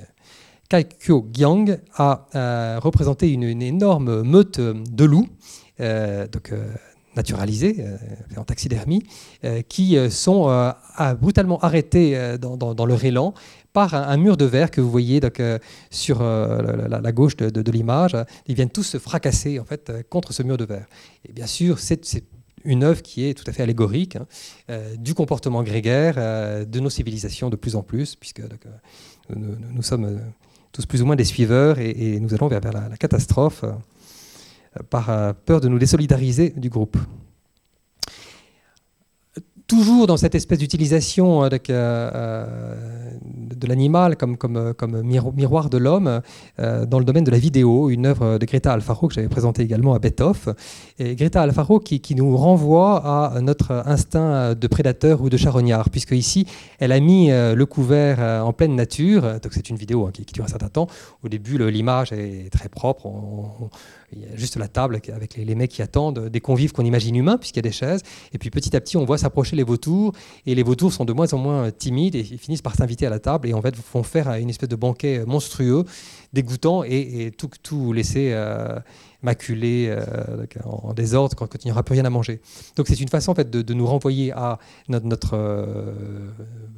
Kai 0.67 0.87
Guo 1.05 1.21
Qiang 1.31 1.77
a 1.95 2.79
représenté 2.81 3.31
une, 3.31 3.61
énorme 3.61 4.23
meute 4.23 4.59
de 4.59 5.05
loups, 5.05 5.27
donc 5.77 6.51
naturalisés, 7.15 7.85
en 8.35 8.43
taxidermie, 8.43 9.03
qui 9.69 9.95
sont 10.09 10.73
brutalement 11.21 11.59
arrêtés 11.59 12.39
dans, 12.39 12.57
dans, 12.57 12.85
leur 12.87 13.05
élan 13.05 13.35
par 13.75 13.93
un, 13.93 14.15
mur 14.15 14.37
de 14.37 14.45
verre 14.45 14.71
que 14.71 14.79
vous 14.79 14.89
voyez 14.89 15.19
euh, 15.21 15.59
sur 15.91 16.21
euh, 16.21 16.87
la, 16.87 17.11
gauche 17.11 17.35
de, 17.35 17.71
l'image. 17.71 18.15
Ils 18.47 18.55
viennent 18.55 18.69
tous 18.69 18.83
se 18.83 18.97
fracasser 18.97 19.59
en 19.59 19.65
fait, 19.65 19.89
euh, 19.89 20.01
contre 20.09 20.31
ce 20.31 20.43
mur 20.43 20.55
de 20.55 20.63
verre. 20.63 20.85
Et 21.27 21.33
bien 21.33 21.45
sûr, 21.45 21.77
c'est 21.79 22.23
une 22.63 22.83
œuvre 22.83 23.01
qui 23.01 23.25
est 23.25 23.33
tout 23.33 23.43
à 23.47 23.51
fait 23.51 23.63
allégorique 23.63 24.15
hein, 24.15 24.77
du 24.97 25.13
comportement 25.13 25.61
grégaire 25.61 26.15
de 26.65 26.79
nos 26.79 26.89
civilisations 26.89 27.49
de 27.49 27.57
plus 27.57 27.75
en 27.75 27.83
plus, 27.83 28.15
puisque 28.15 28.41
nous, 29.29 29.83
sommes 29.83 30.19
tous 30.71 30.85
plus 30.87 31.01
ou 31.03 31.05
moins 31.05 31.17
des 31.17 31.25
suiveurs 31.25 31.77
et, 31.77 32.19
nous 32.19 32.33
allons 32.33 32.47
vers, 32.47 32.61
la, 32.61 32.97
catastrophe 32.97 33.65
par 34.89 35.35
peur 35.45 35.61
de 35.61 35.67
nous 35.67 35.77
désolidariser 35.77 36.53
du 36.57 36.69
groupe 36.69 36.97
toujours 39.67 40.07
dans 40.07 40.17
cette 40.17 40.35
espèce 40.35 40.59
d'utilisation 40.59 41.43
euh, 41.43 41.49
euh, 41.69 42.75
de 43.55 43.67
l'animal 43.67 44.15
comme, 44.15 44.37
comme, 44.37 45.01
miroir 45.01 45.69
de 45.69 45.77
l'homme 45.77 46.21
dans 46.57 46.99
le 46.99 47.05
domaine 47.05 47.23
de 47.23 47.31
la 47.31 47.37
vidéo, 47.37 47.89
une 47.89 48.05
œuvre 48.05 48.37
de 48.37 48.45
Greta 48.45 48.73
Alfaro 48.73 49.07
que 49.07 49.13
j'avais 49.13 49.27
présentée 49.27 49.63
également 49.63 49.95
à. 49.95 49.99
Et 50.99 51.15
Greta 51.15 51.41
Alfaro 51.41 51.79
qui, 51.79 51.99
qui, 51.99 52.15
nous 52.15 52.35
renvoie 52.37 52.97
à 53.35 53.41
notre 53.41 53.83
instinct 53.85 54.53
de 54.53 54.67
prédateur 54.67 55.21
ou 55.21 55.29
de 55.29 55.37
charognard, 55.37 55.89
puisque 55.89 56.11
ici, 56.11 56.45
elle 56.79 56.91
a 56.91 56.99
mis 56.99 57.29
le 57.29 57.65
couvert 57.65 58.19
en 58.45 58.53
pleine 58.53 58.75
nature. 58.75 59.21
Donc 59.21 59.51
c'est 59.51 59.69
une 59.69 59.77
vidéo 59.77 60.05
hein, 60.05 60.11
qui, 60.13 60.25
dure 60.25 60.45
un 60.45 60.49
certain 60.49 60.69
temps. 60.69 60.87
Au 61.23 61.29
début, 61.29 61.57
l'image 61.71 62.11
est 62.11 62.51
très 62.51 62.69
propre. 62.69 63.11
Il 64.15 64.21
y 64.21 64.25
a 64.25 64.35
juste 64.35 64.55
la 64.55 64.69
table 64.69 64.99
avec 65.13 65.35
les, 65.35 65.55
mecs 65.55 65.71
qui 65.71 65.81
attendent, 65.81 66.29
des 66.29 66.39
convives 66.39 66.71
qu'on 66.71 66.85
imagine 66.85 67.15
humains, 67.15 67.37
puisqu'il 67.37 67.57
y 67.57 67.59
a 67.59 67.69
des 67.69 67.71
chaises. 67.71 68.01
Et 68.31 68.37
puis 68.37 68.49
petit 68.49 68.75
à 68.75 68.79
petit, 68.79 68.95
on 68.95 69.03
voit 69.03 69.17
s'approcher 69.17 69.55
les 69.55 69.63
vautours. 69.63 70.13
Et 70.45 70.55
les 70.55 70.63
vautours 70.63 70.93
sont 70.93 71.03
de 71.03 71.11
moins 71.11 71.33
en 71.33 71.37
moins 71.37 71.71
timides 71.71 72.15
et 72.15 72.23
finissent 72.23 72.61
par 72.61 72.75
s'inviter 72.75 73.05
à 73.05 73.09
la 73.09 73.19
table. 73.19 73.49
Et 73.49 73.53
en 73.53 73.61
fait, 73.61 73.75
font 73.75 74.03
faire 74.03 74.29
une 74.35 74.49
espèce 74.49 74.69
de 74.69 74.75
banquet 74.75 75.25
monstrueux, 75.25 75.83
dégoûtant, 76.31 76.83
et, 76.83 77.31
tout, 77.37 77.49
tout 77.61 77.91
laisser. 77.91 78.31
Euh, 78.31 78.79
maculé, 79.25 79.87
euh, 79.89 80.45
en 80.63 80.93
désordre, 80.93 81.35
quand, 81.35 81.53
il 81.55 81.67
n'y 81.67 81.71
aura 81.71 81.83
plus 81.83 81.93
rien 81.93 82.05
à 82.05 82.09
manger. 82.09 82.39
Donc 82.77 82.87
c'est 82.87 82.99
une 83.01 83.09
façon 83.09 83.31
en 83.31 83.35
fait, 83.35 83.49
de, 83.49 83.73
nous 83.73 83.87
renvoyer 83.87 84.31
à 84.31 84.59
notre, 84.87 85.07
notre, 85.07 85.33
euh, 85.33 85.93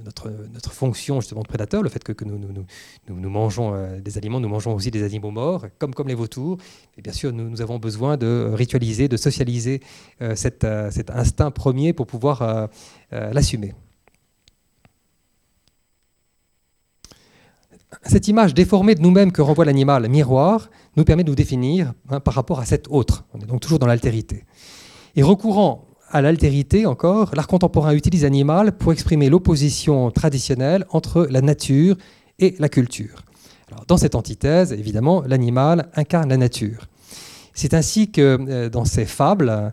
notre, 0.04 0.30
notre, 0.54 0.72
fonction 0.72 1.20
justement 1.22 1.44
de 1.44 1.48
prédateur, 1.48 1.84
le 1.84 1.90
fait 1.90 2.04
que, 2.04 2.26
nous, 2.26 2.40
nous, 2.40 2.52
nous, 2.54 3.20
nous, 3.20 3.30
mangeons 3.30 3.74
euh, 3.74 4.00
des 4.00 4.18
aliments, 4.18 4.40
nous 4.40 4.50
mangeons 4.50 4.74
aussi 4.74 4.90
des 4.90 5.04
animaux 5.04 5.32
morts, 5.32 5.66
comme, 5.78 5.94
comme 5.94 6.08
les 6.08 6.16
vautours. 6.16 6.58
Et 6.98 7.02
bien 7.02 7.14
sûr, 7.14 7.32
nous, 7.34 7.62
avons 7.62 7.78
besoin 7.78 8.18
de 8.18 8.50
ritualiser, 8.54 9.08
de 9.08 9.18
socialiser 9.18 9.82
cet, 10.36 10.64
instinct 10.64 11.52
premier 11.52 11.94
pour 11.94 12.08
pouvoir 12.08 12.70
l'assumer. 13.12 13.74
Cette 18.04 18.28
image 18.28 18.54
déformée 18.54 18.96
de 18.96 19.02
nous-mêmes 19.02 19.32
que 19.32 19.42
renvoie 19.42 19.66
l'animal 19.66 20.10
miroir 20.10 20.70
nous 20.98 21.06
permet 21.06 21.24
de 21.24 21.30
nous 21.30 21.36
définir 21.36 21.94
hein, 22.10 22.20
par 22.20 22.34
rapport 22.34 22.60
à 22.60 22.66
cet 22.66 22.88
autre. 22.90 23.26
On 23.34 23.40
est 23.40 23.46
donc 23.46 23.62
toujours 23.62 23.80
dans 23.80 23.88
l'altérité. 23.88 24.46
Et 25.16 25.24
recourant 25.24 25.86
à 26.10 26.22
l'altérité 26.22 26.86
encore, 26.86 27.32
l'art 27.34 27.48
contemporain 27.48 27.94
utilise 27.94 28.24
l'animal 28.24 28.78
pour 28.78 28.92
exprimer 28.92 29.30
l'opposition 29.30 30.12
traditionnelle 30.12 30.86
entre 30.90 31.28
la 31.30 31.42
nature 31.42 31.96
et 32.40 32.56
la 32.60 32.70
culture. 32.70 33.24
Dans 33.88 33.98
cette 33.98 34.16
antithèse, 34.16 34.74
évidemment, 34.74 35.24
l'animal 35.26 35.90
incarne 35.96 36.30
la 36.30 36.38
nature. 36.38 36.88
C'est 37.54 37.74
ainsi 37.74 38.12
que 38.12 38.38
euh, 38.50 38.70
dans 38.70 38.86
ses 38.86 39.06
fables, 39.06 39.50
euh, 39.50 39.72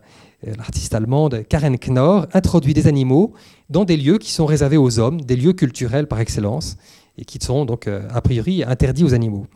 l'artiste 0.56 0.94
allemande 0.94 1.44
Karen 1.48 1.78
Knorr 1.78 2.26
introduit 2.32 2.74
des 2.74 2.86
animaux 2.86 3.34
dans 3.70 3.84
des 3.84 3.96
lieux 3.96 4.18
qui 4.18 4.32
sont 4.32 4.46
réservés 4.46 4.76
aux 4.76 4.98
hommes, 4.98 5.20
des 5.20 5.36
lieux 5.36 5.52
culturels 5.52 6.08
par 6.08 6.20
excellence, 6.20 6.76
et 7.18 7.24
qui 7.24 7.38
sont 7.40 7.64
donc 7.64 7.86
euh, 7.86 8.08
a 8.10 8.20
priori 8.20 8.64
interdits 8.64 9.04
aux 9.04 9.14
animaux. 9.14 9.46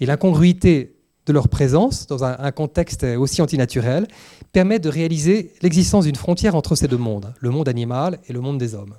Et 0.00 0.06
l'incongruité 0.06 0.96
de 1.26 1.32
leur 1.32 1.48
présence 1.48 2.06
dans 2.06 2.22
un, 2.24 2.52
contexte 2.52 3.02
aussi 3.02 3.42
antinaturel 3.42 4.06
permet 4.52 4.78
de 4.78 4.88
réaliser 4.88 5.52
l'existence 5.60 6.04
d'une 6.04 6.14
frontière 6.14 6.54
entre 6.54 6.76
ces 6.76 6.86
deux 6.86 6.98
mondes, 6.98 7.34
le 7.40 7.50
monde 7.50 7.68
animal 7.68 8.20
et 8.28 8.32
le 8.32 8.40
monde 8.40 8.58
des 8.58 8.76
hommes. 8.76 8.94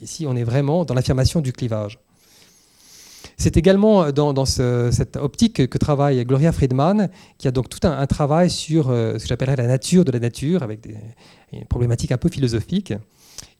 Ici, 0.00 0.26
on 0.26 0.34
est 0.34 0.42
vraiment 0.42 0.84
dans 0.84 0.94
l'affirmation 0.94 1.40
du 1.40 1.52
clivage. 1.52 2.00
C'est 3.36 3.56
également 3.56 4.10
dans, 4.10 4.44
cette 4.44 5.16
optique 5.16 5.68
que 5.68 5.78
travaille 5.78 6.24
Gloria 6.24 6.52
Friedman, 6.52 7.08
qui 7.38 7.46
a 7.46 7.50
donc 7.50 7.68
tout 7.68 7.86
un, 7.86 8.06
travail 8.06 8.50
sur 8.50 8.90
euh, 8.90 9.18
ce 9.18 9.22
que 9.22 9.28
j'appellerais 9.28 9.56
la 9.56 9.66
nature 9.66 10.04
de 10.04 10.12
la 10.12 10.18
nature, 10.18 10.62
avec 10.62 10.88
une 11.52 11.64
problématique 11.66 12.10
un 12.12 12.18
peu 12.18 12.28
philosophique, 12.28 12.94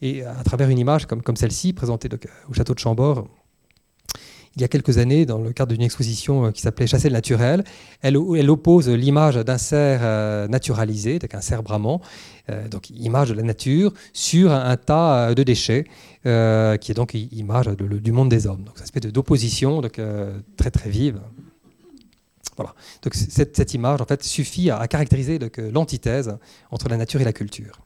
et 0.02 0.24
à 0.24 0.42
travers 0.44 0.68
une 0.68 0.78
image 0.78 1.06
comme 1.06 1.36
celle-ci, 1.36 1.72
présentée 1.72 2.08
au 2.48 2.54
château 2.54 2.74
de 2.74 2.78
Chambord, 2.78 3.28
il 4.56 4.62
y 4.62 4.64
a 4.64 4.68
quelques 4.68 4.98
années, 4.98 5.26
dans 5.26 5.38
le 5.38 5.52
cadre 5.52 5.72
d'une 5.72 5.82
exposition 5.82 6.46
euh, 6.46 6.50
qui 6.50 6.60
s'appelait 6.62 6.86
Chasser 6.86 7.08
le 7.08 7.14
naturel. 7.14 7.64
Elle, 8.02 8.16
oppose 8.16 8.88
l'image 8.88 9.36
d'un 9.36 9.58
cerf 9.58 10.00
euh, 10.02 10.46
naturalisé, 10.48 11.18
donc 11.18 11.34
un 11.34 11.40
cerf 11.40 11.62
brahman, 11.62 11.98
euh, 12.50 12.68
donc 12.68 12.90
image 12.90 13.30
de 13.30 13.34
la 13.34 13.42
nature, 13.42 13.92
sur 14.12 14.52
un, 14.52 14.76
tas 14.76 15.34
de 15.34 15.42
déchets, 15.42 15.84
qui 16.24 16.30
est 16.30 16.94
donc 16.94 17.14
image 17.14 17.66
du 17.76 18.12
monde 18.12 18.28
des 18.28 18.46
hommes. 18.46 18.64
Donc, 18.64 18.78
une 18.78 18.84
espèce 18.84 19.02
d'opposition 19.12 19.82
très 20.56 20.70
très 20.70 20.90
vive. 20.90 21.20
Voilà. 22.56 22.74
Donc, 23.02 23.14
cette, 23.14 23.74
image, 23.74 24.00
en 24.00 24.04
fait, 24.04 24.22
suffit 24.22 24.70
à, 24.70 24.86
caractériser 24.86 25.38
l'antithèse 25.72 26.36
entre 26.70 26.88
la 26.88 26.96
nature 26.96 27.20
et 27.20 27.24
la 27.24 27.32
culture. 27.32 27.83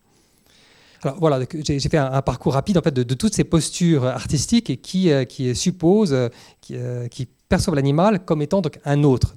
Alors 1.02 1.16
voilà, 1.20 1.40
j'ai 1.64 1.78
fait 1.80 1.96
un, 1.96 2.22
parcours 2.22 2.54
rapide 2.54 2.78
en 2.78 2.82
fait 2.82 2.92
de, 2.92 3.14
toutes 3.14 3.34
ces 3.34 3.44
postures 3.44 4.04
artistiques 4.04 4.82
qui, 4.82 5.10
euh, 5.10 5.24
qui 5.24 5.54
supposent, 5.54 6.12
euh, 6.12 6.28
euh, 6.72 7.08
qui, 7.08 7.28
perçoivent 7.48 7.76
l'animal 7.76 8.26
comme 8.26 8.42
étant 8.42 8.60
donc 8.60 8.78
un 8.84 9.04
autre, 9.04 9.34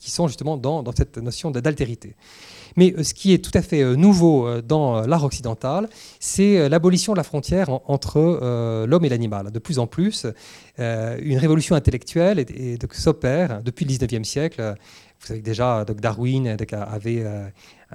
qui 0.00 0.10
sont 0.10 0.26
justement 0.26 0.56
dans, 0.56 0.82
cette 0.96 1.18
notion 1.18 1.50
d'altérité. 1.50 2.16
Mais 2.76 2.94
ce 3.04 3.12
qui 3.12 3.34
est 3.34 3.44
tout 3.44 3.50
à 3.52 3.60
fait 3.60 3.84
nouveau 3.94 4.62
dans 4.62 5.06
l'art 5.06 5.22
occidental, 5.22 5.86
c'est 6.18 6.66
l'abolition 6.70 7.12
de 7.12 7.18
la 7.18 7.24
frontière 7.24 7.68
entre 7.90 8.86
l'homme 8.86 9.04
et 9.04 9.10
l'animal. 9.10 9.50
De 9.50 9.58
plus 9.58 9.78
en 9.78 9.86
plus, 9.86 10.26
une 10.78 11.36
révolution 11.36 11.76
intellectuelle 11.76 12.46
s'opère 12.92 13.62
depuis 13.62 13.84
le 13.84 13.92
19e 13.92 14.24
siècle. 14.24 14.74
Vous 15.20 15.26
savez 15.26 15.42
déjà, 15.42 15.84
Darwin 15.84 16.56
avait 16.72 17.22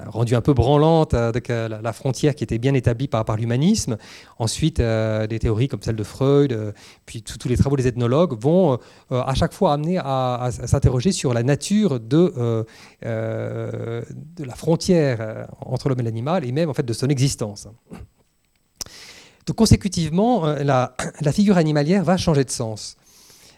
rendu 0.06 0.36
un 0.36 0.42
peu 0.42 0.54
branlante 0.54 1.14
avec 1.14 1.50
euh, 1.50 1.68
la 1.82 1.94
frontière 1.94 2.36
qui 2.36 2.44
était 2.44 2.58
bien 2.58 2.74
établie 2.74 3.08
par, 3.08 3.38
l'humanisme. 3.38 3.98
Ensuite, 4.40 4.80
euh, 4.80 5.28
des 5.28 5.40
théories 5.40 5.68
comme 5.68 5.82
celle 5.82 5.96
de 5.96 6.04
Freud, 6.04 6.52
euh, 6.52 6.72
puis 7.06 7.22
tous 7.22 7.48
les 7.48 7.58
travaux 7.58 7.76
des 7.76 7.88
ethnologues 7.88 8.40
vont 8.40 8.80
à 9.10 9.34
chaque 9.34 9.54
fois 9.54 9.74
amener 9.74 9.98
à, 10.00 10.50
s'interroger 10.52 11.12
sur 11.12 11.34
la 11.34 11.44
nature 11.44 12.00
de, 12.00 12.66
la 13.02 14.56
frontière 14.56 15.48
entre 15.60 15.90
l'homme 15.90 16.00
et 16.00 16.04
l'animal 16.04 16.46
et 16.46 16.52
même 16.52 16.70
en 16.70 16.74
fait 16.74 16.86
de 16.86 16.94
son 16.94 17.08
existence. 17.08 17.68
Donc 19.46 19.56
consécutivement, 19.56 20.46
la 20.46 21.32
figure 21.32 21.58
animalière 21.58 22.04
va 22.04 22.18
changer 22.18 22.44
de 22.44 22.52
sens. 22.52 22.98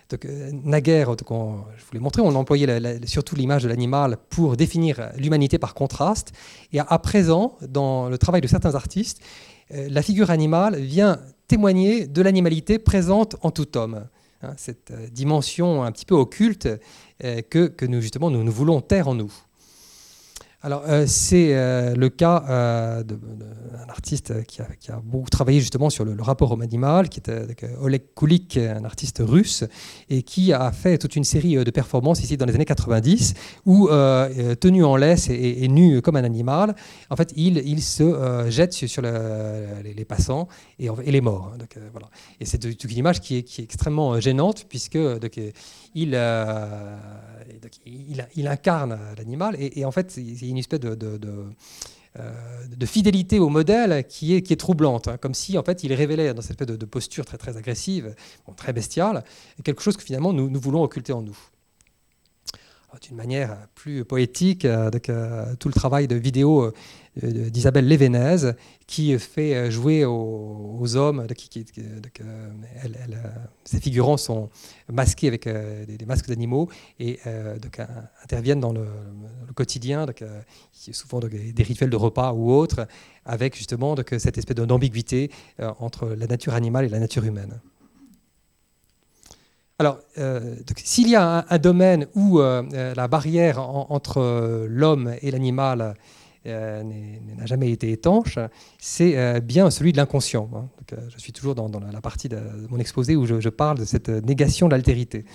Donc, 0.09 0.25
euh, 0.25 0.49
naguère, 0.51 1.11
je 1.11 1.25
vous 1.25 1.93
l'ai 1.93 1.99
montré, 1.99 2.21
on 2.21 2.33
employait 2.33 2.99
surtout 3.05 3.35
l'image 3.35 3.63
de 3.63 3.69
l'animal 3.69 4.17
pour 4.29 4.57
définir 4.57 5.11
l'humanité 5.15 5.59
par 5.59 5.75
contraste. 5.75 6.31
Et 6.73 6.79
à, 6.79 6.99
présent, 6.99 7.57
dans 7.67 8.09
le 8.09 8.17
travail 8.17 8.41
de 8.41 8.47
certains 8.47 8.73
artistes, 8.73 9.21
euh, 9.71 9.87
la 9.89 10.01
figure 10.01 10.31
animale 10.31 10.77
vient 10.77 11.19
témoigner 11.47 12.07
de 12.07 12.21
l'animalité 12.23 12.79
présente 12.79 13.35
en 13.41 13.51
tout 13.51 13.77
homme. 13.77 14.07
Hein, 14.41 14.53
cette 14.57 14.91
euh, 14.91 15.07
dimension 15.11 15.83
un 15.83 15.91
petit 15.91 16.05
peu 16.05 16.15
occulte 16.15 16.67
que, 17.49 17.85
nous, 17.85 17.99
justement, 17.99 18.31
nous 18.31 18.51
voulons 18.51 18.79
taire 18.79 19.09
en 19.09 19.13
nous. 19.13 19.31
Alors, 20.61 20.83
euh, 20.89 21.05
c'est 21.07 21.55
euh, 21.55 21.95
le 21.95 22.09
cas 22.09 22.43
euh, 22.49 23.03
d'un 23.03 23.87
artiste 23.87 24.43
qui 24.45 24.61
a, 24.61 24.99
beaucoup 25.01 25.29
travaillé 25.29 25.61
justement 25.61 25.89
sur 25.89 26.03
le, 26.03 26.21
rapport 26.21 26.51
homme 26.51 26.61
animal, 26.61 27.07
qui 27.07 27.19
était 27.19 27.45
Oleg 27.81 28.01
Kulik, 28.13 28.57
un 28.57 28.83
artiste 28.83 29.21
russe, 29.25 29.63
et 30.09 30.21
qui 30.21 30.51
a 30.51 30.71
fait 30.73 30.97
toute 30.97 31.15
une 31.15 31.23
série 31.23 31.55
de 31.55 31.71
performances 31.71 32.21
ici 32.21 32.35
dans 32.35 32.45
les 32.45 32.55
années 32.55 32.65
90, 32.65 33.35
où, 33.65 33.87
tenu 34.59 34.83
en 34.83 34.97
laisse 34.97 35.29
et, 35.29 35.67
nu 35.69 36.01
comme 36.01 36.17
un 36.17 36.23
animal, 36.23 36.75
en 37.09 37.15
fait, 37.15 37.31
il, 37.37 37.81
se 37.81 38.45
jette 38.49 38.73
sur, 38.73 39.01
les, 39.01 40.05
passants 40.05 40.47
et, 40.77 40.89
les 41.11 41.21
morts. 41.21 41.53
Donc, 41.57 41.77
voilà. 41.91 42.09
Et 42.39 42.45
c'est 42.45 42.63
une 42.65 42.97
image 42.97 43.21
qui 43.21 43.37
est, 43.37 43.43
qui 43.43 43.61
est, 43.61 43.63
extrêmement 43.63 44.19
gênante, 44.19 44.65
puisque 44.67 44.99
il, 45.95 46.15
il, 48.35 48.47
incarne 48.47 48.97
l'animal, 49.17 49.55
et, 49.59 49.85
en 49.85 49.91
fait, 49.91 50.17
a 50.17 50.45
une 50.45 50.57
espèce 50.57 50.79
de, 50.79 50.97
euh, 52.17 52.31
de, 52.75 52.85
fidélité 52.85 53.39
au 53.39 53.49
modèle 53.49 54.05
qui 54.07 54.33
est, 54.33 54.59
troublante, 54.59 55.07
hein. 55.07 55.17
comme 55.17 55.35
si 55.35 55.57
en 55.57 55.63
fait 55.63 55.83
il 55.83 55.93
révélait 55.93 56.33
dans 56.33 56.41
cette 56.41 56.59
espèce 56.59 56.75
de, 56.75 56.85
posture 56.85 57.25
très 57.25 57.55
agressive, 57.55 58.15
très 58.55 58.73
bestiale, 58.73 59.23
quelque 59.63 59.81
chose 59.81 59.95
que 59.95 60.03
finalement 60.03 60.33
nous 60.33 60.59
voulons 60.59 60.81
occulter 60.81 61.13
en 61.13 61.21
nous 61.21 61.37
d'une 63.01 63.15
manière 63.15 63.67
plus 63.75 64.03
poétique, 64.03 64.65
avec 64.65 65.09
euh, 65.09 65.55
tout 65.59 65.67
le 65.67 65.73
travail 65.73 66.07
de 66.07 66.15
vidéo 66.15 66.63
euh, 66.63 67.49
d'Isabelle 67.49 67.87
Lévénez, 67.87 68.53
qui 68.87 69.17
fait 69.19 69.55
euh, 69.55 69.71
jouer 69.71 70.05
aux, 70.05 70.95
hommes, 70.95 71.27
qui, 71.27 71.65
ces 73.63 73.79
figurants 73.79 74.17
sont 74.17 74.49
masqués 74.91 75.27
avec 75.27 75.47
des, 75.47 76.05
masques 76.05 76.27
d'animaux 76.27 76.69
et 76.99 77.19
interviennent 78.23 78.59
dans 78.59 78.73
le, 78.73 78.87
quotidien, 79.55 80.05
souvent 80.91 81.19
des 81.19 81.63
rituels 81.63 81.89
de 81.89 81.95
repas 81.95 82.33
ou 82.33 82.51
autres, 82.51 82.87
avec 83.25 83.55
justement 83.55 83.95
cette 84.17 84.37
espèce 84.37 84.55
d'ambiguïté 84.55 85.29
entre 85.79 86.07
la 86.07 86.27
nature 86.27 86.53
animale 86.53 86.85
et 86.85 86.89
la 86.89 86.99
nature 86.99 87.23
humaine. 87.23 87.59
Alors, 89.81 89.99
euh, 90.17 90.55
s'il 90.75 91.07
y 91.07 91.15
a 91.15 91.45
un, 91.49 91.57
domaine 91.57 92.07
où 92.13 92.39
euh, 92.39 92.63
euh, 92.73 92.93
la 92.95 93.07
barrière 93.07 93.61
entre 93.61 94.67
l'homme 94.67 95.15
et 95.21 95.31
l'animal 95.31 95.95
n'a 96.45 97.45
jamais 97.45 97.71
été 97.71 97.91
étanche, 97.91 98.39
c'est 98.77 99.39
bien 99.41 99.69
celui 99.69 99.93
de 99.93 99.97
l'inconscient. 99.97 100.49
Hein. 100.53 100.67
je 101.09 101.17
suis 101.17 101.31
toujours 101.31 101.55
dans, 101.55 101.69
la 101.79 102.01
partie 102.01 102.27
de 102.27 102.39
mon 102.69 102.77
exposé 102.77 103.15
où 103.15 103.25
je, 103.25 103.49
parle 103.49 103.77
de 103.77 103.85
cette 103.85 104.09
négation 104.09 104.67
de 104.67 104.71
l'altérité. 104.71 105.25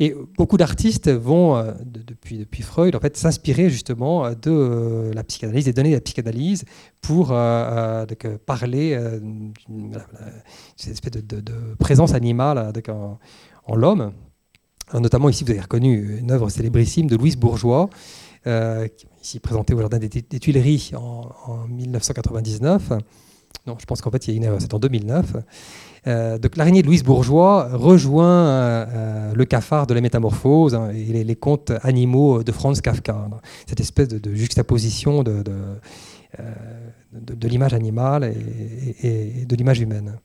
Et 0.00 0.14
beaucoup 0.36 0.56
d'artistes 0.56 1.10
vont, 1.10 1.62
depuis, 1.84 2.62
Freud, 2.62 2.96
en 2.96 3.00
fait, 3.00 3.16
s'inspirer 3.16 3.68
justement 3.68 4.30
de 4.30 5.10
la 5.12 5.22
psychanalyse, 5.24 5.66
des 5.66 5.72
données 5.72 5.90
de 5.90 5.96
la 5.96 6.00
psychanalyse 6.00 6.64
pour 7.02 7.28
parler 8.46 8.98
d'une 9.68 9.96
espèce 10.78 11.12
de, 11.12 11.74
présence 11.78 12.14
animale 12.14 12.72
l'homme. 13.76 14.12
Notamment 14.94 15.28
ici, 15.28 15.44
vous 15.44 15.50
avez 15.50 15.60
reconnu 15.60 16.18
une 16.18 16.30
œuvre 16.30 16.48
célébrissime 16.48 17.08
de 17.08 17.16
Louise 17.16 17.36
Bourgeois, 17.36 17.90
ici 19.22 19.38
présentée 19.38 19.74
au 19.74 19.80
Jardin 19.80 19.98
des, 19.98 20.08
Tuileries 20.08 20.92
en, 20.96 21.30
en 21.46 21.68
1999. 21.68 22.92
Non, 23.66 23.76
je 23.78 23.84
pense 23.84 24.00
qu'en 24.00 24.10
fait, 24.10 24.26
il 24.26 24.30
y 24.30 24.34
a 24.34 24.36
une 24.38 24.44
erreur, 24.44 24.60
c'est 24.60 24.72
en 24.72 24.78
2009. 24.78 25.36
Euh, 26.06 26.38
donc 26.38 26.56
l'araignée 26.56 26.80
de 26.80 26.86
Louise 26.86 27.02
Bourgeois 27.02 27.68
rejoint 27.72 28.46
euh, 28.46 28.86
euh, 28.88 29.34
le 29.34 29.44
cafard 29.44 29.86
de 29.86 29.94
la 29.94 30.00
métamorphose 30.00 30.74
hein, 30.74 30.90
et 30.90 31.24
les, 31.24 31.36
contes 31.36 31.72
animaux 31.82 32.42
de 32.42 32.52
Franz 32.52 32.80
Kafka. 32.80 33.28
cette 33.66 33.80
espèce 33.80 34.08
de, 34.08 34.34
juxtaposition 34.34 35.22
de, 35.22 35.44
l'image 37.42 37.74
animale 37.74 38.32
et, 39.02 39.44
de 39.44 39.56
l'image 39.56 39.80
humaine. 39.80 40.18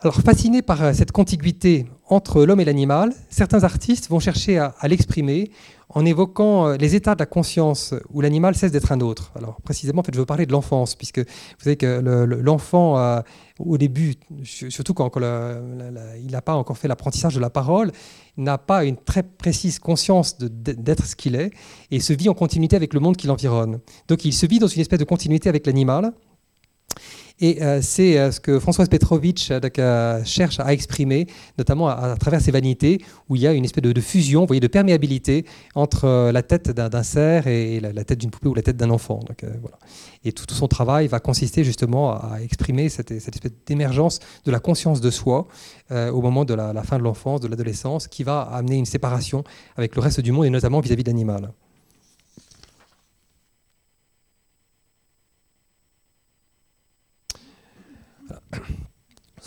Alors, 0.00 0.14
fasciné 0.14 0.62
par 0.62 0.94
cette 0.94 1.10
contiguïté 1.10 1.86
entre 2.08 2.44
l'homme 2.44 2.60
et 2.60 2.64
l'animal, 2.64 3.12
certains 3.30 3.64
artistes 3.64 4.08
vont 4.08 4.20
chercher 4.20 4.58
à 4.58 4.88
l'exprimer 4.88 5.50
en 5.90 6.04
évoquant 6.04 6.68
euh, 6.68 6.76
les 6.76 6.94
états 6.94 7.14
de 7.14 7.20
la 7.20 7.26
conscience 7.26 7.94
où 8.12 8.20
l'animal 8.20 8.54
cesse 8.54 8.72
d'être 8.72 8.92
un 8.92 9.00
autre. 9.00 9.32
Alors 9.34 9.60
précisément, 9.62 10.00
en 10.00 10.02
fait, 10.04 10.14
je 10.14 10.18
veux 10.20 10.26
parler 10.26 10.46
de 10.46 10.52
l'enfance, 10.52 10.94
puisque 10.94 11.18
vous 11.18 11.24
savez 11.64 11.76
que 11.76 12.00
l'enfant, 12.42 12.98
euh, 12.98 13.20
au 13.58 13.78
début, 13.78 14.14
surtout 14.44 14.94
quand, 14.94 15.10
il 15.16 16.30
n'a 16.30 16.42
pas 16.42 16.54
encore 16.54 16.76
fait 16.76 16.88
l'apprentissage 16.88 17.34
de 17.34 17.40
la 17.40 17.50
parole, 17.50 17.90
n'a 18.36 18.58
pas 18.58 18.84
une 18.84 18.96
très 18.96 19.22
précise 19.22 19.78
conscience 19.78 20.38
d'être 20.38 21.06
ce 21.06 21.16
qu'il 21.16 21.34
est 21.34 21.50
et 21.90 22.00
se 22.00 22.12
vit 22.12 22.28
en 22.28 22.34
continuité 22.34 22.76
avec 22.76 22.94
le 22.94 23.00
monde 23.00 23.16
qui 23.16 23.26
l'environne. 23.26 23.80
Donc 24.06 24.24
il 24.24 24.32
se 24.32 24.46
vit 24.46 24.58
dans 24.58 24.68
une 24.68 24.80
espèce 24.80 25.00
de 25.00 25.04
continuité 25.04 25.48
avec 25.48 25.66
l'animal. 25.66 26.12
Et 27.40 27.62
euh, 27.62 27.80
c'est 27.82 28.18
euh, 28.18 28.32
ce 28.32 28.40
que 28.40 28.58
Françoise 28.58 28.88
Petrovitch 28.88 29.50
euh, 29.50 30.24
cherche 30.24 30.58
à 30.58 30.72
exprimer, 30.72 31.28
notamment 31.56 31.88
à, 31.88 32.16
travers 32.16 32.40
ses 32.40 32.50
vanités, 32.50 33.00
où 33.28 33.36
il 33.36 33.42
y 33.42 33.46
a 33.46 33.52
une 33.52 33.64
espèce 33.64 33.82
de, 33.82 34.00
fusion, 34.00 34.44
voyez, 34.44 34.60
de 34.60 34.66
perméabilité 34.66 35.44
entre 35.74 36.30
la 36.32 36.42
tête 36.42 36.70
d'un 36.70 37.02
cerf 37.02 37.46
et 37.46 37.80
la, 37.80 38.04
tête 38.04 38.18
d'une 38.18 38.30
poupée 38.30 38.48
ou 38.48 38.54
la 38.54 38.62
tête 38.62 38.76
d'un 38.76 38.90
enfant. 38.90 39.20
Donc, 39.26 39.44
voilà. 39.60 39.78
Et 40.24 40.32
tout, 40.32 40.46
son 40.52 40.66
travail 40.66 41.06
va 41.06 41.20
consister 41.20 41.62
justement 41.62 42.12
à, 42.12 42.38
exprimer 42.42 42.88
cette, 42.88 43.10
espèce 43.12 43.52
d'émergence 43.66 44.18
de 44.44 44.50
la 44.50 44.58
conscience 44.58 45.00
de 45.00 45.10
soi 45.10 45.46
au 45.90 46.20
moment 46.20 46.44
de 46.44 46.54
la, 46.54 46.82
fin 46.82 46.98
de 46.98 47.04
l'enfance, 47.04 47.40
de 47.40 47.48
l'adolescence, 47.48 48.08
qui 48.08 48.24
va 48.24 48.40
amener 48.40 48.76
une 48.76 48.86
séparation 48.86 49.44
avec 49.76 49.94
le 49.94 50.02
reste 50.02 50.20
du 50.20 50.32
monde 50.32 50.46
et 50.46 50.50
notamment 50.50 50.80
vis-à-vis 50.80 51.04
l'animal. 51.04 51.52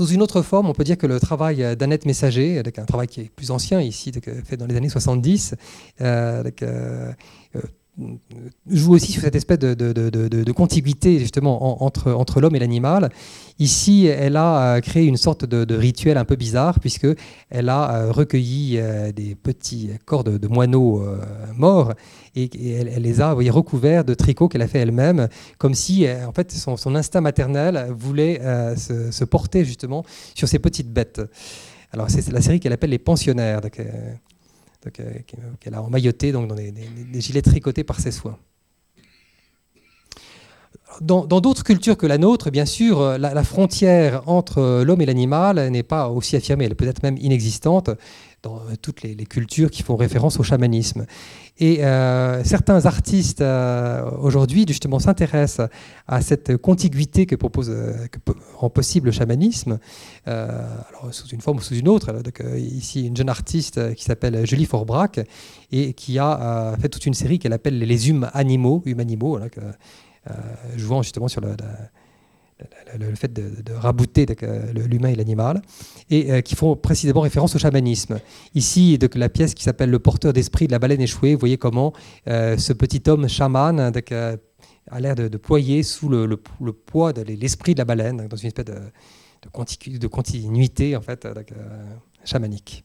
Sous 0.02 0.08
une 0.08 0.24
autre 0.24 0.42
forme, 0.42 0.68
on 0.68 0.74
peut 0.74 0.84
dire 0.84 0.98
que 0.98 1.06
le 1.06 1.20
travail 1.20 1.76
d'Annette 1.78 2.08
Messager, 2.08 2.58
avec 2.58 2.80
un 2.80 2.86
travail 2.86 3.08
qui 3.08 3.22
est 3.22 3.30
plus 3.30 3.52
ancien 3.52 3.80
ici, 3.82 4.12
fait 4.44 4.58
dans 4.58 4.66
les 4.66 4.76
années 4.76 4.90
70, 4.90 5.54
euh, 6.02 6.44
euh, 6.64 7.14
joue 8.70 8.94
aussi 8.94 9.12
sur 9.12 9.22
cette 9.22 9.36
espèce 9.36 9.60
de, 9.60 10.52
contiguïté 10.52 11.20
justement 11.20 11.84
entre, 11.84 12.12
entre 12.12 12.42
l'homme 12.42 12.56
et 12.56 12.60
l'animal. 12.60 13.10
Ici, 13.60 14.06
elle 14.06 14.38
a 14.38 14.76
euh, 14.76 14.80
créé 14.82 15.06
une 15.06 15.18
sorte 15.18 15.46
de, 15.46 15.76
rituel 15.76 16.18
un 16.18 16.26
peu 16.26 16.36
bizarre 16.36 16.80
puisque 16.80 17.08
elle 17.50 17.70
a 17.70 18.12
recueilli 18.12 18.80
des 19.16 19.36
petits 19.36 19.90
corps 20.06 20.24
de, 20.24 20.48
moineaux 20.48 21.04
morts 21.56 21.94
et, 22.36 22.50
elle, 22.74 23.02
les 23.02 23.22
a 23.22 23.34
recouverts 23.34 24.06
de 24.06 24.14
tricots 24.14 24.48
qu'elle 24.48 24.62
a 24.62 24.68
fait 24.68 24.80
elle-même, 24.80 25.28
comme 25.58 25.74
si 25.74 26.06
euh, 26.06 26.28
en 26.28 26.32
fait 26.32 26.52
son, 26.52 26.96
instinct 26.96 27.22
maternel 27.22 27.88
voulait 27.92 28.40
euh, 28.42 28.76
se, 28.76 29.24
porter 29.26 29.66
justement 29.66 30.04
sur 30.36 30.48
ces 30.48 30.60
petites 30.60 30.92
bêtes. 30.92 31.22
Alors 31.92 32.10
c'est 32.10 32.30
la 32.32 32.42
série 32.42 32.60
qu'elle 32.60 32.74
appelle 32.74 32.90
les 32.90 33.00
pensionnaires, 33.00 33.62
euh, 33.80 34.14
qu'elle 34.90 35.74
a 35.74 35.82
emmailloté 35.82 36.32
donc, 36.32 36.48
dans 36.48 36.56
des, 36.56 36.74
gilets 37.22 37.42
tricotés 37.42 37.84
par 37.84 38.00
ses 38.00 38.12
soins. 38.12 38.38
Dans 41.00 41.26
d'autres 41.26 41.64
cultures 41.64 41.96
que 41.96 42.06
la 42.06 42.18
nôtre, 42.18 42.52
bien 42.52 42.66
sûr, 42.66 43.18
la, 43.18 43.34
la 43.34 43.44
frontière 43.46 44.28
entre 44.28 44.84
l'homme 44.84 45.00
et 45.02 45.06
l'animal 45.06 45.70
n'est 45.70 45.84
pas 45.84 46.10
aussi 46.10 46.36
affirmée, 46.36 46.66
elle 46.66 46.74
est 46.74 46.76
peut-être 46.76 47.02
même 47.02 47.18
inexistante 47.18 47.90
dans 48.44 48.60
toutes 48.82 49.04
les, 49.04 49.16
cultures 49.26 49.70
qui 49.70 49.84
font 49.84 49.96
référence 49.96 50.40
au 50.40 50.44
chamanisme. 50.44 51.06
Et 51.60 51.84
euh, 51.84 52.44
certains 52.44 52.86
artistes 52.86 53.42
euh, 53.42 54.10
aujourd'hui 54.20 54.66
justement 54.68 54.98
s'intéressent 54.98 55.70
à 56.08 56.22
cette 56.22 56.58
contiguïté 56.58 57.28
que 57.28 57.36
propose, 57.36 57.70
euh, 57.70 58.08
que 58.08 58.18
rend 58.56 58.70
possible 58.70 59.08
le 59.08 59.12
chamanisme, 59.12 59.78
alors 60.26 61.10
sous 61.12 61.28
une 61.28 61.42
forme 61.42 61.58
ou 61.58 61.62
sous 61.62 61.76
une 61.76 61.88
autre. 61.88 62.12
Donc, 62.14 62.44
ici, 62.58 63.06
une 63.06 63.16
jeune 63.16 63.30
artiste 63.30 63.94
qui 63.96 64.04
s'appelle 64.04 64.46
Julie 64.46 64.66
Forbrac 64.66 65.20
et 65.72 65.94
qui 65.94 66.18
a 66.20 66.76
fait 66.82 66.90
toute 66.90 67.06
une 67.06 67.14
série 67.14 67.40
qu'elle 67.40 67.54
appelle 67.54 67.78
les 67.78 68.10
humes 68.10 68.30
animaux, 68.34 68.82
humes 68.86 69.00
animaux, 69.00 69.40
jouant 70.78 71.04
justement 71.04 71.28
sur 71.28 71.42
le, 71.42 71.56
le, 72.98 73.16
fait 73.16 73.32
de, 73.32 73.74
rabouter 73.74 74.26
l'humain 74.74 75.10
et 75.10 75.16
l'animal, 75.16 75.62
et 76.10 76.32
euh, 76.32 76.42
qui 76.42 76.56
font 76.56 76.76
précisément 76.76 77.22
référence 77.22 77.56
au 77.56 77.60
chamanisme. 77.60 78.20
Ici, 78.56 78.98
de, 78.98 79.10
la 79.16 79.30
pièce 79.30 79.54
qui 79.54 79.64
s'appelle 79.64 79.90
Le 79.90 80.00
porteur 80.00 80.34
d'esprit 80.34 80.68
de 80.68 80.72
la 80.72 80.80
baleine 80.80 81.02
échouée, 81.02 81.34
vous 81.34 81.40
voyez 81.40 81.58
comment 81.58 81.94
euh, 82.28 82.58
ce 82.58 82.74
petit 82.74 83.04
homme 83.08 83.28
chaman 83.28 83.80
euh, 83.80 84.38
a 84.90 85.00
l'air 85.00 85.16
de, 85.16 85.38
ployer 85.38 85.84
sous 85.84 86.10
le, 86.10 86.38
poids 86.38 87.14
de 87.14 87.22
l'esprit 87.22 87.74
de 87.74 87.80
la 87.80 87.86
baleine, 87.86 88.28
dans 88.28 88.38
une 88.38 88.48
espèce 88.48 88.66
de, 88.66 88.80
continuité 90.08 90.96
en 90.96 91.02
fait, 91.02 91.28
chamanique. 92.26 92.84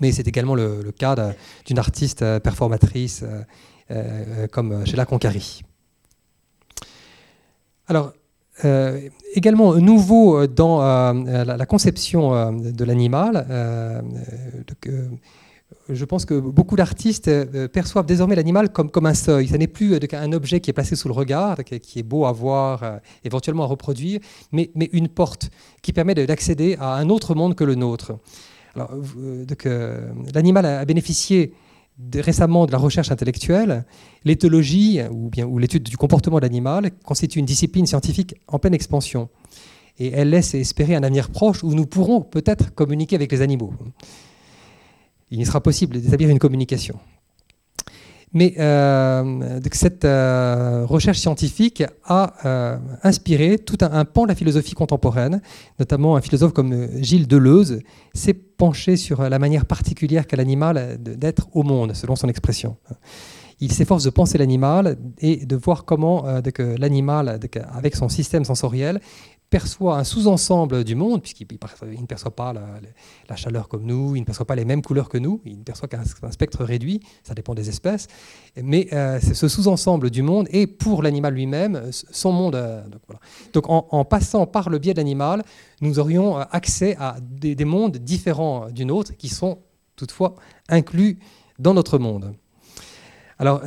Mais 0.00 0.10
c'est 0.12 0.26
également 0.26 0.54
le, 0.54 0.90
cas 0.96 1.34
d'une 1.66 1.78
artiste 1.78 2.24
performatrice 2.40 3.24
comme 4.50 4.84
Sheila 4.86 5.04
Concari. 5.04 5.62
Alors, 7.86 8.14
euh, 8.64 9.08
également 9.34 9.74
nouveau 9.74 10.38
euh, 10.38 10.46
dans 10.46 10.80
euh, 10.80 11.44
la, 11.44 11.66
conception 11.66 12.52
de 12.52 12.84
l'animal. 12.84 13.46
je 15.88 16.04
pense 16.04 16.24
que 16.24 16.38
beaucoup 16.38 16.76
d'artistes 16.76 17.28
perçoivent 17.72 18.06
désormais 18.06 18.36
l'animal 18.36 18.70
comme, 18.70 19.06
un 19.06 19.14
seuil. 19.14 19.48
Ce 19.48 19.56
n'est 19.56 19.66
plus 19.66 19.98
un 20.12 20.32
objet 20.32 20.60
qui 20.60 20.70
est 20.70 20.72
placé 20.72 20.94
sous 20.94 21.08
le 21.08 21.14
regard, 21.14 21.64
qui 21.64 21.98
est 21.98 22.04
beau 22.04 22.26
à 22.26 22.32
voir, 22.32 23.00
éventuellement 23.24 23.64
à 23.64 23.66
reproduire, 23.66 24.20
mais 24.52 24.70
une 24.92 25.08
porte 25.08 25.50
qui 25.82 25.92
permet 25.92 26.14
d'accéder 26.14 26.76
à 26.78 26.94
un 26.94 27.08
autre 27.08 27.34
monde 27.34 27.56
que 27.56 27.64
le 27.64 27.74
nôtre. 27.74 28.12
L'animal 30.34 30.66
a 30.66 30.84
bénéficié 30.84 31.52
récemment 32.14 32.66
de 32.66 32.72
la 32.72 32.78
recherche 32.78 33.10
intellectuelle, 33.10 33.84
l'éthologie 34.24 35.00
ou 35.10 35.30
bien 35.30 35.46
ou 35.46 35.58
l'étude 35.58 35.84
du 35.84 35.96
comportement 35.96 36.36
de 36.36 36.42
l'animal 36.42 36.90
constitue 37.04 37.38
une 37.38 37.44
discipline 37.44 37.86
scientifique 37.86 38.34
en 38.48 38.58
pleine 38.58 38.74
expansion 38.74 39.28
et 39.98 40.10
elle 40.12 40.30
laisse 40.30 40.54
espérer 40.54 40.94
un 40.96 41.02
avenir 41.02 41.30
proche 41.30 41.62
où 41.62 41.72
nous 41.74 41.86
pourrons 41.86 42.20
peut-être 42.20 42.74
communiquer 42.74 43.16
avec 43.16 43.30
les 43.30 43.42
animaux. 43.42 43.72
Il 45.30 45.44
sera 45.46 45.60
possible 45.60 46.00
d'établir 46.00 46.30
une 46.30 46.38
communication. 46.38 46.98
Mais 48.34 48.54
euh, 48.58 49.60
cette 49.72 50.04
euh, 50.04 50.84
recherche 50.86 51.18
scientifique 51.18 51.84
a 52.04 52.34
euh, 52.44 52.76
inspiré 53.04 53.58
tout 53.58 53.78
un, 53.80 54.04
pan 54.04 54.24
de 54.24 54.28
la 54.28 54.34
philosophie 54.34 54.74
contemporaine, 54.74 55.40
notamment 55.78 56.16
un 56.16 56.20
philosophe 56.20 56.52
comme 56.52 56.88
Gilles 57.00 57.28
Deleuze 57.28 57.80
s'est 58.12 58.34
penché 58.34 58.96
sur 58.96 59.22
la 59.22 59.38
manière 59.38 59.66
particulière 59.66 60.26
qu'a 60.26 60.36
l'animal 60.36 60.98
d'être 61.00 61.46
au 61.52 61.62
monde, 61.62 61.94
selon 61.94 62.16
son 62.16 62.28
expression. 62.28 62.76
Il 63.60 63.72
s'efforce 63.72 64.02
de 64.02 64.10
penser 64.10 64.36
l'animal 64.36 64.98
et 65.18 65.46
de 65.46 65.54
voir 65.56 65.84
comment 65.84 66.24
l'animal, 66.78 67.38
avec 67.72 67.94
son 67.94 68.08
système 68.08 68.44
sensoriel, 68.44 69.00
perçoit 69.50 69.98
un 69.98 70.04
sous-ensemble 70.04 70.84
du 70.84 70.94
monde, 70.94 71.22
puisqu'il 71.22 71.46
ne 71.52 72.06
perçoit 72.06 72.34
pas 72.34 72.52
la, 72.52 73.36
chaleur 73.36 73.68
comme 73.68 73.84
nous, 73.84 74.16
il 74.16 74.20
ne 74.20 74.24
perçoit 74.24 74.46
pas 74.46 74.56
les 74.56 74.64
mêmes 74.64 74.82
couleurs 74.82 75.08
que 75.08 75.18
nous, 75.18 75.40
il 75.44 75.58
ne 75.58 75.62
perçoit 75.62 75.88
qu'un 75.88 76.04
spectre 76.04 76.64
réduit, 76.64 77.00
ça 77.22 77.34
dépend 77.34 77.54
des 77.54 77.68
espèces, 77.68 78.08
mais 78.60 78.88
euh, 78.92 79.20
ce 79.20 79.48
sous-ensemble 79.48 80.10
du 80.10 80.22
monde 80.22 80.48
est 80.50 80.66
pour 80.66 81.02
l'animal 81.02 81.34
lui-même 81.34 81.88
son 81.92 82.32
monde. 82.32 82.56
Euh, 82.56 82.82
donc, 83.52 83.64
en, 83.68 84.04
passant 84.04 84.46
par 84.46 84.70
le 84.70 84.78
biais 84.78 84.94
de 84.94 84.98
l'animal, 84.98 85.44
nous 85.80 85.98
aurions 85.98 86.38
euh, 86.38 86.44
accès 86.50 86.96
à 86.98 87.16
des, 87.20 87.54
des 87.54 87.64
mondes 87.64 87.98
différents 87.98 88.70
du 88.70 88.84
nôtre 88.84 89.16
qui 89.16 89.28
sont 89.28 89.58
toutefois 89.96 90.34
inclus 90.68 91.18
dans 91.58 91.74
notre 91.74 91.98
monde. 91.98 92.34
Alors, 93.38 93.62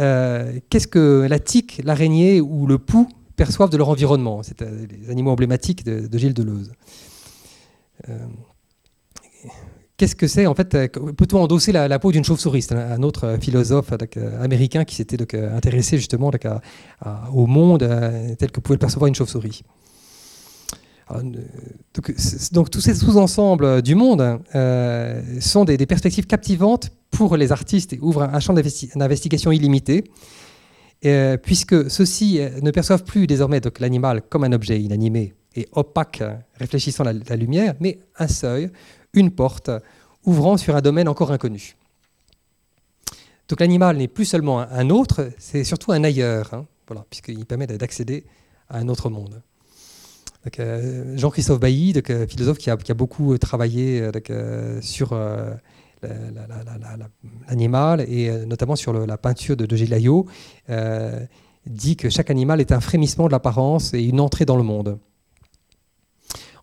qu'est-ce 0.70 0.88
que 0.88 1.28
la 1.30 1.40
tique, 1.40 1.82
l'araignée 1.84 2.40
ou 2.40 2.68
le 2.68 2.78
pou 2.78 3.08
perçoivent 3.38 3.70
de 3.70 3.78
leur 3.78 3.88
environnement 3.88 4.44
C'est 4.44 4.62
les 4.62 5.10
animaux 5.10 5.32
emblématiques 5.32 5.86
de, 5.86 6.18
Gilles 6.18 6.34
Deleuze. 6.34 6.74
Qu'est-ce 9.96 10.16
que 10.16 10.28
c'est 10.28 10.46
en 10.46 10.54
fait 10.54 10.70
Peut-on 11.16 11.42
endosser 11.42 11.72
la, 11.72 12.00
peau 12.00 12.12
d'une 12.12 12.26
chauve-souris? 12.26 12.64
C'est 12.64 12.76
un, 12.76 13.02
autre 13.04 13.38
philosophe 13.40 13.94
américain 14.42 14.84
qui 14.84 14.96
s'était 14.96 15.18
intéressé 15.36 15.98
justement 15.98 16.30
au 17.34 17.48
monde 17.48 17.80
tel 18.38 18.52
que 18.52 18.60
pouvait 18.60 18.76
le 18.76 18.80
percevoir 18.80 19.08
une 19.08 19.16
chauve-souris. 19.16 19.64
Euh, 21.12 21.22
donc, 22.52 22.70
tous 22.70 22.82
ces 22.82 22.94
sous-ensembles 22.94 23.82
du 23.82 23.96
monde 23.96 24.40
euh, 24.56 25.22
sont 25.40 25.66
des, 25.66 25.78
perspectives 25.86 26.28
captivantes 26.28 26.92
pour 27.12 27.38
les 27.38 27.52
artistes 27.52 27.94
et 27.94 28.00
ouvrent 28.02 28.24
un 28.24 28.40
champ 28.40 28.54
d'investigation 28.54 29.52
illimité, 29.52 30.04
euh, 31.06 31.38
puisque 31.38 31.90
ceux-ci 31.90 32.40
ne 32.62 32.72
perçoivent 32.72 33.04
plus 33.04 33.28
désormais 33.28 33.62
l'animal 33.80 34.22
comme 34.22 34.44
un 34.44 34.52
objet 34.52 34.80
inanimé 34.80 35.34
et 35.56 35.68
opaque 35.72 36.24
réfléchissant 36.56 37.04
la, 37.04 37.36
lumière, 37.36 37.76
mais 37.80 38.00
un 38.18 38.28
seuil, 38.28 38.70
une 39.14 39.32
porte 39.32 39.72
ouvrant 40.24 40.58
sur 40.58 40.76
un 40.76 40.82
domaine 40.82 41.08
encore 41.08 41.32
inconnu. 41.32 41.76
Donc 43.48 43.60
l'animal 43.60 43.98
n'est 43.98 44.08
plus 44.08 44.26
seulement 44.26 44.60
un, 44.60 44.90
autre, 44.90 45.32
c'est 45.38 45.64
surtout 45.64 45.92
un 45.92 46.04
ailleurs, 46.04 46.54
hein, 46.54 46.66
voilà, 46.88 47.06
puisqu'il 47.10 47.46
permet 47.46 47.66
d'accéder 47.66 48.26
à 48.70 48.78
un 48.80 48.88
autre 48.88 49.10
monde. 49.10 49.42
Euh, 50.60 51.18
Jean-Christophe 51.18 51.60
Bailly, 51.60 51.94
euh, 52.10 52.28
philosophe 52.28 52.58
qui 52.58 52.70
a, 52.70 52.94
beaucoup 52.94 53.34
euh, 53.34 53.38
travaillé 53.38 54.10
sur 54.82 55.18
l'animal 57.48 58.02
et 58.02 58.46
notamment 58.46 58.76
sur 58.76 58.94
la 58.94 59.18
peinture 59.18 59.58
de, 59.58 59.66
de 59.66 59.76
Gilles 59.76 60.26
dit 61.66 61.96
que 61.98 62.10
chaque 62.10 62.30
animal 62.30 62.62
est 62.62 62.72
un 62.72 62.80
frémissement 62.80 63.28
de 63.28 63.32
l'apparence 63.32 63.94
et 63.94 64.02
une 64.02 64.20
entrée 64.20 64.46
dans 64.46 64.58
le 64.58 64.64
monde. 64.64 65.00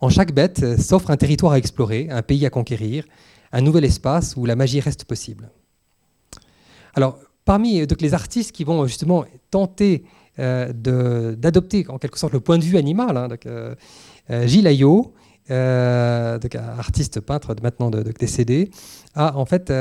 En 0.00 0.08
chaque 0.08 0.32
bête 0.32 0.80
s'offre 0.80 1.10
un 1.10 1.16
territoire 1.16 1.52
à 1.52 1.58
explorer, 1.58 2.08
un 2.10 2.22
pays 2.22 2.44
à 2.46 2.50
conquérir, 2.50 3.04
un 3.52 3.60
nouvel 3.60 3.84
espace 3.84 4.34
où 4.36 4.46
la 4.46 4.56
magie 4.56 4.80
reste 4.80 5.04
possible. 5.04 5.50
Alors, 6.94 7.18
parmi 7.44 7.86
les 8.00 8.14
artistes 8.14 8.52
qui 8.52 8.64
vont 8.64 8.86
justement 8.86 9.24
tenter 9.50 10.04
euh, 10.38 10.72
d'adopter 11.36 11.86
en 11.88 11.98
quelque 11.98 12.18
sorte 12.18 12.32
le 12.32 12.40
point 12.40 12.58
de 12.58 12.64
vue 12.64 12.76
animal. 12.76 13.16
Hein, 13.16 13.28
donc, 13.28 13.46
euh, 13.46 13.74
euh, 14.30 14.46
Gilles 14.46 14.66
Ayot, 14.66 15.14
artiste 15.50 17.20
peintre 17.20 17.54
maintenant 17.62 17.90
de, 17.90 18.02
décédé, 18.02 18.70
a 19.14 19.36
en 19.36 19.44
fait 19.44 19.72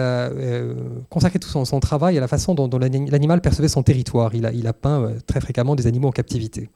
consacré 1.10 1.40
tout 1.40 1.50
son, 1.50 1.80
travail 1.80 2.18
à 2.18 2.22
la 2.22 2.28
façon 2.28 2.56
dont, 2.56 2.78
l'animal 2.78 3.42
percevait 3.42 3.68
son 3.68 3.84
territoire. 3.84 4.36
Il 4.36 4.46
a, 4.46 4.52
il 4.52 4.68
a 4.68 4.74
peint 4.74 5.14
très 5.26 5.42
fréquemment 5.42 5.76
des 5.76 5.88
animaux 5.88 6.10
en 6.10 6.12
captivité. 6.12 6.70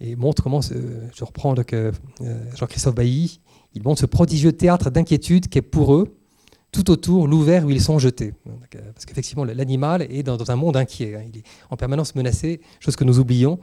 Et 0.00 0.16
montre 0.16 0.42
comment, 0.42 0.60
je 0.62 1.24
reprends 1.24 1.54
Jean-Christophe 2.54 2.94
Bailly, 2.94 3.40
il 3.74 3.82
montre 3.82 4.00
ce 4.00 4.06
prodigieux 4.06 4.52
théâtre 4.52 4.90
d'inquiétude 4.90 5.48
qui 5.48 5.58
est 5.58 5.62
pour 5.62 5.94
eux 5.94 6.16
tout 6.72 6.90
autour 6.90 7.26
l'ouvert 7.26 7.64
où 7.64 7.70
ils 7.70 7.80
sont 7.80 7.98
jetés. 7.98 8.32
Euh, 8.46 8.78
parce 8.94 9.04
qu'effectivement, 9.04 9.44
l'animal 9.44 10.02
est 10.02 10.22
dans, 10.22 10.50
un 10.50 10.56
monde 10.56 10.76
inquiet. 10.76 11.16
Hein. 11.16 11.24
Il 11.32 11.38
est 11.38 11.42
en 11.68 11.76
permanence 11.76 12.14
menacé, 12.14 12.60
chose 12.78 12.96
que 12.96 13.04
nous 13.04 13.18
oublions. 13.18 13.58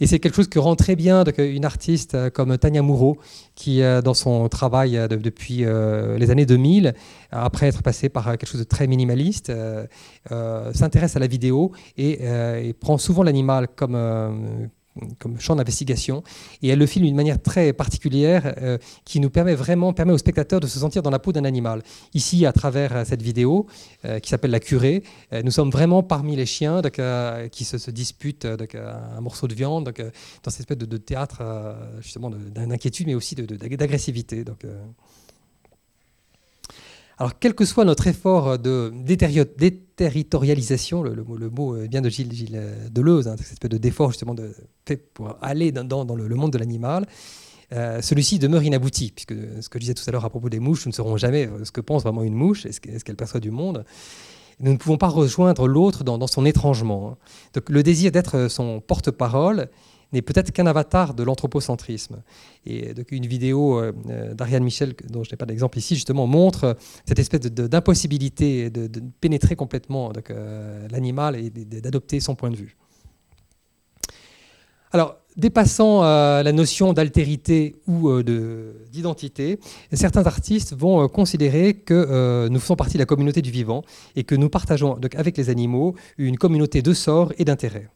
Et 0.00 0.06
c'est 0.06 0.18
quelque 0.18 0.34
chose 0.34 0.48
que 0.48 0.58
rend 0.58 0.76
très 0.76 0.96
bien 0.96 1.24
une 1.38 1.64
artiste 1.64 2.14
euh, 2.14 2.30
comme 2.30 2.56
Tania 2.58 2.82
Moreau, 2.82 3.18
qui, 3.54 3.82
euh, 3.82 4.02
dans 4.02 4.14
son 4.14 4.48
travail 4.48 4.98
depuis 5.08 5.64
les 5.64 6.30
années 6.30 6.46
2000, 6.46 6.94
après 7.30 7.66
être 7.66 7.82
passée 7.82 8.08
par 8.08 8.36
quelque 8.36 8.46
chose 8.46 8.60
de 8.60 8.66
très 8.66 8.86
minimaliste, 8.86 9.52
s'intéresse 10.74 11.16
à 11.16 11.18
la 11.18 11.26
vidéo 11.26 11.72
et 11.96 12.74
prend 12.80 12.98
souvent 12.98 13.22
l'animal 13.22 13.68
comme 13.68 14.70
comme 15.18 15.40
champ 15.40 15.56
d'investigation, 15.56 16.22
et 16.62 16.68
elle 16.68 16.78
le 16.78 16.86
filme 16.86 17.06
d'une 17.06 17.16
manière 17.16 17.40
très 17.40 17.72
particulière 17.72 18.54
euh, 18.58 18.76
qui 19.04 19.20
nous 19.20 19.30
permet 19.30 19.54
vraiment, 19.54 19.94
permet 19.94 20.12
aux 20.12 20.18
spectateurs 20.18 20.60
de 20.60 20.66
se 20.66 20.78
sentir 20.78 21.02
dans 21.02 21.10
la 21.10 21.18
peau 21.18 21.32
d'un 21.32 21.44
animal. 21.44 21.82
Ici, 22.14 22.44
à 22.44 22.52
travers 22.52 22.94
euh, 22.94 23.04
cette 23.04 23.22
vidéo 23.22 23.66
euh, 24.04 24.18
qui 24.18 24.28
s'appelle 24.28 24.50
La 24.50 24.60
Curée, 24.60 25.02
nous 25.44 25.50
sommes 25.50 25.70
vraiment 25.70 26.02
parmi 26.02 26.36
les 26.36 26.44
chiens 26.46 26.82
qui 27.50 27.64
se, 27.64 27.90
disputent 27.90 28.46
un 28.46 29.20
morceau 29.20 29.48
de 29.48 29.54
viande, 29.54 29.84
dans 29.84 30.50
cette 30.50 30.60
espèce 30.60 30.76
de, 30.78 30.96
théâtre 30.96 31.42
justement 32.00 32.30
d'inquiétude, 32.30 33.06
mais 33.06 33.14
aussi 33.14 33.34
d'agressivité. 33.34 34.44
Alors, 37.18 37.38
quel 37.38 37.54
que 37.54 37.64
soit 37.64 37.84
notre 37.84 38.06
effort 38.06 38.58
de 38.58 38.92
déterritorialisation, 39.58 41.02
le, 41.02 41.50
mot 41.50 41.74
vient 41.86 42.02
de 42.02 42.08
Gilles, 42.08 42.32
Gilles 42.32 42.60
Deleuze, 42.90 43.28
hein, 43.28 43.36
cette 43.38 43.52
espèce 43.52 43.70
de 43.70 43.78
d'effort 43.78 44.10
justement 44.10 44.34
de, 44.34 44.54
fait 44.86 44.96
pour 44.96 45.36
aller 45.40 45.72
dans, 45.72 46.04
le, 46.04 46.34
monde 46.34 46.52
de 46.52 46.58
l'animal, 46.58 47.06
euh, 47.72 48.02
celui-ci 48.02 48.38
demeure 48.38 48.62
inabouti, 48.62 49.12
puisque 49.14 49.34
ce 49.60 49.68
que 49.68 49.78
je 49.78 49.80
disais 49.80 49.94
tout 49.94 50.04
à 50.06 50.12
l'heure 50.12 50.24
à 50.24 50.30
propos 50.30 50.48
des 50.48 50.60
mouches, 50.60 50.84
nous 50.86 50.90
ne 50.90 50.94
saurons 50.94 51.16
jamais 51.16 51.46
euh, 51.46 51.64
ce 51.64 51.72
que 51.72 51.80
pense 51.80 52.02
vraiment 52.02 52.22
une 52.22 52.34
mouche, 52.34 52.66
est-ce 52.66 52.80
qu'elle 52.80 53.16
perçoit 53.16 53.40
du 53.40 53.50
monde. 53.50 53.84
Nous 54.60 54.72
ne 54.72 54.76
pouvons 54.76 54.98
pas 54.98 55.08
rejoindre 55.08 55.66
l'autre 55.66 56.04
dans, 56.04 56.26
son 56.26 56.44
étrangement. 56.44 57.12
Hein. 57.12 57.16
Donc, 57.54 57.68
le 57.70 57.82
désir 57.82 58.12
d'être 58.12 58.48
son 58.48 58.80
porte-parole 58.80 59.68
n'est 60.12 60.22
peut-être 60.22 60.52
qu'un 60.52 60.66
avatar 60.66 61.14
de 61.14 61.22
l'anthropocentrisme. 61.22 62.22
Et 62.66 62.94
donc 62.94 63.10
une 63.12 63.26
vidéo 63.26 63.78
euh, 63.78 63.92
euh, 64.08 64.34
d'Ariane 64.34 64.62
Michel, 64.62 64.94
dont 65.08 65.24
je 65.24 65.30
n'ai 65.30 65.36
pas 65.36 65.46
d'exemple 65.46 65.78
ici, 65.78 65.94
justement, 65.94 66.26
montre 66.26 66.76
cette 67.06 67.18
espèce 67.18 67.40
d'impossibilité 67.40 68.70
de, 68.70 68.88
pénétrer 69.20 69.56
complètement 69.56 70.12
euh, 70.30 70.88
l'animal 70.90 71.36
et 71.36 71.50
d'adopter 71.50 72.20
son 72.20 72.34
point 72.34 72.50
de 72.50 72.56
vue. 72.56 72.76
Alors, 74.92 75.16
dépassant 75.36 76.02
la 76.02 76.52
notion 76.52 76.92
d'altérité 76.92 77.76
ou 77.86 78.22
d'identité, 78.22 79.58
certains 79.92 80.26
artistes 80.26 80.74
vont 80.74 81.08
considérer 81.08 81.74
que 81.74 82.48
nous 82.48 82.60
faisons 82.60 82.76
partie 82.76 82.94
de 82.94 82.98
la 82.98 83.06
communauté 83.06 83.40
du 83.40 83.50
vivant 83.50 83.82
et 84.14 84.24
que 84.24 84.34
nous 84.34 84.50
partageons 84.50 84.98
avec 85.16 85.38
les 85.38 85.48
animaux 85.48 85.94
une 86.18 86.36
communauté 86.36 86.82
de 86.82 86.92
sorts 86.92 87.32
et 87.38 87.44
d'intérêts. 87.46 87.88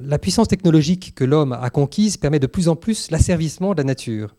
La 0.00 0.18
puissance 0.18 0.48
technologique 0.48 1.14
que 1.14 1.24
l'homme 1.24 1.52
a 1.52 1.70
conquise 1.70 2.16
permet 2.16 2.38
de 2.38 2.46
plus 2.46 2.68
en 2.68 2.76
plus 2.76 3.10
l'asservissement 3.10 3.72
de 3.72 3.78
la 3.78 3.84
nature. 3.84 4.34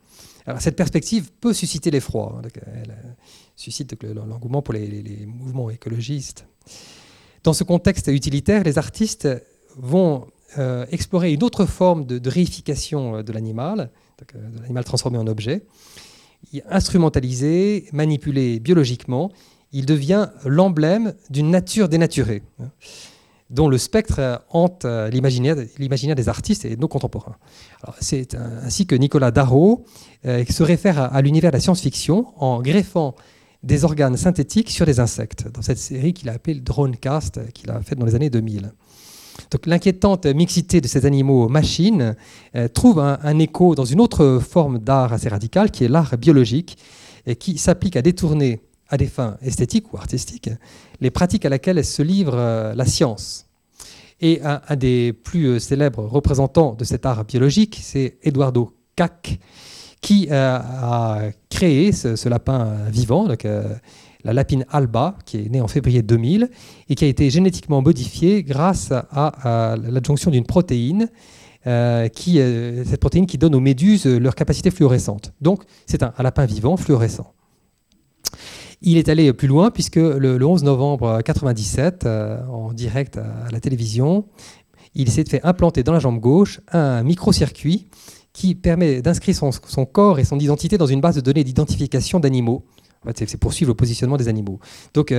cette 0.59 0.75
perspective 0.75 1.31
peut 1.39 1.53
susciter 1.53 1.91
l'effroi, 1.91 2.35
hein, 2.37 2.47
elle 2.83 2.91
euh, 2.91 3.11
suscite 3.55 3.95
l'engouement 4.03 4.61
pour 4.61 4.73
les, 4.73 5.25
mouvements 5.25 5.69
écologistes. 5.69 6.47
Dans 7.43 7.53
ce 7.53 7.63
contexte 7.63 8.07
utilitaire, 8.07 8.63
les 8.63 8.77
artistes 8.77 9.27
vont 9.75 10.27
euh, 10.57 10.85
explorer 10.91 11.33
une 11.33 11.43
autre 11.43 11.65
forme 11.65 12.05
de, 12.05 12.29
réification 12.29 13.17
euh, 13.17 13.23
de 13.23 13.31
l'animal, 13.31 13.91
de 14.33 14.61
l'animal 14.61 14.83
transformé 14.83 15.17
en 15.17 15.27
objet. 15.27 15.65
Instrumentalisé, 16.69 17.85
manipulé 17.91 18.59
biologiquement, 18.59 19.31
il 19.73 19.85
devient 19.85 20.29
l'emblème 20.45 21.13
d'une 21.29 21.49
nature 21.49 21.89
dénaturée. 21.89 22.43
Hein 22.59 22.69
dont 23.49 23.69
le 23.69 23.77
spectre 23.77 24.41
hante 24.49 24.85
l'imaginaire 24.85 25.55
des 26.15 26.29
artistes 26.29 26.65
et 26.65 26.75
de 26.75 26.81
nos 26.81 26.87
contemporains. 26.87 27.37
C'est 27.99 28.35
ainsi 28.35 28.85
que 28.85 28.95
Nicolas 28.95 29.31
Darro 29.31 29.85
euh, 30.25 30.43
se 30.45 30.63
réfère 30.63 30.99
à, 30.99 31.21
l'univers 31.21 31.51
de 31.51 31.57
la 31.57 31.61
science-fiction 31.61 32.27
en 32.37 32.61
greffant 32.61 33.15
des 33.63 33.85
organes 33.85 34.17
synthétiques 34.17 34.69
sur 34.69 34.85
des 34.85 34.99
insectes, 34.99 35.47
dans 35.51 35.61
cette 35.61 35.77
série 35.77 36.13
qu'il 36.13 36.29
a 36.29 36.33
appelée 36.33 36.55
Dronecast, 36.55 37.51
qu'il 37.53 37.71
a 37.71 37.81
faite 37.81 37.97
dans 37.97 38.05
les 38.05 38.15
années 38.15 38.29
2000. 38.29 38.71
L'inquiétante 39.65 40.25
mixité 40.25 40.81
de 40.81 40.87
ces 40.87 41.05
animaux 41.05 41.47
machines 41.47 42.15
euh, 42.55 42.67
trouve 42.67 42.99
un, 42.99 43.39
écho 43.39 43.75
dans 43.75 43.85
une 43.85 44.01
autre 44.01 44.39
forme 44.39 44.79
d'art 44.79 45.13
assez 45.13 45.29
radicale, 45.29 45.71
qui 45.71 45.85
est 45.85 45.87
l'art 45.87 46.17
biologique, 46.17 46.77
et 47.25 47.35
qui 47.35 47.57
s'applique 47.57 47.95
à 47.95 48.01
détourner 48.01 48.61
à 48.89 48.97
des 48.97 49.07
fins 49.07 49.37
esthétiques 49.41 49.93
ou 49.93 49.97
artistiques, 49.97 50.49
les 51.01 51.11
pratiques 51.11 51.45
à 51.45 51.49
laquelle 51.49 51.83
se 51.83 52.01
livre 52.01 52.35
euh, 52.35 52.73
la 52.73 52.85
science. 52.85 53.45
Et 54.19 54.41
un, 54.43 54.75
des 54.75 55.13
plus 55.13 55.45
euh, 55.45 55.59
célèbres 55.59 56.03
représentants 56.03 56.73
de 56.73 56.83
cet 56.83 57.05
art 57.05 57.23
biologique, 57.23 57.79
c'est 57.81 58.17
Eduardo 58.23 58.73
Cac, 58.95 59.39
qui 60.01 60.29
a 60.29 61.31
créé 61.49 61.91
ce, 61.91 62.29
lapin 62.29 62.85
vivant, 62.89 63.27
la 64.23 64.33
lapine 64.33 64.65
alba, 64.69 65.15
qui 65.25 65.37
est 65.37 65.49
née 65.49 65.61
en 65.61 65.67
février 65.67 66.01
2000 66.01 66.49
et 66.89 66.95
qui 66.95 67.05
a 67.05 67.07
été 67.07 67.29
génétiquement 67.29 67.81
modifiée 67.81 68.43
grâce 68.43 68.91
à, 68.91 69.75
l'adjonction 69.81 70.31
d'une 70.31 70.45
protéine. 70.45 71.09
qui, 72.13 72.39
cette 72.85 72.99
protéine 72.99 73.25
qui 73.25 73.37
donne 73.37 73.55
aux 73.55 73.59
méduses 73.59 74.05
leur 74.05 74.35
capacité 74.35 74.71
fluorescente. 74.71 75.33
Donc 75.41 75.63
c'est 75.85 76.03
un 76.03 76.13
lapin 76.19 76.45
vivant 76.45 76.77
fluorescent. 76.77 77.33
Il 78.81 78.97
est 78.97 79.09
allé 79.09 79.33
plus 79.33 79.47
loin 79.47 79.71
puisque 79.71 79.95
le, 79.95 80.43
11 80.43 80.63
novembre 80.63 81.07
1997, 81.07 82.05
euh, 82.05 82.45
en 82.47 82.73
direct 82.73 83.17
à, 83.17 83.49
la 83.51 83.59
télévision, 83.59 84.25
il 84.93 85.09
s'est 85.09 85.25
fait 85.25 85.43
implanter 85.43 85.83
dans 85.83 85.93
la 85.93 85.99
jambe 85.99 86.19
gauche 86.19 86.61
un 86.71 87.03
microcircuit 87.03 87.87
qui 88.33 88.53
permet 88.53 89.01
d'inscrire 89.01 89.35
son, 89.35 89.85
corps 89.85 90.19
et 90.19 90.23
son 90.23 90.37
identité 90.37 90.77
dans 90.77 90.85
une 90.85 91.01
base 91.01 91.15
de 91.15 91.21
données 91.21 91.43
d'identification 91.43 92.19
d'animaux 92.19 92.65
c'est 93.15 93.39
poursuivre 93.39 93.69
le 93.69 93.75
positionnement 93.75 94.17
des 94.17 94.27
animaux. 94.27 94.59
Donc, 94.93 95.13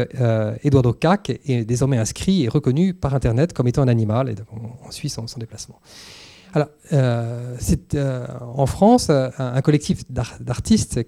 Eduardo 0.63 0.93
Cac 0.93 1.31
est 1.31 1.65
désormais 1.65 1.99
inscrit 1.99 2.45
et 2.45 2.49
reconnu 2.49 2.95
par 2.95 3.15
Internet 3.15 3.53
comme 3.53 3.69
étant 3.69 3.83
un 3.83 3.89
animal, 3.89 4.31
et 4.31 4.35
on, 4.85 4.91
suit 4.91 5.09
son, 5.09 5.25
déplacement. 5.39 5.81
Alors, 6.55 6.69
c'est 7.59 7.97
en 8.41 8.67
France 8.67 9.11
un, 9.11 9.61
collectif 9.63 10.03
d'artistes 10.11 11.01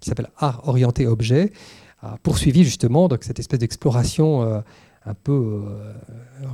qui 0.00 0.08
s'appelle 0.08 0.30
Art 0.36 0.68
orienté 0.68 1.06
objet 1.06 1.52
a 2.02 2.18
poursuivi 2.22 2.64
justement 2.64 3.08
donc, 3.08 3.24
cette 3.24 3.38
espèce 3.38 3.58
d'exploration 3.58 4.62
un 5.06 5.14
peu 5.14 5.32
euh, 5.32 5.92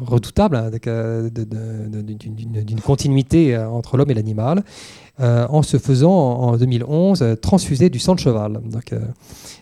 redoutable 0.00 0.56
hein, 0.56 0.70
euh, 0.86 1.30
d'une 1.30 2.80
continuité 2.80 3.54
euh, 3.54 3.68
entre 3.68 3.96
l'homme 3.96 4.10
et 4.10 4.14
l'animal, 4.14 4.64
en 5.18 5.62
se 5.62 5.76
faisant 5.76 6.12
en 6.12 6.56
2011 6.56 7.36
transfuser 7.42 7.90
du 7.90 7.98
sang 7.98 8.14
de 8.14 8.20
cheval. 8.20 8.58
Donc, 8.64 8.94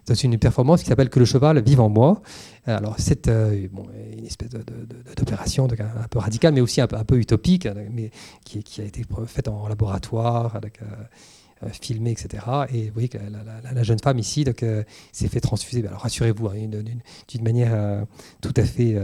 c'est 0.05 0.23
une 0.23 0.39
performance 0.39 0.83
qui 0.83 0.89
s'appelle 0.89 1.11
Que 1.11 1.19
le 1.19 1.25
cheval 1.25 1.61
vive 1.65 1.81
en 1.81 1.89
moi. 1.89 2.23
Alors 2.67 2.95
c'est 2.99 3.27
une 3.27 4.25
espèce 4.25 4.51
d'opération 5.17 5.67
un 5.67 6.09
peu 6.09 6.21
radicale, 6.21 6.55
mais 6.55 6.61
aussi 6.61 6.81
un 6.81 6.87
peu, 6.87 7.17
utopique, 7.17 7.67
mais 7.93 8.13
qui, 8.45 8.81
a 8.81 8.85
été 8.85 9.03
faite 9.27 9.49
en 9.49 9.67
laboratoire. 9.67 10.61
Euh, 10.83 10.87
filmé, 11.73 12.11
etc. 12.13 12.45
Et 12.73 12.87
vous 12.87 12.93
voyez 12.93 13.09
que 13.09 13.19
la, 13.19 13.83
jeune 13.83 13.99
femme 13.99 14.19
ici 14.19 14.45
euh, 14.63 14.83
s'est 15.13 15.29
fait 15.29 15.41
transfuser. 15.41 15.87
Alors 15.87 16.01
rassurez-vous, 16.01 16.49
hein, 16.49 16.69
d'une 17.29 17.45
manière 17.45 17.71
euh, 17.73 18.05
tout 18.41 18.55
à 18.57 18.65
fait 18.65 18.97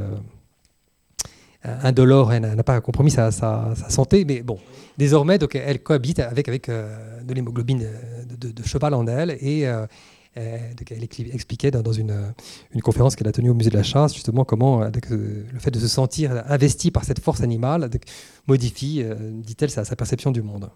indolore, 1.62 2.32
elle 2.32 2.42
n'a 2.42 2.62
pas 2.62 2.80
compromis 2.82 3.10
sa, 3.10 3.30
santé, 3.88 4.26
mais 4.26 4.42
bon, 4.42 4.58
désormais, 4.98 5.38
donc, 5.38 5.54
elle 5.54 5.82
cohabite 5.82 6.20
avec, 6.20 6.50
de 6.68 7.34
l'hémoglobine 7.34 7.88
de, 8.38 8.62
cheval 8.66 8.92
en 8.92 9.06
elle, 9.06 9.38
et 9.40 9.60
elle 10.34 11.02
expliquait 11.32 11.70
dans, 11.70 11.92
une 11.92 12.34
conférence 12.82 13.16
qu'elle 13.16 13.28
a 13.28 13.32
tenue 13.32 13.48
au 13.48 13.54
musée 13.54 13.70
de 13.70 13.78
la 13.78 13.82
chasse, 13.82 14.12
justement, 14.12 14.44
comment 14.44 14.84
le 14.84 15.58
fait 15.58 15.70
de 15.70 15.80
se 15.80 15.88
sentir 15.88 16.44
investi 16.48 16.90
par 16.90 17.04
cette 17.04 17.20
force 17.20 17.40
animale 17.40 17.88
modifie, 18.46 19.02
dit-elle, 19.32 19.70
sa 19.70 19.96
perception 19.96 20.32
du 20.32 20.42
monde. 20.42 20.68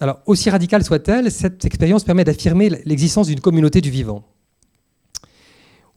Alors, 0.00 0.20
aussi 0.26 0.48
radicale 0.48 0.84
soit-elle, 0.84 1.30
cette 1.30 1.64
expérience 1.64 2.04
permet 2.04 2.24
d'affirmer 2.24 2.70
l'existence 2.84 3.26
d'une 3.26 3.40
communauté 3.40 3.80
du 3.80 3.90
vivant. 3.90 4.24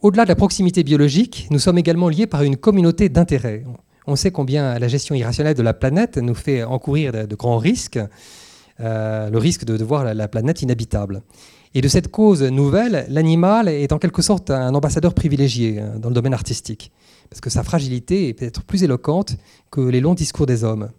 Au-delà 0.02 0.24
de 0.24 0.30
la 0.30 0.36
proximité 0.36 0.84
biologique, 0.84 1.48
nous 1.52 1.60
sommes 1.60 1.78
également 1.78 2.10
liés 2.10 2.26
par 2.26 2.42
une 2.42 2.58
communauté 2.58 3.10
d'intérêts. 3.10 3.64
On 4.08 4.16
sait 4.16 4.32
combien 4.32 4.80
la 4.80 4.88
gestion 4.88 5.14
irrationnelle 5.14 5.54
de 5.54 5.62
la 5.62 5.76
planète 5.76 6.18
nous 6.18 6.34
fait 6.34 6.64
encourir 6.64 7.12
de, 7.28 7.36
grands 7.36 7.60
risques, 7.60 8.00
euh, 8.80 9.30
le 9.30 9.38
risque 9.38 9.64
de, 9.64 9.84
voir 9.84 10.16
la, 10.16 10.28
planète 10.28 10.64
inhabitable. 10.64 11.22
Et 11.76 11.82
de 11.82 11.88
cette 11.88 12.08
cause 12.08 12.42
nouvelle, 12.42 13.06
l'animal 13.10 13.68
est 13.68 13.92
en 13.92 14.00
quelque 14.00 14.24
sorte 14.24 14.50
un 14.50 14.74
ambassadeur 14.74 15.14
privilégié 15.14 15.80
hein, 15.80 16.00
dans 16.00 16.10
le 16.10 16.16
domaine 16.16 16.34
artistique, 16.34 16.92
parce 17.30 17.40
que 17.40 17.52
sa 17.52 17.62
fragilité 17.62 18.30
est 18.30 18.34
peut-être 18.34 18.64
plus 18.64 18.84
éloquente 18.84 19.36
que 19.70 19.82
les 19.82 20.02
longs 20.02 20.16
discours 20.16 20.48
des 20.48 20.64
hommes. 20.64 20.90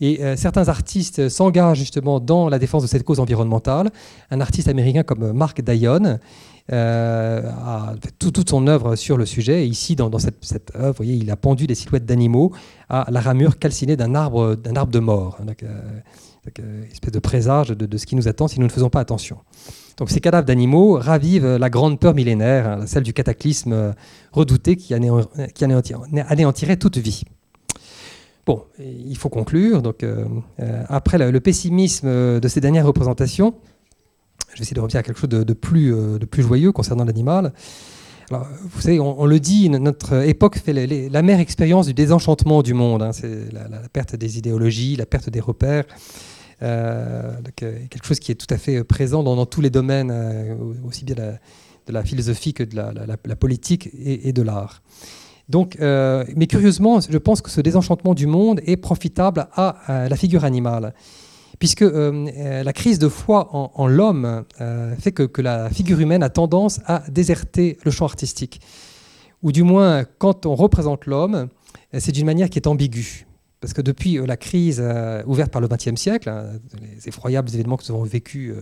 Et 0.00 0.22
euh, 0.22 0.34
certains 0.36 0.68
artistes 0.68 1.28
s'engagent 1.28 1.78
justement 1.78 2.20
dans 2.20 2.48
la 2.48 2.58
défense 2.58 2.82
de 2.82 2.88
cette 2.88 3.04
cause 3.04 3.20
environnementale. 3.20 3.90
Un 4.30 4.40
artiste 4.40 4.68
américain 4.68 5.02
comme 5.02 5.32
Mark 5.32 5.60
Dion 5.60 6.18
euh, 6.72 7.50
a 7.50 7.94
fait 8.02 8.12
toute 8.18 8.48
son 8.48 8.66
œuvre 8.66 8.96
sur 8.96 9.18
le 9.18 9.26
sujet. 9.26 9.64
Et 9.64 9.66
ici, 9.66 9.96
dans, 9.96 10.10
cette, 10.18 10.74
œuvre, 10.74 11.04
il 11.04 11.30
a 11.30 11.36
pendu 11.36 11.66
des 11.66 11.74
silhouettes 11.74 12.06
d'animaux 12.06 12.52
à 12.88 13.06
la 13.10 13.20
ramure 13.20 13.58
calcinée 13.58 13.96
d'un 13.96 14.14
arbre, 14.14 14.54
d'un 14.54 14.74
arbre 14.74 14.92
de 14.92 15.00
mort. 15.00 15.38
Donc, 15.44 15.62
euh, 15.62 16.82
espèce 16.90 17.12
de 17.12 17.18
présage 17.18 17.68
de, 17.68 17.96
ce 17.98 18.06
qui 18.06 18.16
nous 18.16 18.26
attend 18.26 18.48
si 18.48 18.58
nous 18.58 18.66
ne 18.66 18.72
faisons 18.72 18.88
pas 18.88 19.00
attention. 19.00 19.36
Donc 19.98 20.08
ces 20.08 20.20
cadavres 20.20 20.46
d'animaux 20.46 20.94
ravivent 20.94 21.56
la 21.56 21.68
grande 21.68 22.00
peur 22.00 22.14
millénaire, 22.14 22.66
hein, 22.66 22.86
celle 22.86 23.02
du 23.02 23.12
cataclysme 23.12 23.94
redouté 24.32 24.76
qui, 24.76 24.94
anéantirait 24.94 26.78
toute 26.78 26.96
vie. 26.96 27.24
Bon, 28.46 28.64
il 28.78 29.16
faut 29.16 29.28
conclure. 29.28 29.82
Donc, 29.82 30.02
euh, 30.02 30.24
euh, 30.60 30.82
après 30.88 31.18
le, 31.18 31.40
pessimisme 31.40 32.40
de 32.40 32.48
ces 32.48 32.60
dernières 32.60 32.86
représentations, 32.86 33.54
je 34.52 34.56
vais 34.56 34.62
essayer 34.62 34.74
de 34.74 34.80
revenir 34.80 34.98
à 34.98 35.02
quelque 35.02 35.18
chose 35.18 35.28
de, 35.28 35.52
plus, 35.52 35.94
euh, 35.94 36.18
de 36.18 36.26
plus 36.26 36.42
joyeux 36.42 36.72
concernant 36.72 37.04
l'animal. 37.04 37.52
vous 38.30 38.80
savez, 38.80 38.98
on, 38.98 39.26
le 39.26 39.40
dit, 39.40 39.68
notre 39.68 40.26
époque 40.26 40.58
fait 40.58 40.72
la 40.72 41.22
mère 41.22 41.40
expérience 41.40 41.86
du 41.86 41.94
désenchantement 41.94 42.62
du 42.62 42.74
monde. 42.74 43.02
Hein. 43.02 43.12
c'est 43.12 43.52
la, 43.52 43.88
perte 43.92 44.16
des 44.16 44.38
idéologies, 44.38 44.96
la 44.96 45.06
perte 45.06 45.30
des 45.30 45.40
repères. 45.40 45.84
quelque 46.60 48.04
chose 48.04 48.20
qui 48.20 48.32
est 48.32 48.36
tout 48.36 48.52
à 48.52 48.56
fait 48.56 48.82
présent 48.84 49.22
dans, 49.22 49.46
tous 49.46 49.60
les 49.60 49.70
domaines, 49.70 50.12
aussi 50.84 51.04
bien 51.04 51.16
de 51.16 51.92
la 51.92 52.02
philosophie 52.02 52.54
que 52.54 52.62
de 52.62 52.76
la, 52.76 53.36
politique 53.36 53.90
et 53.94 54.32
de 54.32 54.42
l'art. 54.42 54.82
Donc, 55.50 55.76
euh, 55.80 56.24
mais 56.36 56.46
curieusement, 56.46 57.00
je 57.00 57.18
pense 57.18 57.42
que 57.42 57.50
ce 57.50 57.60
désenchantement 57.60 58.14
du 58.14 58.28
monde 58.28 58.60
est 58.66 58.76
profitable 58.76 59.48
à, 59.56 60.06
la 60.08 60.16
figure 60.16 60.44
animale, 60.44 60.94
puisque 61.58 61.82
euh, 61.82 62.28
euh, 62.36 62.62
la 62.62 62.72
crise 62.72 63.00
de 63.00 63.08
foi 63.08 63.48
en, 63.52 63.88
l'homme 63.88 64.44
fait 65.00 65.10
que, 65.10 65.42
la 65.42 65.68
figure 65.68 65.98
humaine 65.98 66.22
a 66.22 66.28
tendance 66.28 66.80
à 66.86 67.02
déserter 67.08 67.78
le 67.84 67.90
champ 67.90 68.04
artistique. 68.04 68.60
Ou 69.42 69.50
du 69.50 69.64
moins, 69.64 70.04
quand 70.18 70.46
on 70.46 70.54
représente 70.54 71.06
l'homme, 71.06 71.48
c'est 71.98 72.12
d'une 72.12 72.26
manière 72.26 72.48
qui 72.48 72.58
est 72.60 72.68
ambiguë. 72.68 73.26
Parce 73.60 73.72
que 73.72 73.82
depuis 73.82 74.24
la 74.24 74.36
crise 74.36 74.80
ouverte 75.26 75.50
par 75.50 75.60
le 75.60 75.66
XXe 75.66 76.00
siècle, 76.00 76.28
hein, 76.28 76.44
les 76.80 77.08
effroyables 77.08 77.48
événements 77.52 77.76
que 77.76 77.82
nous 77.88 77.96
avons 77.96 78.04
vécus 78.04 78.54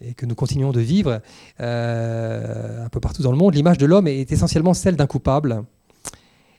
et 0.00 0.14
que 0.14 0.26
nous 0.26 0.34
continuons 0.36 0.70
de 0.70 0.80
vivre 0.80 1.20
un 1.58 2.88
peu 2.92 3.00
partout 3.00 3.22
dans 3.22 3.32
le 3.32 3.38
monde, 3.38 3.54
l'image 3.54 3.78
de 3.78 3.86
l'homme 3.86 4.06
est 4.06 4.30
essentiellement 4.30 4.74
celle 4.74 4.94
d'un 4.94 5.08
coupable 5.08 5.64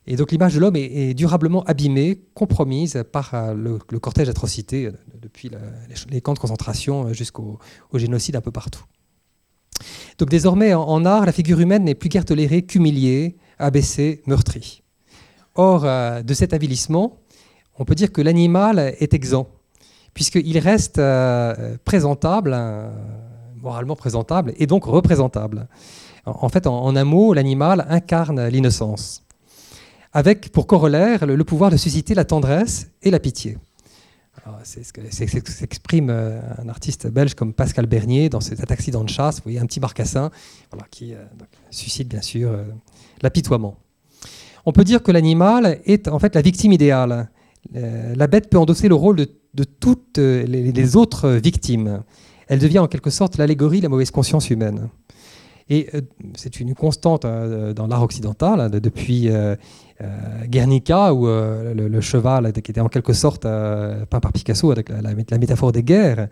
et 0.08 0.16
donc 0.16 0.32
l'image 0.32 0.54
de 0.54 0.60
l'homme 0.60 0.76
est, 0.76 1.14
durablement 1.14 1.64
abîmée, 1.64 2.22
compromise 2.34 3.04
par 3.12 3.34
euh, 3.34 3.54
le, 3.54 4.00
cortège 4.00 4.28
d'atrocités, 4.28 4.86
euh, 4.86 4.92
depuis 5.20 5.50
les, 6.10 6.22
camps 6.22 6.34
de 6.34 6.40
concentration 6.40 7.08
euh, 7.08 7.14
jusqu'au 7.14 7.60
génocide 7.94 8.36
un 8.36 8.42
peu 8.42 8.52
partout. 8.52 8.84
Donc 10.20 10.30
désormais, 10.30 10.74
en, 10.74 11.04
art, 11.06 11.26
la 11.26 11.32
figure 11.32 11.60
humaine 11.60 11.84
n'est 11.84 11.96
plus 11.96 12.10
guère 12.10 12.24
tolérée 12.24 12.62
qu'humiliée, 12.62 13.38
abaissée, 13.58 14.22
meurtrie. 14.28 14.84
Or, 15.56 15.82
de 15.82 16.34
cet 16.34 16.54
avilissement, 16.54 17.20
on 17.78 17.86
peut 17.86 17.96
dire 17.96 18.12
que 18.12 18.22
l'animal 18.22 18.80
est 19.00 19.14
exempt, 19.14 19.50
puisqu'il 20.14 20.58
reste 20.60 21.02
présentable, 21.84 22.58
moralement 23.62 23.98
présentable, 23.98 24.54
et 24.58 24.68
donc 24.68 24.86
représentable. 24.86 25.68
En, 26.26 26.48
fait, 26.48 26.68
en 26.68 26.96
un 26.96 27.04
mot, 27.04 27.34
l'animal 27.34 27.86
incarne 27.90 28.48
l'innocence 28.48 29.25
avec 30.16 30.50
pour 30.50 30.66
corollaire 30.66 31.26
le, 31.26 31.44
pouvoir 31.44 31.70
de 31.70 31.76
susciter 31.78 32.16
la 32.16 32.24
tendresse 32.24 32.90
et 33.04 33.12
la 33.12 33.20
pitié. 33.20 33.58
C'est 34.64 34.84
ce 34.84 34.94
que 34.94 35.02
s'exprime 35.12 36.10
euh, 36.10 36.40
un 36.58 36.70
artiste 36.70 37.08
belge 37.08 37.34
comme 37.34 37.54
Pascal 37.54 37.86
Bernier 37.86 38.30
dans 38.30 38.40
cet 38.40 38.72
accident 38.72 39.04
de 39.04 39.10
chasse. 39.10 39.38
Vous 39.38 39.44
voyez 39.44 39.60
un 39.60 39.66
petit 39.66 39.80
barcassin 39.82 40.32
qui 40.90 41.14
euh, 41.14 41.18
suscite 41.70 42.08
bien 42.08 42.22
sûr 42.22 42.52
euh, 42.52 42.64
l'apitoiement. 43.24 43.76
On 44.66 44.72
peut 44.72 44.86
dire 44.86 45.04
que 45.04 45.12
l'animal 45.12 45.80
est 45.84 46.08
en 46.08 46.20
fait 46.20 46.34
la 46.34 46.42
victime 46.42 46.72
idéale. 46.72 47.30
la 47.74 48.28
bête 48.28 48.50
peut 48.50 48.58
endosser 48.58 48.88
le 48.88 48.96
rôle 48.96 49.18
de, 49.18 49.64
toutes 49.64 50.18
les, 50.18 50.96
autres 50.96 51.30
victimes. 51.30 52.04
Elle 52.48 52.60
devient 52.60 52.80
en 52.80 52.88
quelque 52.88 53.10
sorte 53.10 53.38
l'allégorie 53.38 53.80
de 53.80 53.84
la 53.84 53.90
mauvaise 53.90 54.12
conscience 54.12 54.50
humaine. 54.50 54.90
Et 55.68 55.90
c'est 56.36 56.60
une 56.60 56.76
constante 56.76 57.24
dans 57.24 57.88
l'art 57.88 58.04
occidental 58.04 58.60
hein, 58.60 58.70
depuis 58.70 59.32
euh, 60.02 60.46
Guernica, 60.48 61.14
où 61.14 61.26
euh, 61.26 61.74
le, 61.74 62.02
cheval 62.02 62.52
qui 62.52 62.70
était 62.70 62.82
en 62.82 62.90
quelque 62.90 63.14
sorte 63.14 63.46
euh, 63.46 64.06
peint 64.06 64.20
par 64.20 64.34
Picasso 64.34 64.70
avec 64.70 64.90
la, 64.90 65.38
métaphore 65.38 65.72
des 65.72 65.84
guerres, 65.84 66.28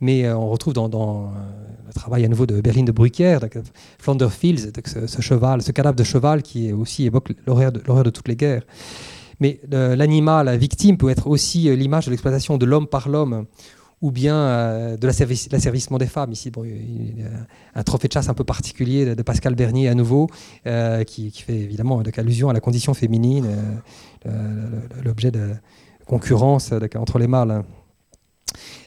mais 0.00 0.30
on 0.30 0.48
retrouve 0.48 0.72
dans, 0.72 0.86
le 0.86 1.92
travail 1.92 2.24
à 2.24 2.28
nouveau 2.28 2.46
de 2.46 2.60
Berlin 2.60 2.84
de 2.84 2.92
Bruyère, 2.92 3.40
Flounder 3.98 4.28
Fields, 4.30 4.70
ce, 4.84 5.20
cheval, 5.20 5.62
ce 5.62 5.72
cadavre 5.72 5.96
de 5.96 6.04
cheval 6.04 6.42
qui 6.42 6.72
aussi 6.72 7.06
évoque 7.06 7.32
l'horreur 7.44 7.72
de, 7.72 7.80
de, 7.80 8.10
toutes 8.10 8.28
les 8.28 8.36
guerres. 8.36 8.62
Mais 9.40 9.60
l'animal, 9.68 10.46
la 10.46 10.56
victime, 10.56 10.96
peut 10.96 11.10
être 11.10 11.26
aussi 11.26 11.74
l'image 11.76 12.06
de 12.06 12.10
l'exploitation 12.12 12.56
de 12.56 12.66
l'homme 12.66 12.86
par 12.86 13.08
l'homme, 13.08 13.46
ou 14.00 14.10
bien 14.10 14.36
euh, 14.36 14.96
de 14.96 15.06
l'asservissement 15.06 15.98
des 15.98 16.06
femmes. 16.06 16.32
Ici, 16.32 16.50
bon, 16.50 16.64
un 17.74 17.82
trophée 17.82 18.08
de 18.08 18.12
chasse 18.12 18.28
un 18.28 18.34
peu 18.34 18.44
particulier 18.44 19.14
de, 19.14 19.22
Pascal 19.22 19.54
Bernier 19.54 19.88
à 19.88 19.94
nouveau, 19.94 20.28
euh, 20.66 21.04
qui, 21.04 21.30
fait 21.30 21.56
évidemment 21.56 22.02
allusion 22.16 22.48
à 22.48 22.52
la 22.52 22.60
condition 22.60 22.94
féminine, 22.94 23.46
euh, 24.26 24.80
l'objet 25.04 25.30
de 25.30 25.50
concurrence 26.06 26.72
entre 26.96 27.18
les 27.18 27.26
mâles. 27.26 27.64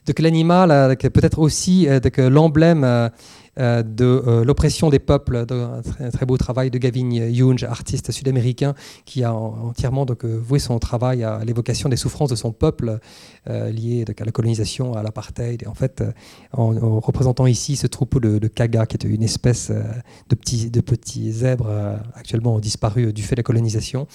Donc 0.08 0.20
l'animal 0.20 0.98
peut 0.98 1.22
être 1.24 1.40
aussi 1.40 1.88
l'emblème 2.18 2.84
euh, 2.84 3.10
de 3.58 4.06
euh, 4.06 4.46
l'oppression 4.46 4.90
des 4.90 5.00
peuples, 5.00 5.46
un 5.50 6.10
très, 6.12 6.26
beau 6.26 6.38
travail 6.38 6.72
de 6.72 6.78
Gavin 6.78 7.12
Younge, 7.12 7.64
artiste 7.64 8.12
sud-américain, 8.12 8.74
qui 9.06 9.24
a 9.24 9.34
entièrement 9.34 10.06
donc, 10.06 10.24
voué 10.26 10.60
son 10.60 10.80
travail 10.80 11.24
à 11.24 11.44
l'évocation 11.44 11.90
des 11.90 11.98
souffrances 11.98 12.30
de 12.30 12.36
son 12.36 12.52
peuple 12.52 13.00
liées 13.48 14.06
à 14.20 14.26
la 14.26 14.32
colonisation, 14.32 14.94
à 14.94 15.04
l'apartheid. 15.04 15.68
En 15.68 15.74
fait, 15.74 16.04
en, 16.54 17.00
représentant 17.00 17.48
ici 17.48 17.76
ce 17.76 17.88
troupeau 17.88 18.20
de, 18.20 18.48
kaga, 18.48 18.86
qui 18.86 18.96
est 18.96 19.04
une 19.04 19.24
espèce 19.24 19.72
de 20.30 20.36
petits, 20.82 21.32
zèbres 21.32 21.70
actuellement 22.16 22.60
disparus 22.60 23.14
du 23.14 23.24
fait 23.24 23.36
de 23.36 23.40
la 23.40 23.44
colonisation, 23.44 24.08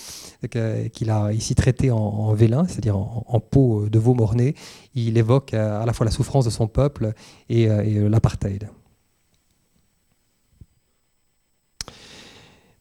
qu'il 0.51 1.11
a 1.11 1.32
ici 1.32 1.55
traité 1.55 1.91
en, 1.91 2.32
vélin, 2.34 2.66
c'est-à-dire 2.66 2.97
en, 2.97 3.41
peau 3.41 3.89
de 3.89 3.99
veau 3.99 4.14
morné, 4.14 4.55
il 4.95 5.18
évoque 5.18 5.55
à 5.55 5.84
la 5.84 5.93
fois 5.93 6.07
la 6.07 6.12
souffrance 6.12 6.45
de 6.45 6.51
son 6.51 6.68
peuple 6.68 7.12
et 7.49 7.68
l'apartheid. 8.09 8.68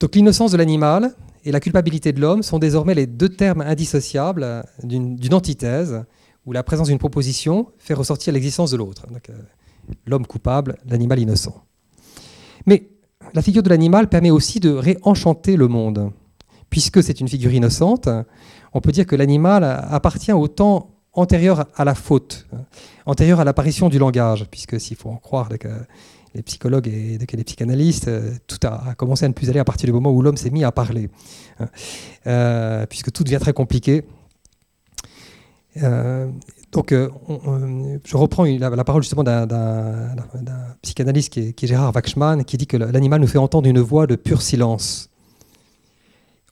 Donc 0.06 0.14
l'innocence 0.14 0.52
de 0.52 0.58
l'animal 0.58 1.16
et 1.46 1.52
la 1.52 1.60
culpabilité 1.60 2.14
de 2.14 2.22
l'homme 2.22 2.44
sont 2.44 2.60
désormais 2.60 2.94
les 2.94 3.08
deux 3.08 3.30
termes 3.30 3.62
indissociables 3.62 4.64
d'une 4.84 5.34
antithèse 5.34 6.04
où 6.46 6.52
la 6.52 6.62
présence 6.62 6.90
d'une 6.90 7.00
proposition 7.00 7.72
fait 7.80 7.96
ressortir 7.96 8.32
l'existence 8.32 8.70
de 8.70 8.78
l'autre. 8.78 9.08
Euh, 9.32 9.34
l'homme 10.06 10.28
coupable, 10.28 10.78
l'animal 10.86 11.18
innocent. 11.18 11.60
Mais 12.68 12.92
la 13.34 13.42
figure 13.42 13.64
de 13.64 13.70
l'animal 13.70 14.08
permet 14.08 14.30
aussi 14.30 14.60
de 14.60 14.70
réenchanter 14.70 15.56
le 15.56 15.68
monde. 15.68 16.12
Puisque 16.70 17.02
c'est 17.02 17.20
une 17.20 17.28
figure 17.28 17.54
innocente, 17.54 18.08
on 18.74 18.82
peut 18.82 18.92
dire 18.92 19.08
que 19.08 19.16
l'animal 19.16 19.64
appartient 19.64 20.34
au 20.34 20.48
temps 20.48 20.92
antérieur 21.14 21.66
à 21.76 21.84
la 21.84 21.96
faute, 21.96 22.46
antérieur 23.08 23.40
à 23.40 23.44
l'apparition 23.44 23.90
du 23.90 23.98
langage, 23.98 24.46
puisque 24.52 24.80
s'il 24.80 24.98
faut 24.98 25.10
en 25.10 25.18
croire 25.18 25.50
les 26.36 26.44
psychologues 26.44 26.88
et 26.88 27.18
les 27.18 27.44
psychanalystes, 27.44 28.10
euh, 28.10 28.32
tout 28.46 28.60
a, 28.68 28.94
commencé 28.96 29.26
à 29.26 29.28
ne 29.28 29.34
plus 29.34 29.50
aller 29.50 29.60
à 29.60 29.64
partir 29.64 29.88
du 29.88 29.94
moment 29.94 30.12
où 30.12 30.22
l'homme 30.22 30.38
s'est 30.38 30.50
mis 30.50 30.64
à 30.64 30.72
parler, 30.72 31.10
hein. 31.60 31.68
euh, 32.28 32.86
puisque 32.86 33.12
tout 33.12 33.24
devient 33.24 33.40
très 33.40 33.54
compliqué. 33.54 34.04
Euh, 35.82 36.30
donc, 36.72 36.92
je 36.92 38.18
reprends 38.18 38.44
la, 38.44 38.84
parole 38.84 39.02
justement 39.02 39.24
d'un 39.24 40.16
psychanalyste 40.82 41.30
qui 41.30 41.66
est, 41.66 41.68
Gérard 41.68 41.96
Wachsmann, 41.96 42.44
qui 42.44 42.58
dit 42.58 42.68
que 42.68 42.76
l'animal 42.76 43.22
nous 43.22 43.28
fait 43.28 43.38
entendre 43.38 43.70
une 43.70 43.80
voix 43.80 44.08
de 44.08 44.16
pur 44.16 44.42
silence. 44.42 45.10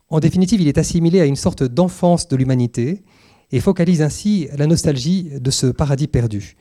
En 0.09 0.21
définitive, 0.21 0.61
il 0.61 0.67
est 0.69 0.77
assimilé 0.77 1.19
à 1.19 1.25
une 1.25 1.35
sorte 1.35 1.63
d'enfance 1.63 2.29
de 2.29 2.37
l'humanité 2.37 3.03
et 3.51 3.59
focalise 3.59 4.01
ainsi 4.01 4.47
la 4.55 4.65
nostalgie 4.65 5.29
de 5.41 5.51
ce 5.51 5.67
paradis 5.67 6.07
perdu. 6.07 6.55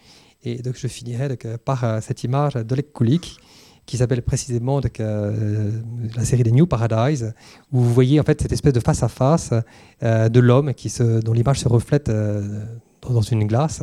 Et 0.45 0.63
donc 0.63 0.75
je 0.77 0.89
finirai 0.89 1.29
donc, 1.29 1.45
euh, 1.45 1.57
par 1.63 1.85
euh, 1.85 2.01
cette 2.01 2.25
image 2.25 2.55
d'Oleg 2.55 2.93
Kulik 2.93 3.39
qui 3.87 3.97
s'appelle 3.97 4.23
précisément 4.23 4.81
donc, 4.81 5.01
euh, 5.01 5.73
la 6.17 6.25
série 6.25 6.45
des 6.45 6.53
New 6.53 6.67
Paradise, 6.67 7.35
où 7.73 7.81
vous 7.81 7.93
voyez 7.93 8.21
en 8.21 8.23
fait 8.23 8.41
cette 8.41 8.53
espèce 8.53 8.73
de 8.73 8.81
face 8.81 9.03
à 9.03 9.09
face 9.09 9.53
de 10.01 10.41
l'homme 10.41 10.73
qui 10.73 10.89
se, 10.89 11.21
dont 11.21 11.33
l'image 11.33 11.59
se 11.59 11.69
reflète 11.69 12.09
dans 12.09 13.21
une 13.23 13.45
glace 13.45 13.83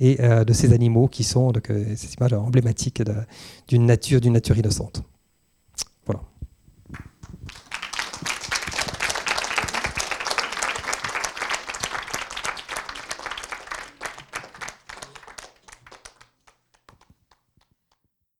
et 0.00 0.16
de 0.18 0.52
ces 0.52 0.74
animaux 0.74 1.08
qui 1.08 1.24
sont 1.24 1.50
donc, 1.50 1.72
ces 1.96 2.14
images 2.20 2.34
emblématiques 2.34 3.02
d'une 3.68 3.86
nature, 3.86 4.20
d'une 4.20 4.34
nature 4.34 4.58
innocente. 4.58 5.02